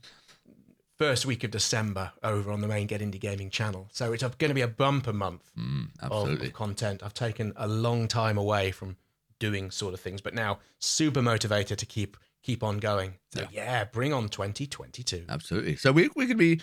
first 0.98 1.26
week 1.26 1.46
of 1.46 1.52
December 1.52 2.12
over 2.24 2.52
on 2.52 2.60
the 2.60 2.68
main 2.68 2.88
Get 2.88 3.00
Indie 3.00 3.22
Gaming 3.22 3.50
channel. 3.50 3.88
So 3.94 4.12
it's 4.12 4.24
going 4.24 4.50
to 4.50 4.54
be 4.54 4.62
a 4.62 4.68
bumper 4.68 5.14
month 5.14 5.50
mm, 5.58 5.88
of, 6.02 6.42
of 6.42 6.54
content. 6.54 7.04
I've 7.04 7.14
taken 7.14 7.54
a 7.56 7.68
long 7.70 8.10
time 8.10 8.38
away 8.38 8.72
from 8.72 8.98
doing 9.40 9.72
sort 9.72 9.94
of 9.94 10.02
things, 10.02 10.20
but 10.20 10.34
now 10.34 10.60
super 10.80 11.22
motivated 11.22 11.78
to 11.80 11.86
keep 11.86 12.18
keep 12.46 12.64
on 12.64 12.78
going. 12.78 13.16
So 13.34 13.46
yeah, 13.52 13.84
bring 13.86 14.14
on 14.14 14.30
2022. 14.30 15.26
Absolutely. 15.28 15.76
So 15.76 15.92
we 15.92 16.04
we're 16.16 16.28
going 16.28 16.30
to 16.30 16.36
be 16.36 16.62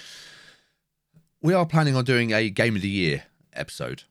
we 1.42 1.52
are 1.54 1.66
planning 1.66 1.96
on 1.96 2.04
doing 2.04 2.32
a 2.32 2.48
game 2.50 2.76
of 2.76 2.82
the 2.82 2.88
year 2.88 3.24
episode. 3.52 4.04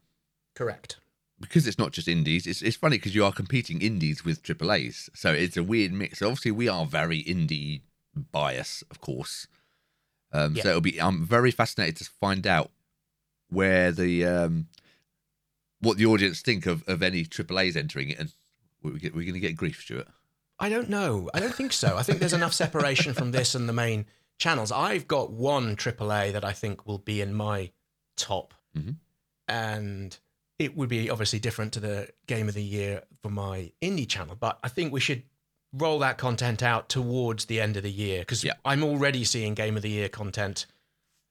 Correct. 0.53 0.97
because 1.39 1.65
it's 1.65 1.79
not 1.79 1.91
just 1.91 2.07
indies, 2.07 2.45
it's 2.45 2.61
it's 2.61 2.75
funny 2.75 2.97
because 2.97 3.15
you 3.15 3.23
are 3.25 3.31
competing 3.31 3.81
indies 3.81 4.23
with 4.25 4.43
triple 4.43 4.71
A's, 4.71 5.09
so 5.15 5.31
it's 5.31 5.57
a 5.57 5.63
weird 5.63 5.91
mix. 5.93 6.21
Obviously, 6.21 6.51
we 6.51 6.67
are 6.67 6.85
very 6.85 7.23
indie 7.23 7.81
bias, 8.31 8.83
of 8.91 8.99
course. 9.01 9.47
Um, 10.33 10.55
Yeah. 10.55 10.63
So 10.63 10.69
it'll 10.69 10.81
be. 10.81 11.01
I'm 11.01 11.25
very 11.25 11.51
fascinated 11.51 11.97
to 11.97 12.05
find 12.19 12.45
out 12.45 12.69
where 13.49 13.91
the 13.91 14.25
um, 14.25 14.67
what 15.79 15.97
the 15.97 16.05
audience 16.05 16.41
think 16.41 16.65
of 16.67 16.83
of 16.87 17.01
any 17.01 17.23
triple 17.25 17.59
A's 17.59 17.75
entering 17.77 18.09
it, 18.09 18.19
and 18.19 18.33
we're, 18.83 18.91
get- 18.99 19.15
we're 19.15 19.23
going 19.25 19.33
to 19.41 19.47
get 19.47 19.55
grief, 19.55 19.81
Stuart. 19.81 20.07
I 20.61 20.69
don't 20.69 20.89
know. 20.89 21.29
I 21.33 21.39
don't 21.39 21.53
think 21.53 21.73
so. 21.73 21.97
I 21.97 22.03
think 22.03 22.19
there's 22.19 22.33
enough 22.33 22.53
separation 22.53 23.13
from 23.13 23.31
this 23.31 23.55
and 23.55 23.67
the 23.67 23.73
main 23.73 24.05
channels. 24.37 24.71
I've 24.71 25.07
got 25.07 25.31
one 25.31 25.75
AAA 25.75 26.31
that 26.33 26.45
I 26.45 26.53
think 26.53 26.85
will 26.87 26.99
be 26.99 27.19
in 27.19 27.33
my 27.33 27.71
top, 28.15 28.53
Mhm. 28.77 28.95
and 29.47 30.17
it 30.59 30.77
would 30.77 30.89
be 30.89 31.09
obviously 31.09 31.39
different 31.39 31.73
to 31.73 31.79
the 31.79 32.09
game 32.27 32.47
of 32.47 32.53
the 32.53 32.63
year 32.63 33.03
for 33.21 33.29
my 33.31 33.71
indie 33.81 34.07
channel. 34.07 34.35
But 34.35 34.59
I 34.63 34.69
think 34.69 34.93
we 34.93 34.99
should 34.99 35.23
roll 35.73 35.99
that 35.99 36.17
content 36.17 36.61
out 36.61 36.89
towards 36.89 37.45
the 37.45 37.59
end 37.59 37.75
of 37.77 37.83
the 37.83 37.91
year 37.91 38.19
because 38.21 38.43
Yeah. 38.43 38.53
I'm 38.63 38.83
already 38.83 39.23
seeing 39.23 39.55
game 39.55 39.75
of 39.77 39.81
the 39.83 39.89
year 39.89 40.09
content 40.09 40.67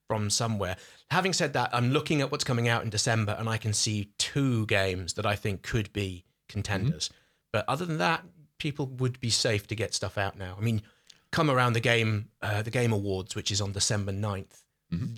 from 0.08 0.28
somewhere. 0.30 0.76
Having 1.10 1.34
said 1.34 1.52
that, 1.52 1.70
I'm 1.72 1.92
looking 1.92 2.20
at 2.20 2.32
what's 2.32 2.42
coming 2.42 2.66
out 2.66 2.82
in 2.82 2.90
December, 2.90 3.36
and 3.38 3.48
I 3.48 3.58
can 3.58 3.72
see 3.72 4.12
two 4.18 4.66
games 4.66 5.12
that 5.14 5.24
I 5.26 5.36
think 5.36 5.62
could 5.62 5.92
be 5.92 6.24
contenders. 6.48 7.10
But 7.52 7.64
other 7.68 7.86
than 7.86 7.98
that, 7.98 8.24
people 8.60 8.86
would 8.86 9.18
be 9.20 9.30
safe 9.30 9.66
to 9.66 9.74
get 9.74 9.94
stuff 9.94 10.16
out 10.16 10.38
now. 10.38 10.54
I 10.56 10.62
mean, 10.62 10.82
come 11.32 11.50
around 11.50 11.72
the 11.72 11.80
game, 11.80 12.28
uh, 12.42 12.62
the 12.62 12.70
Game 12.70 12.92
Awards, 12.92 13.34
which 13.34 13.50
is 13.50 13.60
on 13.60 13.72
December 13.72 14.12
9th, 14.12 14.62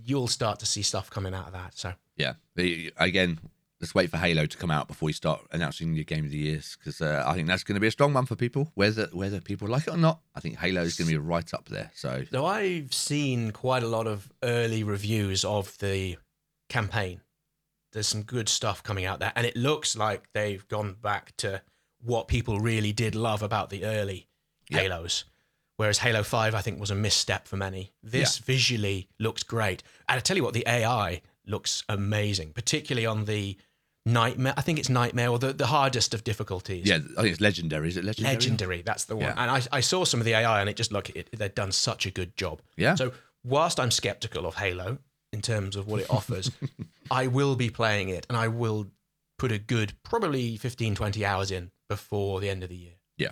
you'll 0.05 0.28
start 0.28 0.59
to 0.61 0.66
see 0.66 0.82
stuff 0.82 1.11
coming 1.11 1.34
out 1.34 1.47
of 1.47 1.53
that. 1.53 1.76
So 1.76 1.95
Yeah. 2.16 2.34
Again, 2.97 3.38
let's 3.80 3.95
wait 3.95 4.11
for 4.11 4.18
Halo 4.18 4.47
to 4.47 4.57
come 4.57 4.70
out 4.70 4.86
before 4.86 5.09
you 5.09 5.14
start 5.14 5.40
announcing 5.51 5.95
your 5.95 6.05
game 6.05 6.24
of 6.24 6.30
the 6.30 6.38
years 6.38 6.76
because 6.78 7.01
uh, 7.01 7.24
I 7.26 7.34
think 7.34 7.49
that's 7.49 7.64
going 7.64 7.74
to 7.74 7.80
be 7.80 7.86
a 7.86 7.90
strong 7.90 8.14
one 8.14 8.26
for 8.26 8.36
people, 8.36 8.70
whether 8.74 9.09
whether 9.12 9.40
people 9.40 9.68
like 9.68 9.86
it 9.86 9.95
or 9.95 9.97
not. 9.97 10.20
I 10.34 10.40
think 10.40 10.59
Halo 10.59 10.82
is 10.82 10.97
going 10.97 11.09
to 11.09 11.14
be 11.14 11.18
right 11.18 11.53
up 11.53 11.68
there. 11.68 11.90
So 11.95 12.24
So 12.30 12.47
I've 12.47 12.95
seen 12.95 13.51
quite 13.51 13.82
a 13.82 13.88
lot 13.88 14.07
of 14.07 14.30
early 14.43 14.84
reviews 14.84 15.45
of 15.45 15.76
the 15.78 16.16
campaign. 16.68 17.22
There's 17.93 18.09
some 18.09 18.22
good 18.22 18.49
stuff 18.49 18.82
coming 18.82 19.05
out 19.05 19.18
there, 19.18 19.32
and 19.36 19.47
it 19.47 19.57
looks 19.57 19.97
like 19.97 20.32
they've 20.32 20.66
gone 20.68 20.97
back 21.03 21.36
to 21.38 21.62
what 22.03 22.28
people 22.28 22.61
really 22.61 22.92
did 22.92 23.14
love 23.14 23.42
about 23.42 23.70
the 23.70 23.84
early 23.84 24.28
Yeah. 24.68 24.80
Halos. 24.80 25.24
Whereas 25.76 25.98
Halo 25.98 26.22
5, 26.22 26.55
I 26.55 26.61
think, 26.61 26.78
was 26.78 26.90
a 26.90 26.94
misstep 26.94 27.48
for 27.48 27.57
many. 27.57 27.92
This 28.03 28.38
visually 28.38 29.09
looks 29.18 29.42
great. 29.42 29.82
And 30.09 30.16
I 30.16 30.20
tell 30.20 30.36
you 30.36 30.44
what, 30.44 30.55
the 30.55 30.64
AI 30.66 31.22
looks 31.46 31.82
amazing, 31.88 32.53
particularly 32.53 33.07
on 33.07 33.24
the 33.24 33.57
Nightmare. 34.05 34.55
I 34.57 34.61
think 34.62 34.78
it's 34.78 34.88
Nightmare 34.88 35.28
or 35.30 35.38
the, 35.38 35.53
the 35.53 35.66
hardest 35.66 36.12
of 36.14 36.24
difficulties. 36.24 36.86
yeah, 36.86 36.96
I 37.16 37.22
think 37.22 37.32
it's 37.32 37.40
legendary. 37.40 37.88
Is 37.88 37.96
it 37.96 38.05
legendary? 38.05 38.34
Legendary, 38.34 38.82
that's 38.82 39.05
the 39.07 39.16
one. 39.16 39.26
Yeah. 39.26 39.34
And 39.36 39.50
I, 39.50 39.62
I 39.76 39.80
saw 39.80 40.05
some 40.05 40.20
of 40.20 40.24
the 40.26 40.34
AI, 40.34 40.61
and 40.61 40.68
it 40.68 40.76
just 40.76 40.92
look 40.92 41.11
it, 41.11 41.28
they've 41.36 41.55
done 41.55 41.72
such 41.72 42.05
a 42.07 42.11
good 42.11 42.36
job. 42.36 42.61
Yeah. 42.76 42.94
So 42.96 43.12
whilst 43.44 43.78
I'm 43.80 43.90
skeptical 43.92 44.44
of 44.46 44.57
Halo 44.57 44.98
in 45.32 45.40
terms 45.40 45.76
of 45.76 45.86
what 45.86 46.00
it 46.00 46.11
offers, 46.11 46.50
I 47.11 47.28
will 47.28 47.55
be 47.57 47.70
playing 47.70 48.09
it, 48.09 48.26
and 48.28 48.36
I 48.36 48.48
will 48.48 48.88
put 49.38 49.53
a 49.53 49.59
good 49.59 49.92
probably 50.03 50.57
15, 50.57 50.94
20 50.96 51.24
hours 51.24 51.50
in 51.50 51.70
before 51.97 52.40
the 52.40 52.51
end 52.51 52.62
of 52.62 52.68
the 52.68 52.76
year, 52.76 52.93
Yeah, 53.18 53.30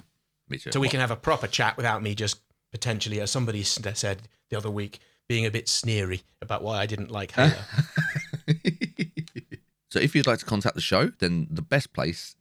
me 0.49 0.59
too. 0.59 0.73
so 0.73 0.81
we 0.81 0.89
can 0.89 1.01
have 1.01 1.11
a 1.11 1.17
proper 1.17 1.47
chat 1.47 1.77
without 1.77 2.03
me 2.03 2.15
just 2.15 2.41
potentially, 2.73 3.21
as 3.21 3.31
somebody 3.31 3.63
said 3.63 4.23
the 4.51 4.57
other 4.57 4.71
week, 4.71 4.99
being 5.29 5.47
a 5.47 5.51
bit 5.51 5.69
sneery 5.69 6.23
about 6.43 6.63
why 6.63 6.79
I 6.79 6.87
didn't 6.87 7.11
like 7.11 7.33
Halo. 7.33 7.53
so 9.91 9.99
if 9.99 10.15
you'd 10.15 10.27
like 10.27 10.39
to 10.41 10.45
contact 10.45 10.75
the 10.75 10.81
show, 10.81 11.09
then 11.19 11.47
the 11.51 11.63
best 11.63 11.93
place 11.93 12.37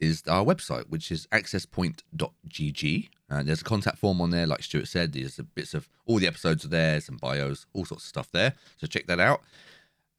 is 0.00 0.22
our 0.28 0.44
website, 0.44 0.88
which 0.88 1.10
is 1.10 1.26
accesspoint.gg. 1.32 3.08
And 3.30 3.48
there's 3.48 3.62
a 3.62 3.64
contact 3.64 3.98
form 3.98 4.20
on 4.20 4.30
there, 4.30 4.46
like 4.46 4.62
Stuart 4.62 4.88
said. 4.88 5.12
There's 5.12 5.36
the 5.36 5.42
bits 5.42 5.74
of 5.74 5.88
all 6.06 6.18
the 6.18 6.26
episodes 6.26 6.64
are 6.64 6.68
there, 6.68 7.00
some 7.00 7.16
bios, 7.16 7.66
all 7.72 7.84
sorts 7.84 8.04
of 8.04 8.08
stuff 8.08 8.30
there. 8.30 8.54
So 8.76 8.86
check 8.86 9.06
that 9.06 9.20
out. 9.20 9.42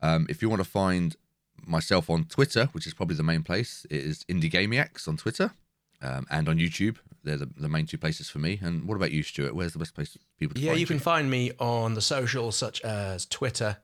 Um, 0.02 0.26
if 0.30 0.42
you 0.42 0.50
want 0.50 0.64
to 0.64 0.70
find 0.70 1.16
myself 1.68 2.10
on 2.10 2.26
Twitter, 2.26 2.70
which 2.72 2.88
is 2.88 2.94
probably 2.94 3.16
the 3.16 3.24
main 3.24 3.44
place, 3.44 3.86
it 3.90 4.04
is 4.04 4.24
IndieGamiacs 4.30 5.08
on 5.08 5.18
Twitter 5.18 5.52
um, 6.02 6.26
and 6.30 6.48
on 6.48 6.58
YouTube. 6.58 6.98
They're 7.24 7.38
the, 7.38 7.50
the 7.58 7.70
main 7.70 7.86
two 7.86 7.98
places 7.98 8.30
for 8.30 8.40
me. 8.40 8.60
And 8.62 8.88
what 8.88 8.96
about 8.96 9.12
you, 9.12 9.24
Stuart? 9.24 9.56
Where's 9.56 9.74
the 9.74 9.80
best 9.80 9.96
place 9.96 10.14
for 10.14 10.20
people 10.40 10.56
to 10.56 10.62
Yeah, 10.62 10.72
find 10.72 10.80
you 10.80 10.86
can 10.86 11.00
find 11.00 11.30
me 11.30 11.52
on 11.60 11.96
the 11.96 12.02
socials 12.02 12.56
such 12.56 12.82
as 12.82 13.26
Twitter 13.26 13.78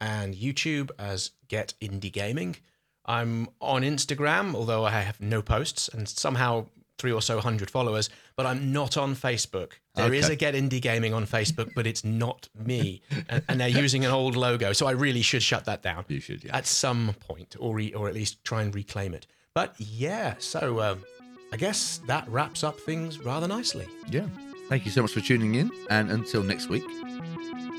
and 0.00 0.34
YouTube 0.34 0.90
as 0.98 1.32
Get 1.48 1.74
Indie 1.80 2.12
Gaming. 2.12 2.56
I'm 3.04 3.48
on 3.60 3.82
Instagram, 3.82 4.54
although 4.54 4.84
I 4.84 4.90
have 4.90 5.20
no 5.20 5.42
posts 5.42 5.88
and 5.88 6.08
somehow 6.08 6.66
three 6.98 7.12
or 7.12 7.20
so 7.22 7.40
hundred 7.40 7.70
followers, 7.70 8.08
but 8.36 8.46
I'm 8.46 8.72
not 8.72 8.96
on 8.96 9.14
Facebook. 9.14 9.72
There 9.94 10.12
is 10.14 10.24
Okay. 10.26 10.32
a 10.34 10.36
Get 10.36 10.54
Indie 10.54 10.80
Gaming 10.80 11.12
on 11.14 11.26
Facebook, 11.26 11.72
but 11.74 11.86
it's 11.86 12.04
not 12.04 12.48
me. 12.54 13.02
and, 13.28 13.42
and 13.48 13.60
they're 13.60 13.68
using 13.68 14.04
an 14.04 14.10
old 14.10 14.36
logo, 14.36 14.72
so 14.72 14.86
I 14.86 14.92
really 14.92 15.22
should 15.22 15.42
shut 15.42 15.64
that 15.66 15.82
down 15.82 16.04
You 16.08 16.20
should, 16.20 16.44
yeah. 16.44 16.56
at 16.56 16.66
some 16.66 17.14
point, 17.20 17.56
or 17.58 17.74
re- 17.74 17.92
or 17.94 18.08
at 18.08 18.14
least 18.14 18.42
try 18.44 18.62
and 18.62 18.74
reclaim 18.74 19.14
it. 19.14 19.26
But 19.54 19.74
yeah, 19.78 20.34
so 20.38 20.80
um, 20.80 21.04
I 21.52 21.56
guess 21.56 22.00
that 22.06 22.28
wraps 22.28 22.62
up 22.64 22.78
things 22.80 23.18
rather 23.18 23.48
nicely. 23.48 23.86
Yeah. 24.10 24.26
Thank 24.68 24.84
you 24.84 24.90
so 24.90 25.02
much 25.02 25.12
for 25.12 25.20
tuning 25.20 25.54
in. 25.54 25.70
And 25.90 26.10
until 26.10 26.42
next 26.42 26.68
week, 26.68 26.82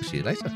see 0.03 0.17
you 0.17 0.23
later. 0.23 0.49